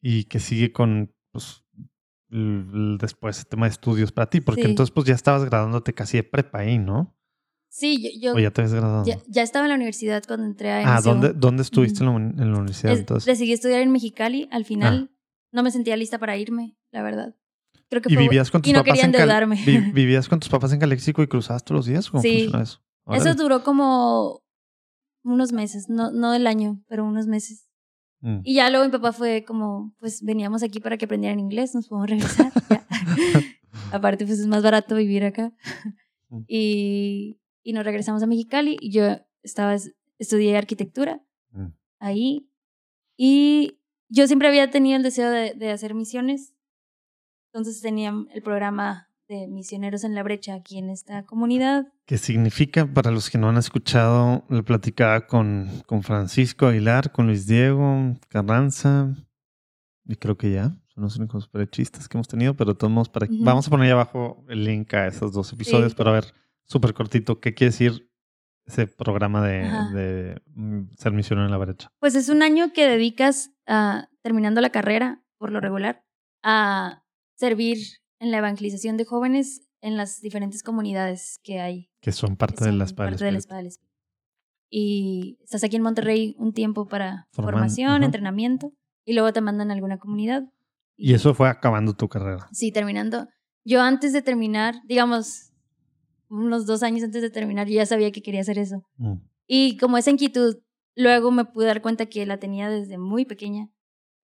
[0.01, 1.63] Y que sigue con, pues,
[2.31, 4.69] después el tema de estudios para ti, porque Sí.
[4.69, 7.15] entonces pues ya estabas graduándote casi de prepa ahí, ¿no?
[7.69, 9.05] Sí, yo, yo O ya te habías graduado.
[9.05, 11.01] ya, ya estaba en la universidad cuando entré a ah.
[11.01, 13.25] ¿dónde, ¿dónde estuviste en, la, uni- en la universidad Es- entonces?
[13.25, 14.47] decidí estudiar en Mexicali.
[14.51, 15.15] Al final Ah.
[15.53, 17.35] no me sentía lista para irme, la verdad.
[17.89, 19.61] Creo que ¿Y fue- vivías con tus y no quería en Cal- endeudarme.
[19.65, 22.09] vi- ¿Vivías con tus papás en Calexico y cruzabas todos los días?
[22.09, 22.49] ¿Cómo Sí.
[22.61, 22.81] eso?
[23.11, 24.41] Eso duró como
[25.23, 27.67] unos meses, no, no el año, pero unos meses.
[28.21, 28.39] Mm.
[28.43, 31.87] Y ya luego mi papá fue como, pues veníamos aquí para que aprendieran inglés, nos
[31.87, 32.51] podemos regresar.
[33.91, 35.51] Aparte, pues es más barato vivir acá.
[36.29, 36.43] Mm.
[36.47, 39.03] y, y nos regresamos a Mexicali y yo
[39.43, 39.75] estaba,
[40.17, 41.21] estudié arquitectura
[41.53, 41.73] Mm.
[41.99, 42.47] ahí.
[43.17, 43.77] Y
[44.07, 46.53] yo siempre había tenido el deseo de, de hacer misiones.
[47.47, 51.87] Entonces tenía el programa de misioneros en la brecha aquí en esta comunidad.
[52.05, 54.43] ¿Qué significa para los que no han escuchado?
[54.49, 59.15] Lo platicaba con, con Francisco Aguilar, con Luis Diego Carranza.
[60.05, 60.75] Y creo que ya.
[60.87, 63.27] Son los únicos prechistas que hemos tenido, pero todos para...
[63.29, 66.25] vamos a poner ahí abajo el link a esos dos episodios, pero a ver,
[66.65, 68.11] súper cortito, ¿qué quiere decir
[68.65, 69.61] ese programa de,
[69.93, 71.93] de, mm, ser misionero en la brecha?
[71.99, 76.03] Pues es un año que dedicas a, terminando la carrera, por lo regular,
[76.43, 77.05] a
[77.35, 81.89] servir en la evangelización de jóvenes en las diferentes comunidades que hay.
[82.01, 83.39] Que son parte de las parte de la
[84.69, 88.73] Y estás aquí en Monterrey un tiempo para formación, entrenamiento,
[89.05, 90.43] y luego te mandan a alguna comunidad.
[90.95, 92.47] Y, eso fue acabando tu carrera.
[92.51, 93.27] Sí, terminando.
[93.65, 95.51] Yo antes de terminar, digamos,
[96.29, 98.83] unos dos años antes de terminar, yo ya sabía que quería hacer eso.
[98.97, 99.15] Mm.
[99.47, 100.57] Y como esa inquietud,
[100.95, 103.71] luego me pude dar cuenta que la tenía desde muy pequeña.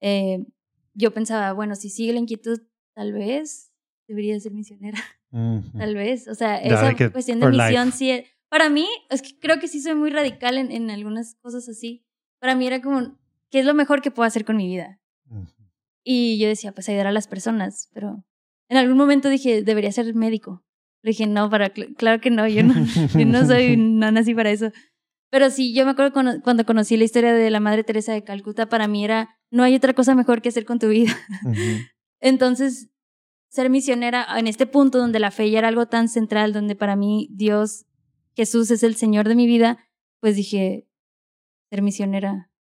[0.02, 0.46] Eh,
[0.94, 2.60] yo pensaba, bueno, si sigue la inquietud,
[2.94, 3.67] tal vez
[4.08, 5.00] debería ser misionera.
[5.78, 6.28] Tal vez.
[6.28, 8.12] O sea, esa cuestión de misión sí.
[8.12, 11.68] E, para mí, es que creo que sí soy muy radical en, en, algunas cosas
[11.68, 12.06] así.
[12.40, 13.18] Para mí era como,
[13.50, 15.02] ¿qué es lo mejor que puedo hacer con mi vida?
[16.04, 17.90] Y yo decía, pues ayudar a las personas.
[17.94, 18.24] Pero
[18.70, 20.64] en algún momento dije, debería ser médico.
[21.04, 22.74] Le dije, no, para, claro que no, yo no,
[23.18, 24.72] yo no soy, no nací para eso.
[25.30, 28.70] Pero sí, yo me acuerdo cuando, conocí la historia de la Madre Teresa de Calcuta,
[28.70, 31.14] para mí era, no hay otra cosa mejor que hacer con tu vida.
[32.22, 32.90] Entonces,
[33.50, 36.96] ser misionera en este punto donde la fe ya era algo tan central, donde para
[36.96, 37.86] mí Dios,
[38.36, 39.78] Jesús es el Señor de mi vida,
[40.20, 40.88] pues dije,
[41.70, 42.52] ser misionera,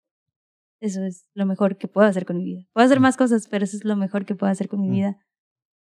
[0.80, 2.68] eso es lo mejor que puedo hacer con mi vida.
[2.74, 5.18] Puedo hacer más cosas, pero eso es lo mejor que puedo hacer con mi vida.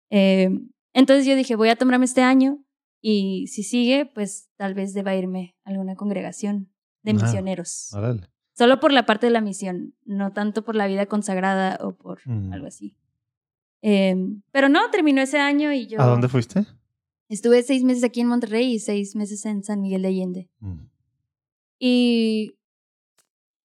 [0.10, 0.50] Eh,
[0.94, 2.64] entonces yo dije, voy a tomarme este año
[3.02, 6.72] y si sigue, pues tal vez deba irme a alguna congregación
[7.04, 7.92] de ah, misioneros.
[8.58, 12.22] Solo por la parte de la misión, no tanto por la vida consagrada o por
[12.26, 12.54] mm.
[12.54, 12.96] algo así.
[13.88, 16.02] Em, pero no, terminó ese año y yo...
[16.02, 16.66] ¿A dónde fuiste?
[17.30, 20.50] Estuve seis meses aquí en Monterrey y seis meses en San Miguel de Allende.
[20.60, 20.88] Mm.
[21.78, 22.56] Y...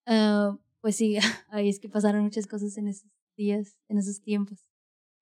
[0.04, 1.16] Ah, pues sí,
[1.48, 4.68] ahí es que pasaron muchas cosas en esos días, en esos tiempos.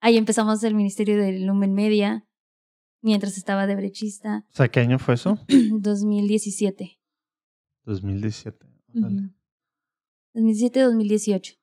[0.00, 2.26] Ahí empezamos el ministerio de Lumen Media,
[3.00, 4.46] mientras estaba de brechista.
[4.50, 5.38] O sea, ¿qué año fue eso?
[5.46, 6.98] 2017.
[7.84, 8.66] 2017.
[10.34, 11.56] 2017-2018.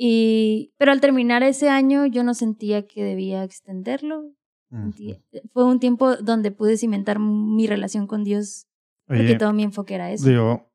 [0.00, 4.32] Y, pero al terminar ese año yo no sentía que debía extenderlo.
[5.52, 8.68] fue un tiempo donde pude cimentar mi relación con Dios
[9.08, 10.28] porque todo mi enfoque era eso.
[10.28, 10.70] Digo,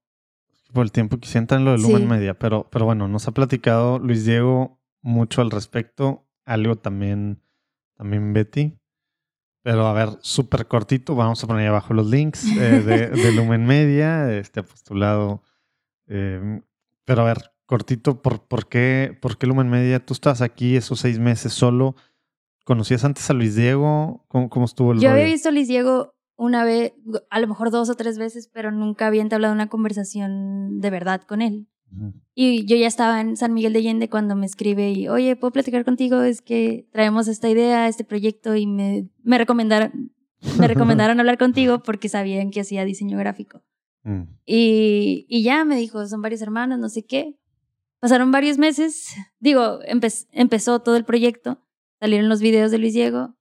[0.74, 4.00] por el tiempo que en lo de Lumen Media, pero, pero bueno, nos ha platicado
[4.00, 7.42] Luis Diego mucho al respecto, algo también,
[7.96, 8.78] también Betty.
[9.62, 13.32] Pero a ver, súper cortito, vamos a poner ahí abajo los links eh, de, de,
[13.36, 15.42] Lumen Media, este apostolado.
[16.08, 16.62] Eh,
[17.06, 20.04] pero a ver, cortito, ¿por, por, qué, ¿por qué Lumen Media?
[20.04, 21.96] Tú estás aquí esos seis meses solo.
[22.66, 24.26] ¿Conocías antes a Luis Diego?
[24.28, 26.94] ¿Cómo, cómo estuvo el Yo había visto a Luis Diego una vez,
[27.30, 31.22] a lo mejor dos o tres veces, pero nunca había entablado una conversación de verdad
[31.22, 31.68] con él.
[32.34, 35.52] Y yo ya estaba en San Miguel de Allende cuando me escribe y, oye, ¿puedo
[35.52, 36.24] platicar contigo?
[36.24, 40.12] Es que traemos esta idea, este proyecto y me, me recomendaron,
[40.58, 43.62] me recomendaron hablar contigo porque sabían que hacía diseño gráfico.
[44.02, 44.24] Mm.
[44.44, 47.38] Y, y ya me dijo, son varios hermanos, no sé qué.
[48.04, 51.64] Pasaron varios meses, digo, empezó todo el proyecto,
[52.02, 53.34] salieron los videos de Luis Diego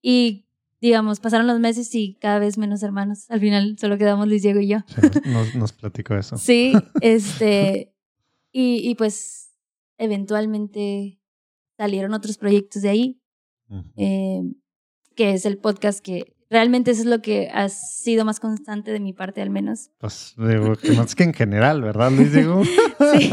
[0.00, 0.46] y,
[0.80, 3.28] digamos, pasaron los meses y cada vez menos hermanos.
[3.28, 4.78] Al final solo quedamos Luis Diego y yo.
[5.24, 6.36] nos, nos platicó eso.
[6.36, 7.92] Sí, este,
[8.52, 9.50] y, y, pues
[9.98, 11.20] eventualmente
[11.76, 13.20] salieron otros proyectos de ahí,
[13.96, 14.42] eh,
[15.16, 19.00] que es el podcast que realmente eso es lo que ha sido más constante de
[19.00, 19.90] mi parte al menos.
[19.98, 22.62] Pues digo, que más que en general, ¿verdad, Luis Diego?
[23.12, 23.30] sí,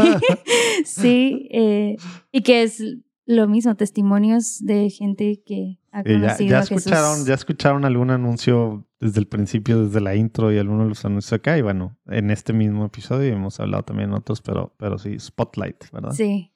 [0.86, 1.98] sí eh,
[2.32, 2.84] y que es
[3.26, 9.20] lo mismo, testimonios de gente que ha conocido ya, escucharon, Ya escucharon algún anuncio desde
[9.20, 11.58] el principio, desde la intro y alguno de los anuncios acá.
[11.58, 16.12] Y bueno, en este mismo episodio hemos hablado también otros, pero, pero sí, Spotlight, ¿verdad?
[16.12, 16.52] Sí.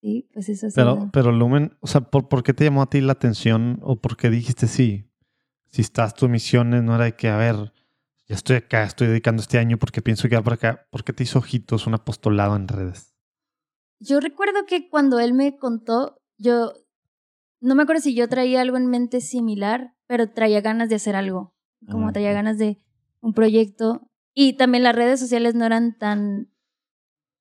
[0.00, 0.74] Sí, pues eso sí.
[0.76, 3.96] Pero, pero Lumen, o sea, ¿por, ¿por qué te llamó a ti la atención o
[3.96, 5.07] por qué dijiste sí?
[5.70, 7.72] Si estás tu misiones, no era de que, a ver,
[8.26, 10.86] ya estoy acá, estoy dedicando este año porque pienso que va por acá.
[10.90, 13.14] ¿Por qué te hizo ojitos un apostolado en redes?
[14.00, 16.72] Yo recuerdo que cuando él me contó, yo
[17.60, 21.16] no me acuerdo si yo traía algo en mente similar, pero traía ganas de hacer
[21.16, 21.54] algo,
[21.90, 22.78] como traía ganas de
[23.20, 24.10] un proyecto.
[24.34, 26.52] Y también las redes sociales no eran tan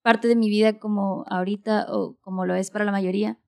[0.02, 3.40] parte de mi vida como ahorita o como lo es para la mayoría.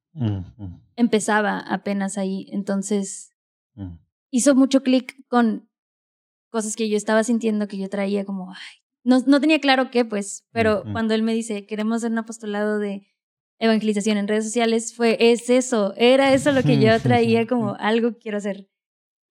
[0.96, 3.32] Empezaba apenas ahí, entonces
[4.32, 5.70] hizo mucho clic con
[6.50, 10.06] cosas que yo estaba sintiendo que yo traía como, ay, no, no tenía claro qué,
[10.06, 13.08] pues, pero cuando él me dice, queremos hacer un apostolado de
[13.60, 18.14] evangelización en redes sociales, fue, es eso, era eso lo que yo traía como algo
[18.14, 18.68] que quiero hacer.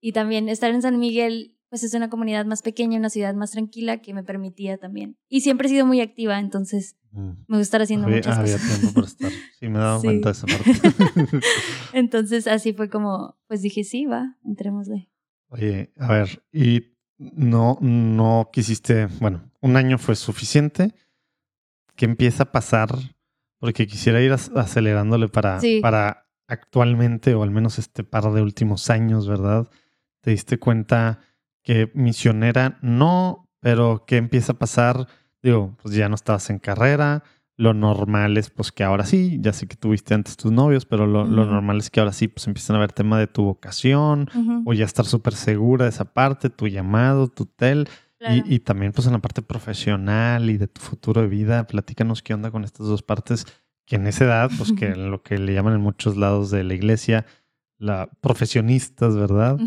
[0.01, 3.51] Y también estar en San Miguel pues es una comunidad más pequeña, una ciudad más
[3.51, 5.17] tranquila que me permitía también.
[5.29, 7.31] Y siempre he sido muy activa, entonces Mm.
[7.47, 8.69] me gusta estar haciendo Había, muchas había cosas.
[8.81, 9.31] tiempo para estar.
[9.59, 10.07] Sí, me he dado Sí.
[10.07, 10.71] cuenta de esa parte.
[11.93, 15.09] Entonces así fue como, pues dije, sí, va, entrémosle.
[15.49, 16.83] Oye, a ver, y
[17.19, 20.95] no, no quisiste, bueno, un año fue suficiente.
[21.97, 22.91] ¿Qué empieza a pasar?
[23.59, 25.81] Porque quisiera ir ac- acelerándole para, Sí.
[25.81, 29.69] para actualmente, o al menos este par de últimos años, ¿verdad?
[30.21, 31.21] Te diste cuenta
[31.69, 35.07] que misionera no, pero ¿qué empieza a pasar?
[35.43, 37.25] Digo, pues ya no estabas en carrera.
[37.59, 41.07] Lo normal es pues que ahora sí, ya sé que tuviste antes tus novios, pero
[41.07, 44.31] lo, normal es que ahora sí pues empiezan a ver tema de tu vocación,
[44.65, 47.87] o ya estar súper segura de esa parte, tu llamado, tu tel,
[48.19, 48.37] claro.
[48.47, 52.23] y, y también pues en la parte profesional y de tu futuro de vida, platícanos
[52.23, 53.45] qué onda con estas dos partes,
[53.85, 56.73] que en esa edad, pues que lo que le llaman en muchos lados de la
[56.73, 57.27] iglesia,
[57.77, 59.59] la profesionistas, ¿verdad?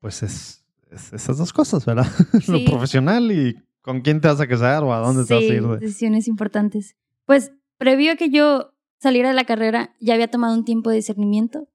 [0.00, 2.06] Pues es, es esas dos cosas, ¿verdad?
[2.48, 2.64] lo Sí.
[2.68, 5.52] profesional y con quién te vas a casar o a dónde te vas a Sí,
[5.54, 5.62] ir.
[5.66, 6.96] de- decisiones importantes.
[7.24, 10.96] Pues previo a que yo saliera de la carrera, ya había tomado un tiempo de
[10.96, 11.68] discernimiento,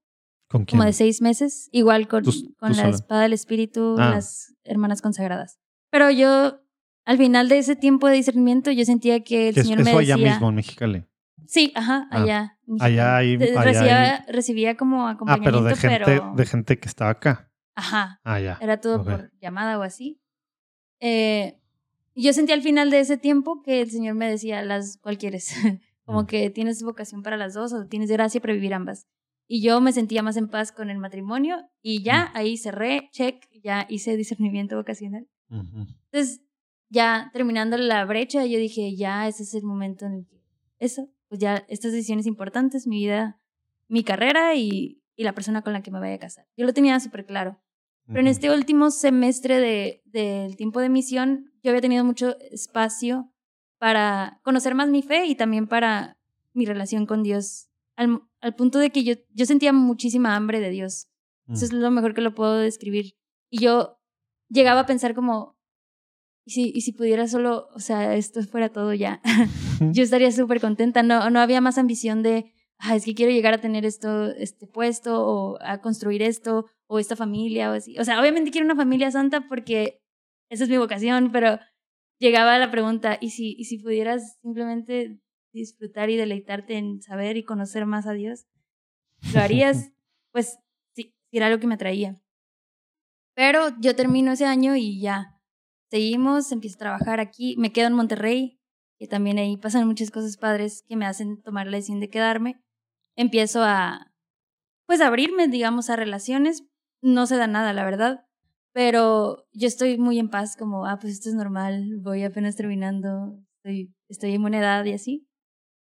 [0.48, 0.78] ¿Con quién?
[0.78, 2.94] como de seis meses, igual con, Tú- con tú la sola.
[2.94, 4.10] espada del espíritu, Ah.
[4.10, 5.58] las hermanas consagradas.
[5.90, 6.60] Pero yo,
[7.04, 9.90] al final de ese tiempo de discernimiento, yo sentía que el Que es- Señor me
[9.90, 10.14] eso decía...
[10.16, 11.04] allá mismo en Mexicali.
[11.46, 12.58] Sí, ajá, Ah, allá.
[12.80, 16.32] allá De- allá recibía, recibía como Ah, acompañamiento, pero de gente, pero...
[16.36, 17.50] de gente que estaba acá.
[17.74, 18.58] Ajá, Ah, ya.
[18.60, 20.20] era todo por llamada o así.
[21.00, 21.58] Eh,
[22.14, 25.52] yo sentí al final de ese tiempo que el Señor me decía, las, ¿cuál quieres?
[26.04, 26.26] Como Mm.
[26.26, 29.06] que tienes vocación para las dos o tienes gracia para vivir ambas.
[29.48, 32.36] Y yo me sentía más en paz con el matrimonio y ya Mm.
[32.36, 35.26] ahí cerré, check, ya hice discernimiento vocacional.
[35.50, 36.40] Entonces,
[36.88, 40.42] ya terminando la brecha, yo dije, ya ese es el momento en el que
[40.78, 43.40] eso, pues ya estas decisiones importantes, mi vida,
[43.88, 46.46] mi carrera y, y la persona con la que me vaya a casar.
[46.56, 47.60] Yo lo tenía súper claro.
[48.06, 53.32] Pero en este último semestre de, del tiempo de misión, yo había tenido mucho espacio
[53.78, 56.18] para conocer más mi fe y también para
[56.52, 60.70] mi relación con Dios, al, al punto de que yo, yo sentía muchísima hambre de
[60.70, 61.08] Dios.
[61.48, 63.14] Eso es lo mejor que lo puedo describir.
[63.50, 63.98] Y yo
[64.48, 65.58] llegaba a pensar como,
[66.44, 69.20] ¿y si, y si pudiera solo, o sea, esto fuera todo ya?
[69.92, 71.02] Yo estaría súper contenta.
[71.02, 72.52] No, no había más ambición de,
[72.82, 76.98] ah, es que quiero llegar a tener esto, este puesto o a construir esto o
[76.98, 77.98] esta familia o así.
[77.98, 80.02] O sea, obviamente quiero una familia santa porque
[80.50, 81.58] esa es mi vocación, pero
[82.18, 85.20] llegaba la pregunta, ¿y si, y si pudieras simplemente
[85.52, 88.46] disfrutar y deleitarte en saber y conocer más a Dios?
[89.32, 89.92] ¿Lo harías?
[90.32, 90.58] pues
[90.94, 92.20] sí, era algo que me atraía.
[93.34, 95.40] Pero yo termino ese año y ya,
[95.90, 98.58] seguimos, empiezo a trabajar aquí, me quedo en Monterrey,
[98.98, 102.62] que también ahí pasan muchas cosas padres que me hacen tomar la decisión de quedarme.
[103.16, 104.12] Empiezo a,
[104.86, 106.64] pues, abrirme, digamos, a relaciones.
[107.02, 108.26] No se da nada, la verdad.
[108.72, 113.38] Pero yo estoy muy en paz, como, ah, pues esto es normal, voy apenas terminando,
[113.56, 115.28] estoy, estoy en buena edad y así.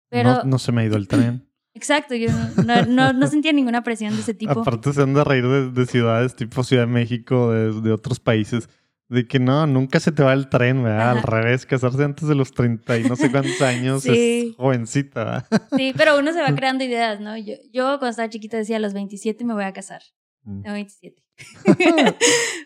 [0.09, 1.49] Pero, no, no se me ha ido el tren.
[1.73, 2.29] exacto, yo
[2.65, 4.61] no, no, no sentía ninguna presión de ese tipo.
[4.61, 8.19] Aparte se han de reír de, de ciudades tipo Ciudad de México, de, de otros
[8.19, 8.69] países,
[9.09, 11.11] de que no, nunca se te va el tren, ¿verdad?
[11.11, 14.49] Al revés, casarse antes de los 30 y no sé cuántos años Sí.
[14.49, 15.47] es jovencita, ¿verdad?
[15.77, 17.37] Sí, pero uno se va creando ideas, ¿no?
[17.37, 20.01] Yo, yo cuando estaba chiquita decía, a los 27 me voy a casar.
[20.43, 20.61] Mm.
[20.61, 21.23] Tengo 27.
[21.77, 22.13] pero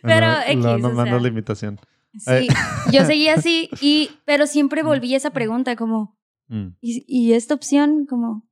[0.04, 1.20] Bueno, X, luego nos o sea.
[1.20, 1.80] la invitación.
[2.18, 2.48] Sí,
[2.92, 6.18] yo seguía así, y, pero siempre volví a esa pregunta como,
[6.50, 6.76] Mm.
[6.82, 8.06] ¿y, y esta opción?
[8.06, 8.46] Como...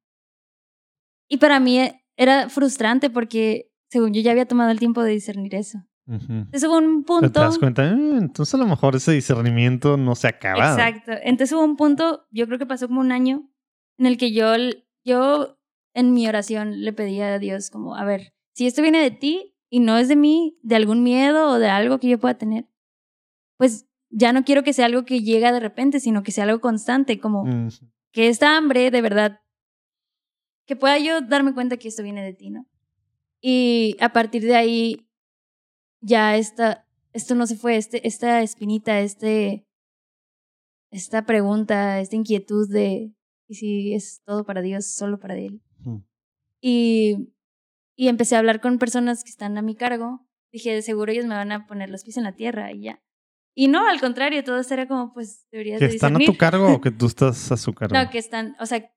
[1.27, 5.11] Y para mí eh, era frustrante porque, según yo, ya había tomado el tiempo de
[5.11, 5.79] discernir eso.
[6.09, 6.31] Ujú.
[6.33, 7.31] Entonces hubo un punto...
[7.31, 10.71] Te das cuenta, "Eh, entonces a lo mejor ese discernimiento no se acaba.
[10.71, 11.11] Exacto.
[11.23, 13.49] Entonces hubo un punto, yo creo que pasó como un año,
[13.97, 14.53] en el que yo,
[15.05, 15.59] yo
[15.93, 19.55] en mi oración le pedía a Dios como, a ver, si esto viene de ti
[19.69, 22.67] y no es de mí, de algún miedo o de algo que yo pueda tener,
[23.57, 26.59] pues ya no quiero que sea algo que llega de repente, sino que sea algo
[26.59, 27.67] constante, como Mm.
[28.11, 29.41] que esta hambre de verdad,
[30.65, 32.65] que pueda yo darme cuenta que esto viene de ti, ¿no?
[33.41, 35.08] Y a partir de ahí,
[36.01, 39.65] ya esta, esto no se fue, este, esta espinita, este,
[40.91, 43.13] esta pregunta, esta inquietud de,
[43.47, 45.61] ¿y si es todo para Dios, solo para Él?
[45.79, 45.97] Mm.
[46.61, 47.33] Y,
[47.95, 50.25] y empecé a hablar con personas que están a mi cargo.
[50.51, 53.03] Dije, de seguro ellos me van a poner los pies en la tierra y ya.
[53.55, 56.37] Y no, al contrario, todo esto era como, pues, deberías ¿Que de están a tu
[56.37, 57.95] cargo o que tú estás a su cargo?
[57.95, 58.89] No, que están, o sea,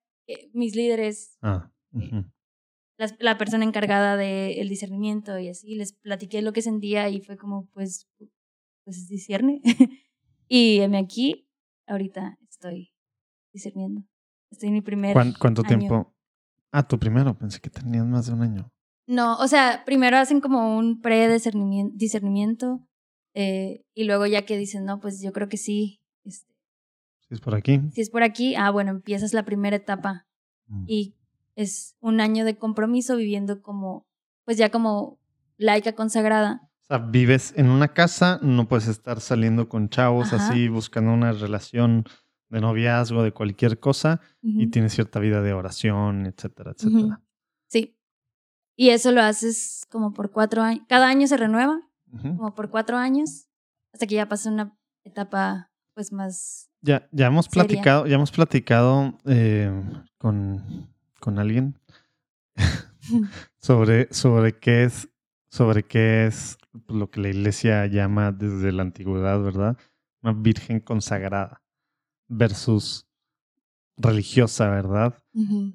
[0.55, 2.25] mis líderes, Ah, las-
[3.19, 7.67] la persona encargada del discernimiento y así, les platiqué lo que sentía y fue como,
[7.73, 8.09] pues,
[8.85, 9.61] pues discierne.
[10.49, 11.49] y heme aquí,
[11.87, 12.93] ahorita estoy
[13.53, 14.03] discerniendo.
[14.51, 15.13] Estoy en mi primer.
[15.15, 15.79] ¿Cuán- ¿Cuánto año.
[15.79, 16.15] tiempo?
[16.71, 18.71] Ah, tu primero, pensé que tenías más de un año.
[19.07, 22.87] No, o sea, primero hacen como un pre-discernimiento discernimiento
[23.35, 26.01] Eh, y luego ya que dicen, no, pues yo creo que sí.
[26.25, 26.53] Este,
[27.27, 27.81] si es por aquí.
[27.93, 30.27] Si es por aquí, ah, bueno, empiezas la primera etapa.
[30.67, 30.85] Mm.
[30.87, 31.15] Y
[31.57, 34.07] es un año de compromiso viviendo como,
[34.45, 35.19] pues ya como
[35.57, 36.69] laica consagrada.
[36.83, 40.49] O sea, vives en una casa, no puedes estar saliendo con chavos Ajá.
[40.49, 42.05] así, buscando una relación
[42.49, 47.23] de noviazgo, de cualquier cosa, y tienes cierta vida de oración, etcétera, etcétera.
[47.69, 47.97] Sí.
[48.77, 50.85] Y eso lo haces como por cuatro años.
[50.87, 51.81] Cada año se renueva,
[52.21, 53.49] como por cuatro años,
[53.95, 56.71] hasta que ya pasa una etapa pues más...
[56.83, 57.65] Ya, ya hemos Seria.
[57.65, 59.73] platicado, ya hemos platicado eh,
[60.19, 60.93] con,
[61.23, 61.79] con alguien
[63.59, 65.09] sobre, sobre qué es,
[65.49, 66.59] sobre qué es
[66.89, 69.79] lo que la iglesia llama desde la antigüedad, ¿verdad?
[70.21, 71.63] Una virgen consagrada
[72.27, 73.07] versus
[73.97, 75.17] religiosa, ¿verdad?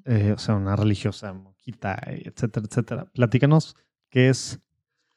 [0.04, 3.04] Eh, o sea, una religiosa monjita, etcétera, etcétera.
[3.14, 3.74] Platícanos
[4.10, 4.60] qué es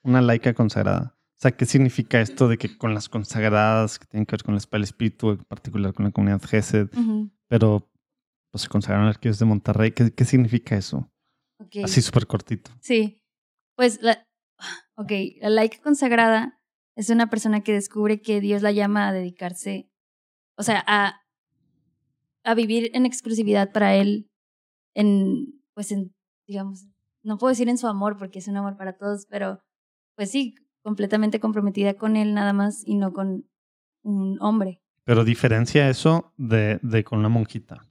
[0.02, 1.18] una laica consagrada.
[1.18, 4.58] O sea, ¿qué significa esto de que con las consagradas que tienen que ver con
[4.58, 6.90] del espíritu, en particular con la comunidad GESED,
[7.48, 7.91] pero
[8.52, 9.92] pues, se consagraron arqueros de Monterrey?
[9.92, 11.10] ¿Qué, qué significa eso?
[11.84, 12.72] Así súper cortito.
[12.82, 13.22] Sí.
[13.76, 14.28] Pues la,
[14.96, 15.12] ok,
[15.42, 16.60] la laica consagrada
[16.96, 19.90] es una persona que descubre que Dios la llama a dedicarse,
[20.58, 21.22] o sea, a,
[22.44, 24.30] a vivir en exclusividad para Él,
[24.94, 26.14] en, pues en,
[26.48, 26.86] digamos,
[27.24, 29.64] no puedo decir en su amor porque es un amor para todos, pero
[30.16, 33.50] pues sí, completamente comprometida con Él nada más y no con
[34.04, 34.82] un hombre.
[35.04, 37.91] Pero diferencia eso de, de con una monjita.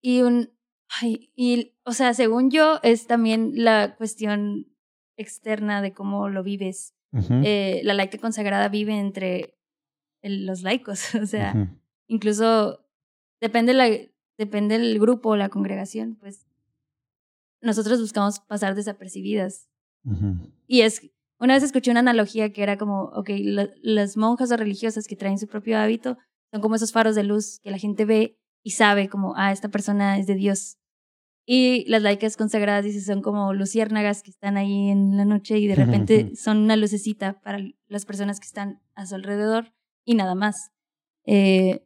[0.00, 0.50] Y un,
[1.00, 4.66] ay, y, o sea, según yo, es también la cuestión
[5.16, 6.94] externa de cómo lo vives.
[7.44, 9.58] Eh, la laica consagrada vive entre
[10.22, 11.52] el- los laicos, o sea,
[12.06, 12.84] incluso
[13.40, 13.88] depende, la,
[14.38, 16.46] depende del grupo o la congregación, pues
[17.60, 19.68] nosotros buscamos pasar desapercibidas.
[20.66, 21.10] Y es,
[21.40, 25.16] una vez escuché una analogía que era como, ok, la- las monjas o religiosas que
[25.16, 26.16] traen su propio hábito
[26.52, 28.38] son como esos faros de luz que la gente ve
[28.68, 30.76] y sabe como, ah, esta persona es de Dios.
[31.46, 35.66] Y las laicas consagradas, dice, son como luciérnagas que están ahí en la noche y
[35.66, 39.72] de repente son una lucecita para las personas que están a su alrededor
[40.04, 40.70] y nada más.
[41.24, 41.82] Eh,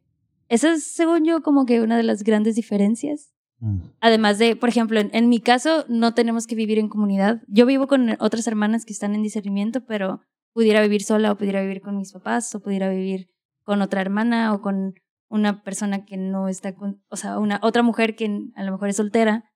[0.49, 3.31] esa es, según yo, como que una de las grandes diferencias.
[3.59, 3.77] Mm.
[4.01, 7.43] Además de, por ejemplo, en, en mi caso, no tenemos que vivir en comunidad.
[7.47, 10.19] Yo vivo con otras hermanas que están en discernimiento, pero
[10.51, 13.29] pudiera vivir sola o pudiera vivir con mis papás o pudiera vivir
[13.63, 14.95] con otra hermana o con
[15.33, 18.89] una persona que no está con, o sea, una otra mujer que a lo mejor
[18.89, 19.51] es soltera.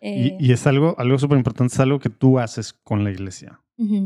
[0.00, 3.10] Eh, Y, y es algo, algo súper importante, es algo que tú haces con la
[3.10, 3.60] iglesia.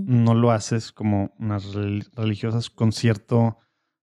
[0.07, 3.59] no lo haces como unas rel- religiosas con cierto,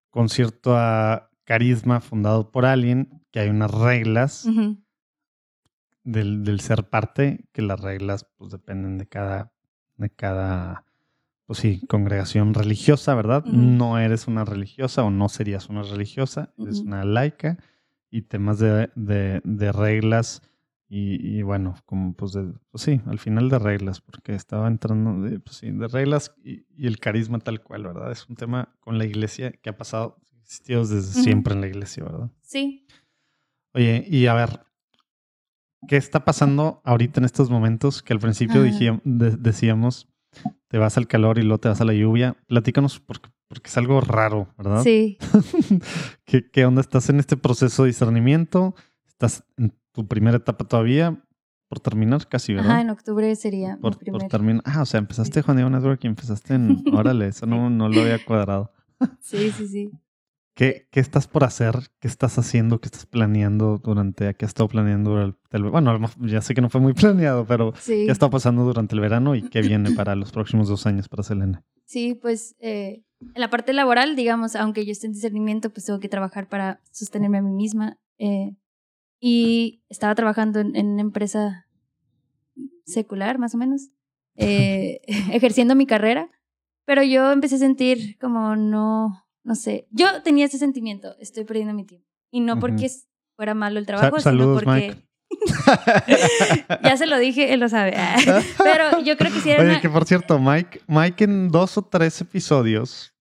[0.09, 4.45] con cierto ah, carisma fundado por alguien, que hay unas reglas
[6.03, 9.53] del, del ser parte, que las reglas pues dependen de cada,
[9.97, 10.85] de cada,
[11.47, 13.43] pues sí, congregación religiosa, ¿verdad?
[13.47, 13.55] Ujú.
[13.55, 16.87] No eres una religiosa o no serías una religiosa, eres Ujú.
[16.89, 17.57] una laica
[18.11, 20.41] y temas de, de, de reglas
[20.89, 25.21] y, y bueno, como pues, de, pues sí, al final de reglas, porque estaba entrando
[25.21, 28.11] de, pues sí, de reglas y, y el carisma tal cual, ¿verdad?
[28.11, 31.23] Es un tema con la iglesia que ha pasado, existido desde Ujú.
[31.23, 32.29] siempre en la iglesia, ¿verdad?
[32.41, 32.85] Sí.
[33.73, 34.61] Oye, y a ver,
[35.87, 38.01] ¿qué está pasando ahorita en estos momentos?
[38.01, 40.07] Que al principio dijía- de- decíamos,
[40.67, 42.35] te vas al calor y luego te vas a la lluvia.
[42.47, 44.83] Platícanos porque, porque es algo raro, ¿verdad?
[44.83, 45.17] Sí.
[46.25, 46.81] ¿Qué, ¿Qué onda?
[46.81, 48.75] ¿Estás en este proceso de discernimiento?
[49.07, 51.23] ¿Estás en tu primera etapa todavía?
[51.69, 52.71] Por terminar casi, ¿verdad?
[52.71, 53.97] Ajá, en octubre sería mi por,
[54.29, 54.63] terminar.
[54.65, 56.81] Ah, o sea, empezaste Juan Diego Network y empezaste en...
[56.93, 58.71] Órale, eso no, no lo había cuadrado.
[59.19, 59.91] Sí, sí, sí.
[60.57, 61.75] ¿Qué, ¿Qué estás por hacer?
[61.99, 62.79] ¿Qué estás haciendo?
[62.81, 64.33] ¿Qué estás planeando durante...
[64.33, 65.63] ¿Qué has estado planeando durante el...
[65.69, 68.05] Bueno, lo mejor ya sé que no fue muy planeado, pero Sí.
[68.05, 71.07] ¿qué ha estado pasando durante el verano y qué viene para los próximos dos años
[71.09, 71.63] para Selena?
[71.85, 73.03] Sí, pues eh,
[73.35, 76.81] en la parte laboral, digamos, aunque yo esté en discernimiento, pues tengo que trabajar para
[76.91, 77.97] sostenerme a mí misma.
[78.17, 78.55] eh,
[79.19, 81.67] y estaba trabajando en, en una empresa
[82.85, 83.89] secular, más o menos,
[84.35, 85.01] eh,
[85.31, 86.29] ejerciendo mi carrera,
[86.85, 91.73] pero yo empecé a sentir como no, no sé, yo tenía ese sentimiento, estoy perdiendo
[91.73, 92.05] mi tiempo.
[92.31, 92.91] Y no porque
[93.37, 94.69] fuera malo el trabajo, Sa- sino porque...
[94.69, 95.03] Mike.
[96.83, 97.95] ya se lo dije, él lo sabe.
[98.57, 99.81] pero yo creo que sí era Oye, una...
[99.81, 103.13] que por cierto, Mike, Mike en dos o tres episodios,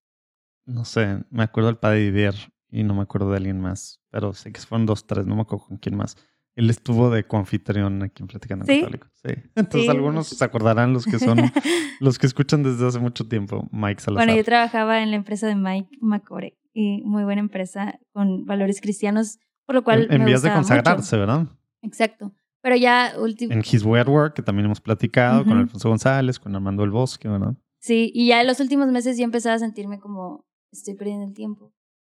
[0.65, 2.35] no sé, me acuerdo del padre Didier
[2.71, 5.43] y no me acuerdo de alguien más, pero sé que fueron dos, tres, no me
[5.43, 6.17] acuerdo con quién más.
[6.57, 8.81] Él estuvo de confitrión aquí en Platicando ¿Sí?
[8.81, 9.07] Católico.
[9.13, 9.35] Sí.
[9.55, 9.89] Entonces Sí.
[9.89, 11.39] algunos se acordarán los que son,
[12.01, 14.27] los que escuchan desde hace mucho tiempo, Mike Salazar.
[14.27, 18.81] Bueno, yo trabajaba en la empresa de Mike Macore y muy buena empresa con valores
[18.81, 20.57] cristianos, por lo cual en, en me vías de mucho.
[20.61, 21.47] consagrarse, ¿verdad?
[21.83, 22.33] Exacto.
[22.63, 25.57] Pero ya último, En His Way at Work, que también hemos platicado con.
[25.59, 27.55] Alfonso González, con Armando El Bosque, ¿verdad?
[27.79, 31.35] sí, y ya en los últimos meses ya empezaba a sentirme como estoy perdiendo el
[31.35, 31.73] tiempo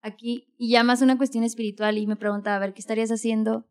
[0.03, 0.47] aquí.
[0.59, 3.67] Y ya más una cuestión espiritual y me preguntaba, a ver, ¿qué estarías haciendo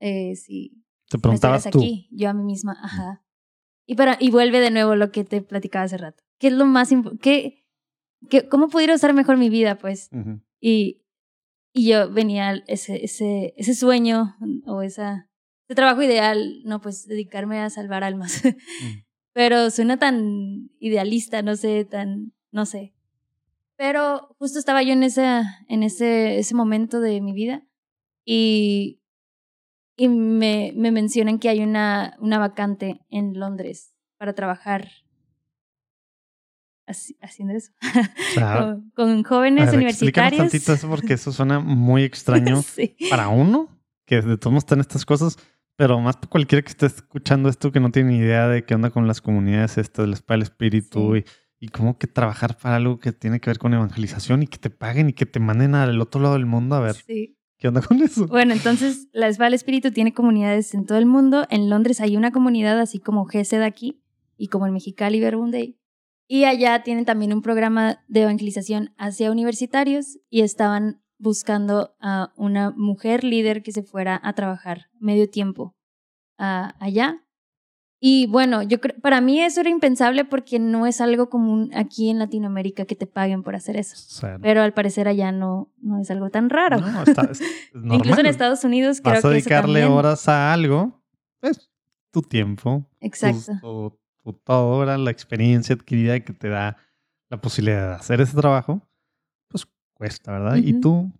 [0.00, 1.78] eh, si Te preguntabas tú.
[1.78, 2.08] aquí?
[2.10, 3.24] Yo a mí misma, ajá.
[3.86, 6.22] Y, para, y vuelve de nuevo lo que te platicaba hace rato.
[6.38, 7.64] ¿Qué es lo más importante?
[8.28, 10.10] ¿Qué, ¿Cómo pudiera usar mejor mi vida, pues?
[10.60, 11.02] Y,
[11.72, 15.30] y yo venía ese, ese, ese sueño o esa,
[15.68, 18.42] ese trabajo ideal, no, pues dedicarme a salvar almas.
[18.44, 18.48] Mm.
[19.32, 22.94] Pero suena tan idealista, no sé, tan, no sé.
[23.76, 27.64] Pero justo estaba yo en ese, en ese, ese momento de mi vida
[28.24, 29.00] y,
[29.98, 34.88] y me, me mencionan que hay una, una vacante en Londres para trabajar
[36.86, 37.72] así- haciendo eso.
[38.34, 40.38] Con, con jóvenes ver, universitarios.
[40.50, 42.96] tantito eso porque eso suena muy extraño Sí.
[43.10, 43.68] para uno,
[44.06, 45.36] que de todos modos están estas cosas,
[45.76, 48.74] pero más para cualquiera que esté escuchando esto que no tiene ni idea de qué
[48.74, 51.24] onda con las comunidades estas del Spa del Espíritu Sí.
[51.60, 54.58] y, y cómo que trabajar para algo que tiene que ver con evangelización y que
[54.58, 57.37] te paguen y que te manden al otro lado del mundo a ver Sí.
[57.58, 58.26] Qué onda con eso.
[58.26, 61.46] Bueno, entonces la Espada del Espíritu tiene comunidades en todo el mundo.
[61.50, 64.02] En Londres hay una comunidad así como GESED aquí
[64.36, 65.52] y como en Mexicali Verbum.
[66.28, 72.70] Y allá tienen también un programa de evangelización hacia universitarios y estaban buscando a una
[72.70, 75.74] mujer líder que se fuera a trabajar medio tiempo
[76.38, 77.24] ah, allá.
[78.00, 82.10] Y bueno, yo creo, para mí eso era impensable porque no es algo común aquí
[82.10, 83.94] en Latinoamérica que te paguen por hacer eso.
[83.96, 86.78] O sea, Pero al parecer allá no, no es algo tan raro.
[86.80, 88.26] no, está, es- es Incluso en.
[88.26, 89.98] Estados Unidos creo Vas a que eso dedicarle también.
[89.98, 91.02] horas a algo,
[91.40, 91.68] pues
[92.12, 93.52] tu tiempo, Exacto.
[94.22, 94.98] tu, tu ¿verdad?
[94.98, 96.76] la experiencia adquirida que te da
[97.30, 98.80] la posibilidad de hacer ese trabajo,
[99.48, 100.56] pues cuesta, ¿verdad?
[100.56, 101.10] Y tú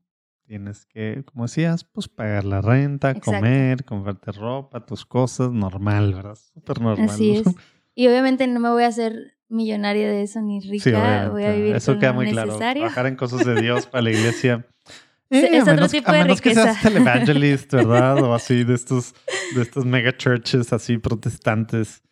[0.49, 3.33] tienes que, como decías, pues pagar la renta, Exacto.
[3.33, 6.37] comer, comprarte ropa, tus cosas, normal, ¿verdad?
[6.55, 7.11] Súper normal.
[7.11, 7.43] Así es.
[7.95, 11.25] Y obviamente no me voy a hacer millonaria de eso ni rica.
[11.25, 12.47] Sí, voy a vivir Eso con queda lo muy claro.
[12.47, 12.83] necesario.
[12.83, 14.67] Trabajar en cosas de Dios para la iglesia.
[15.31, 16.73] Eh, es a otro menos, tipo a de menos que riqueza.
[16.73, 18.19] seas televangelist, ¿verdad?
[18.25, 19.15] O así de estos,
[19.55, 22.03] de estos mega churches así protestantes.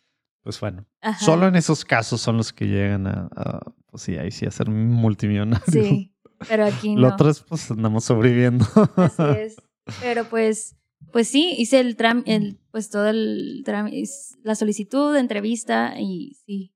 [0.43, 1.17] Pues bueno, Ajá.
[1.25, 3.59] solo en esos casos son los que llegan a, a,
[3.89, 5.67] pues sí, ahí sí a ser multimillonarios.
[5.71, 6.13] Sí,
[6.47, 7.01] pero aquí no.
[7.01, 8.65] Lo otro es pues andamos sobreviviendo.
[8.95, 9.55] Así es.
[10.01, 10.75] Pero pues,
[11.11, 14.09] pues sí, hice el tram, el, pues todo el trámite,
[14.43, 16.73] la solicitud entrevista y sí,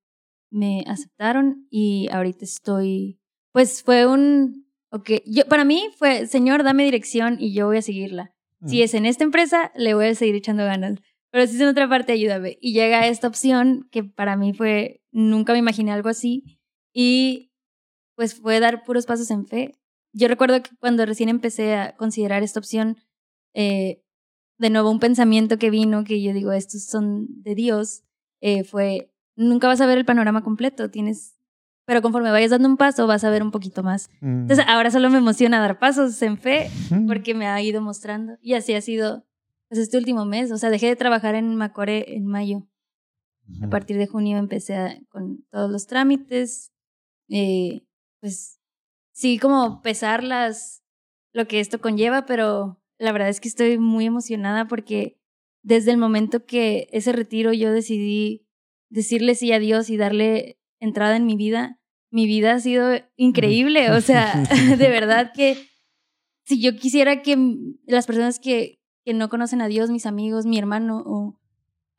[0.50, 3.20] me aceptaron y ahorita estoy,
[3.52, 7.82] pues fue un, ok, yo, para mí fue, señor, dame dirección y yo voy a
[7.82, 8.34] seguirla.
[8.68, 11.00] Si es en esta empresa, le voy a seguir echando ganas.
[11.32, 12.60] Pero si es en otra parte, ayúdame.
[12.62, 16.60] Y llega esta opción que para mí fue, nunca me imaginé algo así.
[16.94, 17.51] Y
[18.16, 19.76] pues fue dar puros pasos en fe.
[20.14, 22.98] Yo recuerdo que cuando recién empecé a considerar esta opción,
[23.54, 24.04] eh,
[24.58, 28.04] de nuevo un pensamiento que vino, que yo digo, estos son de Dios,
[28.42, 31.38] eh, fue, nunca vas a ver el panorama completo, tienes,
[31.86, 34.10] pero conforme vayas dando un paso, vas a ver un poquito más.
[34.22, 34.42] Mm.
[34.42, 36.70] Entonces ahora solo me emociona dar pasos en fe
[37.08, 38.38] porque me ha ido mostrando.
[38.42, 39.26] Y así ha sido
[39.68, 40.52] pues, este último mes.
[40.52, 42.68] O sea, dejé de trabajar en Macore en mayo.
[43.64, 46.72] A partir de junio empecé a- con todos los trámites.
[47.30, 47.84] Eh,
[48.22, 48.60] pues
[49.12, 50.84] sí, como pesar las,
[51.34, 55.20] lo que esto conlleva, pero la verdad es que estoy muy emocionada porque
[55.64, 58.48] desde el momento que ese retiro yo decidí
[58.90, 61.80] decirle sí a Dios y darle entrada en mi vida,
[62.12, 63.92] mi vida ha sido increíble.
[63.92, 64.44] O sea,
[64.78, 65.70] de verdad que
[66.44, 67.38] si yo quisiera que
[67.86, 71.40] las personas que, que no conocen a Dios, mis amigos, mi hermano o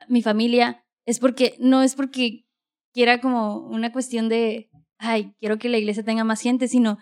[0.07, 2.45] mi familia, es porque, no es porque
[2.93, 4.69] quiera como una cuestión de,
[5.03, 6.97] ay, quiero que la iglesia tenga más gente, sino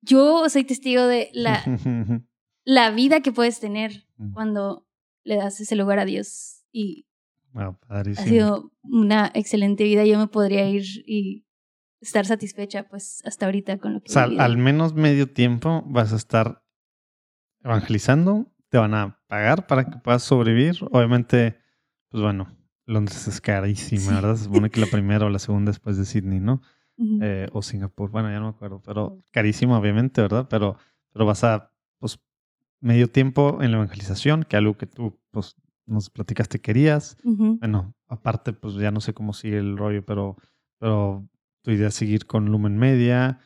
[0.00, 1.62] yo soy testigo de la,
[2.64, 4.86] la vida que puedes tener cuando
[5.24, 6.64] le das ese lugar a Dios.
[6.72, 7.06] Y
[7.52, 10.06] Wow, ha sido una excelente vida.
[10.06, 11.44] Yo me podría ir y
[12.00, 15.82] estar satisfecha, pues, hasta ahorita con lo que O sea, he al menos medio tiempo
[15.86, 16.64] vas a estar
[17.62, 20.76] evangelizando, te van a pagar para que puedas sobrevivir.
[20.90, 21.58] Obviamente,
[22.08, 22.56] pues bueno,
[22.86, 24.14] Londres es carísima, Sí.
[24.14, 24.36] ¿verdad?
[24.36, 26.62] Se supone que la primera o la segunda después de Sydney, ¿no?
[26.96, 27.18] Ujú.
[27.22, 30.46] Eh, o Singapur, bueno, ya no me acuerdo, pero carísima, obviamente, ¿verdad?
[30.48, 30.76] Pero,
[31.12, 32.20] pero vas a, pues,
[32.80, 35.56] medio tiempo en la evangelización, que algo que tú, pues,
[35.86, 37.16] nos platicaste querías.
[37.24, 37.58] Ujú.
[37.60, 40.36] Bueno, aparte, pues ya no sé cómo sigue el rollo, pero,
[40.78, 41.26] pero
[41.62, 43.38] tu idea es seguir con Lumen Media.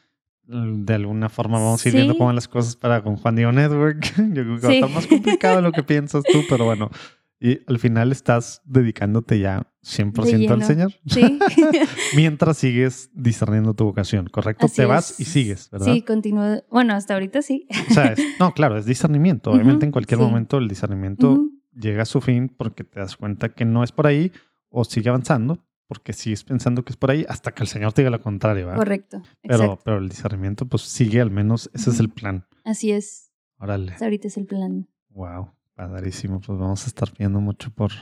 [0.48, 2.18] Mm, De alguna forma vamos a ir viendo Sí.
[2.18, 4.00] cómo van las cosas para con Juan Diego Network.
[4.34, 4.74] Yo creo que va a Sí.
[4.78, 6.90] estar más complicado de lo que piensas tú, pero bueno.
[7.38, 10.60] Y al final estás dedicándote ya 100% al lleno.
[10.66, 10.92] Señor.
[11.06, 11.38] Sí.
[12.16, 14.66] Mientras sigues discerniendo tu vocación, ¿correcto?
[14.66, 15.86] Así Te vas y sigues, ¿verdad?
[15.86, 16.62] Sí, continúo.
[16.70, 17.66] Bueno, hasta ahorita sí.
[17.90, 19.50] O sea, es- no, claro, es discernimiento.
[19.50, 20.24] Obviamente en cualquier sí.
[20.26, 24.06] momento el discernimiento llega a su fin porque te das cuenta que no es por
[24.06, 24.32] ahí
[24.70, 28.02] o sigue avanzando, porque sigues pensando que es por ahí hasta que el Señor te
[28.02, 28.78] diga lo contrario, ¿verdad?
[28.78, 29.22] Correcto.
[29.42, 29.82] Pero, exacto.
[29.84, 32.46] pero el discernimiento, pues sigue al menos, ese es el plan.
[32.64, 33.30] Así es.
[33.58, 33.92] Órale.
[33.92, 34.88] Hasta ahorita es el plan.
[35.10, 36.40] Wow, padrísimo.
[36.40, 37.92] Pues vamos a estar viendo mucho por,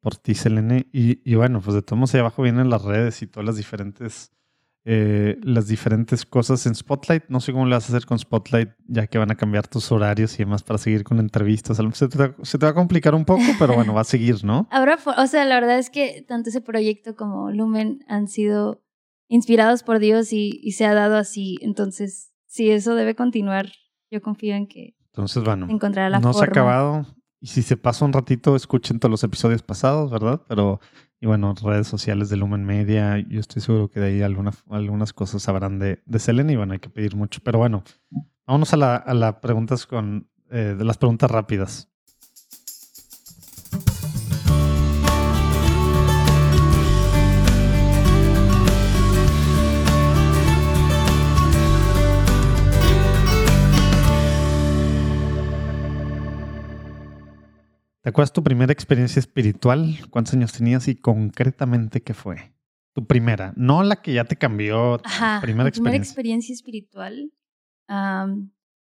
[0.00, 0.86] por ti, Selene.
[0.92, 4.32] Y, y bueno, pues de todos ahí abajo vienen las redes y todas las diferentes,
[4.84, 7.24] eh, las diferentes cosas en Spotlight.
[7.28, 9.90] No sé cómo le vas a hacer con Spotlight, ya que van a cambiar tus
[9.90, 11.78] horarios y demás para seguir con entrevistas.
[11.94, 14.68] Se te, se te va a complicar un poco, pero bueno, va a seguir, ¿no?
[14.72, 18.82] Ahora, o sea, la verdad es que tanto ese proyecto como Lumen han sido
[19.28, 21.56] inspirados por Dios y, y se ha dado así.
[21.62, 23.72] Entonces, si eso debe continuar,
[24.10, 25.66] yo confío en que Entonces, bueno,
[26.10, 27.06] la no se ha acabado.
[27.40, 30.42] Y si se pasa un ratito, escuchen todos los episodios pasados, ¿verdad?
[30.48, 30.80] Pero,
[31.20, 35.12] y bueno, redes sociales de Lumen Media, yo estoy seguro que de ahí alguna- algunas
[35.12, 37.40] cosas sabrán de, de Selene y bueno, hay que pedir mucho.
[37.42, 37.82] Pero bueno,
[38.46, 41.88] vámonos a la, a la preguntas con, eh, de las preguntas rápidas.
[58.06, 59.98] ¿Te acuerdas tu primera experiencia espiritual?
[60.10, 62.54] ¿Cuántos años tenías y concretamente qué fue?
[62.94, 65.40] Tu primera, no la que ya te cambió, Ajá.
[65.42, 65.82] primera mi experiencia.
[65.82, 67.32] primera experiencia espiritual,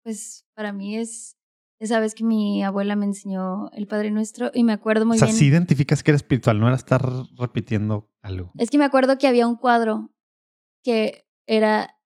[0.02, 1.38] pues para mí es
[1.78, 5.18] esa vez que mi abuela me enseñó el Padre Nuestro y me acuerdo muy o
[5.18, 5.36] sea, bien.
[5.36, 7.08] sí identificas que era espiritual, no era estar
[7.38, 8.50] repitiendo algo.
[8.58, 10.12] Es que me acuerdo que había un cuadro
[10.82, 11.96] que era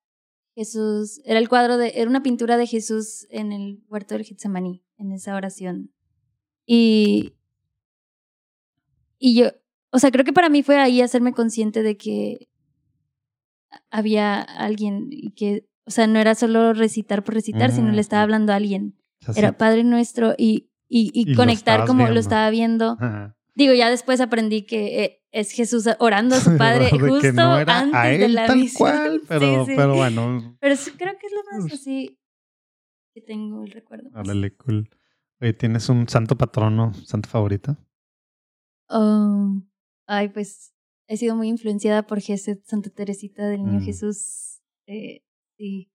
[0.54, 4.84] Jesús, era el cuadro de, era una pintura de Jesús en el huerto del Getsemaní,
[4.98, 5.95] en esa oración.
[6.66, 7.32] Y,
[9.18, 9.50] y yo,
[9.90, 12.48] o sea, creo que para mí fue ahí hacerme consciente de que
[13.90, 18.22] había alguien y que, o sea, no era solo recitar por recitar, sino le estaba
[18.22, 18.24] Mm.
[18.24, 18.96] hablando a alguien.
[19.22, 19.40] O sea, sí.
[19.40, 22.96] Era Padre Nuestro y, y, y conectar como lo estaba viendo.
[23.00, 23.36] Ajá.
[23.54, 27.32] Digo, ya después aprendí que eh, es Jesús orando a su padre De justo que
[27.32, 29.76] no era antes a él de la tal cual, pero, Sí, sí.
[29.76, 32.18] pero bueno, Pero sí, creo que es lo más así
[33.14, 34.10] que tengo el recuerdo.
[34.14, 34.90] órale, cool.
[35.58, 37.76] ¿Tienes un santo patrono, santo favorito?
[38.88, 39.66] Um,
[40.06, 40.72] ay, pues
[41.08, 43.84] he sido muy influenciada por Jesús, Santa Teresita del Niño Mm.
[43.84, 44.60] Jesús.
[44.86, 45.22] Eh,
[45.58, 45.90] sí.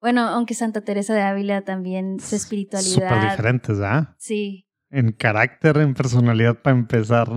[0.00, 3.30] Bueno, aunque Santa Teresa de Ávila también, su Súper espiritualidad.
[3.30, 4.16] diferentes, ¿ah?
[4.18, 4.66] Sí.
[4.90, 7.28] En carácter, en personalidad, para empezar.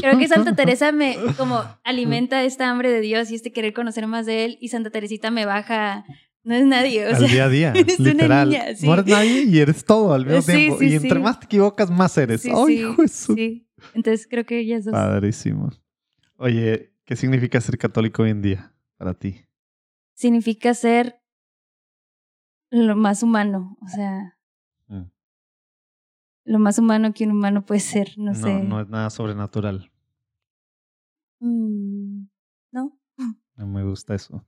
[0.00, 4.06] Creo que Santa Teresa me como alimenta esta hambre de Dios y este querer conocer
[4.06, 6.04] más de él y Santa Teresita me baja,
[6.48, 8.48] no es nadie, o al sea, día a día, eres una literal.
[8.48, 8.86] niña, sí.
[8.86, 10.78] No eres nadie y eres todo al mismo Sí, tiempo.
[10.78, 12.40] sí, y entre más te equivocas, más eres.
[12.42, 13.68] sí, ¡Ay, hijo de su- sí.
[13.94, 14.92] Entonces creo que ellas dos.
[14.92, 15.70] Padrísimo.
[16.36, 19.44] Oye, ¿qué significa ser católico hoy en día para ti?
[20.14, 21.20] Significa ser
[22.70, 24.36] lo más humano, o sea,
[24.88, 25.10] Mm.
[26.44, 28.62] lo más humano que un humano puede ser, no, sé.
[28.62, 29.90] no es nada sobrenatural.
[31.40, 32.26] Mm,
[32.72, 32.98] ¿No?
[33.56, 34.44] No me gusta eso.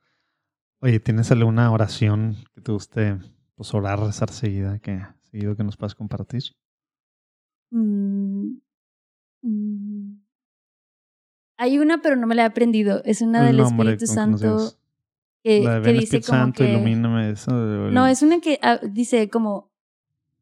[0.82, 3.18] Oye, ¿tienes alguna oración que te guste
[3.54, 6.42] pues, orar, rezar seguida, que, seguido que nos puedas compartir?
[7.70, 8.56] Mm,
[9.42, 10.22] mm.
[11.58, 13.02] Hay una, pero no me la he aprendido.
[13.04, 14.72] Es una del nombre, Espíritu Santo
[15.42, 16.70] que, La de que dice Espíritu como Santo, que...
[16.70, 17.30] ilumíname.
[17.30, 19.70] Eso, No, es una que ah, dice como,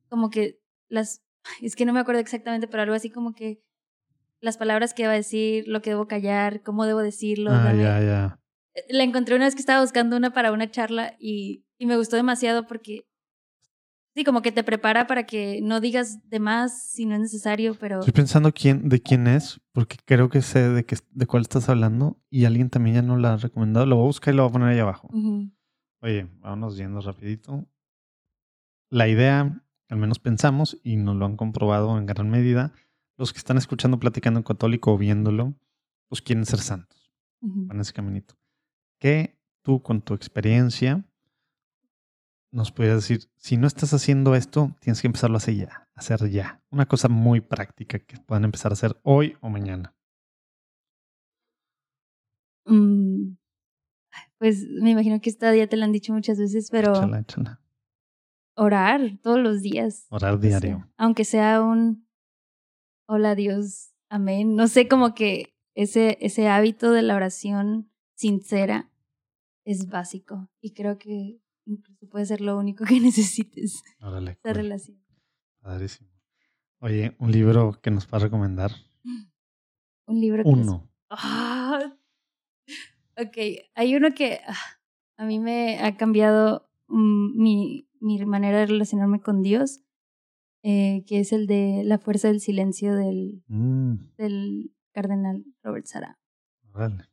[0.08, 1.24] como que las,
[1.60, 3.60] es que no me acuerdo exactamente, pero algo así como que
[4.40, 7.50] las palabras que va a decir, lo que debo callar, cómo debo decirlo.
[7.52, 8.40] Ah, ya, ya.
[8.88, 12.16] La encontré una vez que estaba buscando una para una charla y, y me gustó
[12.16, 13.06] demasiado porque,
[14.14, 17.74] sí, como que te prepara para que no digas de más si no es necesario,
[17.74, 18.00] pero...
[18.00, 21.68] Estoy pensando quién, de quién es, porque creo que sé de, qué, de cuál estás
[21.68, 23.86] hablando y alguien también ya nos la ha recomendado.
[23.86, 25.10] Lo voy a buscar y lo voy a poner ahí abajo.
[26.00, 27.66] Oye, vámonos yendo rapidito.
[28.90, 32.72] La idea, al menos pensamos, y nos lo han comprobado en gran medida,
[33.16, 35.54] los que están escuchando Platicando en Católico o viéndolo,
[36.08, 37.66] pues quieren ser santos, Ujú.
[37.66, 38.37] van ese caminito.
[38.98, 41.04] ¿Qué tú con tu experiencia
[42.50, 46.30] nos puedes decir, si no estás haciendo esto, tienes que empezarlo a hacer ya, hacer
[46.30, 46.62] ya.
[46.70, 49.94] Una cosa muy práctica que puedan empezar a hacer hoy o mañana.
[52.66, 53.36] Mm,
[54.38, 57.60] Pues me imagino que esta día te lo han dicho muchas veces, pero Échala, échala.
[58.56, 60.06] orar todos los días.
[60.10, 60.88] Orar o sea, diario.
[60.96, 62.06] aunque sea un
[63.08, 64.54] hola Dios, amén.
[64.54, 67.87] No sé, como que ese, ese hábito de la oración
[68.18, 68.90] sincera
[69.64, 70.50] es básico.
[70.60, 74.54] Y creo que incluso puede ser lo único que necesites, Órale, cool.
[74.54, 74.98] relación.
[75.60, 76.10] Padrísimo.
[76.80, 78.72] Oye, un libro que nos puedas recomendar.
[80.06, 80.90] Un libro que Uno.
[81.10, 81.94] Ah,
[83.18, 83.36] ok,
[83.74, 84.56] hay uno que ah,
[85.18, 89.82] a mí me ha cambiado mi, mi manera de relacionarme con Dios,
[90.62, 96.18] eh, que es el de La fuerza del silencio del, Mm, del cardenal Robert Sara.
[96.72, 97.04] Vale.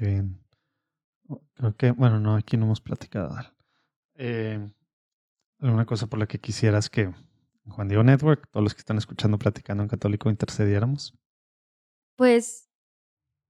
[0.00, 0.40] Qué bien.
[1.52, 3.36] Creo que, bueno, no, aquí no hemos platicado.
[4.14, 4.66] Eh,
[5.58, 7.12] ¿Alguna cosa por la que quisieras que
[7.66, 11.12] Juan Diego Network, todos los que están escuchando platicando en católico, intercediéramos?
[12.16, 12.70] Pues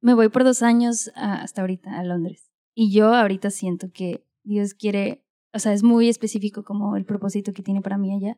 [0.01, 2.51] me voy por dos años hasta ahorita a Londres.
[2.75, 5.25] Y yo ahorita siento que Dios quiere,
[5.55, 8.37] o sea, es muy específico como el propósito que tiene para mí allá,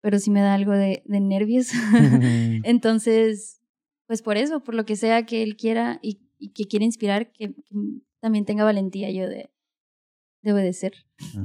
[0.00, 1.68] pero sí me da algo de, nervios.
[2.64, 3.62] Entonces,
[4.08, 7.54] pues por eso, por lo que sea que Él quiera y, que quiere inspirar, que,
[8.20, 9.50] también tenga valentía yo de,
[10.42, 10.92] de obedecer.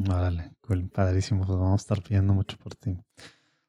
[0.10, 2.98] Órale, cool, padrísimo, pues vamos a estar pidiendo mucho por ti.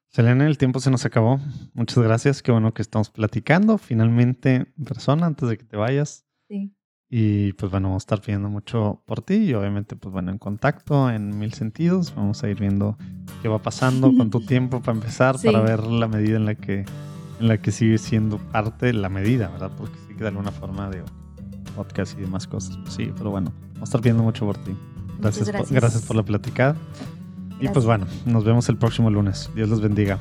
[0.09, 1.39] Selena, el tiempo se nos acabó.
[1.73, 2.41] Muchas gracias.
[2.41, 6.25] Qué bueno que estamos platicando finalmente en persona antes de que te vayas.
[6.47, 6.73] Sí.
[7.09, 10.39] Y pues bueno, vamos a estar pidiendo mucho por ti y obviamente pues bueno, en
[10.39, 12.15] contacto en mil sentidos.
[12.15, 12.97] Vamos a ir viendo
[13.41, 16.85] qué va pasando con tu tiempo para empezar, para ver la medida en la que
[17.39, 19.71] en la que sigue siendo parte de la medida, ¿verdad?
[19.77, 21.03] Porque sí que de alguna forma de
[21.77, 22.77] podcast y demás cosas.
[22.77, 24.75] Pues sí, pero bueno, vamos a estar pidiendo mucho por ti.
[25.19, 25.69] Gracias, gracias.
[25.69, 26.75] Por, gracias por la platicada.
[27.59, 29.49] Y pues bueno, nos vemos el próximo lunes.
[29.55, 30.17] Dios los bendiga.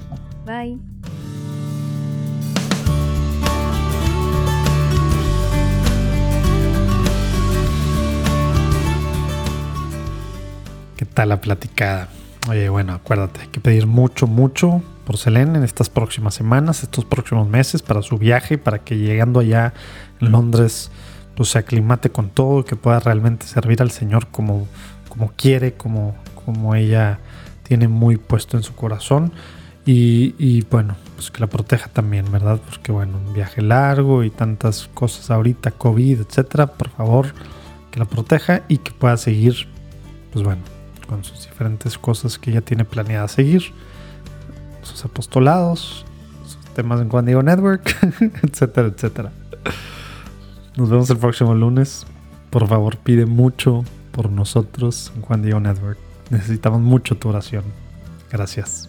[0.47, 0.79] Bye.
[10.97, 12.09] ¿Qué tal la platicada?
[12.49, 17.05] Oye, bueno, acuérdate, hay que pedir mucho, mucho por Selene en estas próximas semanas, estos
[17.05, 19.75] próximos meses para su viaje, para que llegando allá
[20.21, 20.91] en Londres,
[21.37, 24.67] pues se aclimate con todo, que pueda realmente servir al Señor como,
[25.09, 27.19] como quiere, como, como ella
[27.63, 29.33] tiene muy puesto en su corazón.
[29.89, 32.61] Y, bueno, pues que la proteja también, ¿verdad?
[32.69, 37.29] Porque bueno, un viaje largo y tantas cosas ahorita, COVID, etcétera, por favor,
[37.93, 39.69] que la proteja y que pueda seguir,
[40.33, 40.63] pues bueno,
[41.07, 43.73] con sus diferentes cosas que ella tiene planeada seguir,
[44.83, 46.05] sus apostolados,
[46.45, 47.89] sus temas en Juan Diego Network,
[48.43, 49.31] etcétera, etcétera.
[50.77, 52.07] Nos vemos el próximo lunes.
[52.51, 55.99] Por favor, pide mucho por nosotros en Juan Diego Network.
[56.31, 57.65] Necesitamos mucho tu oración.
[58.31, 58.89] Gracias.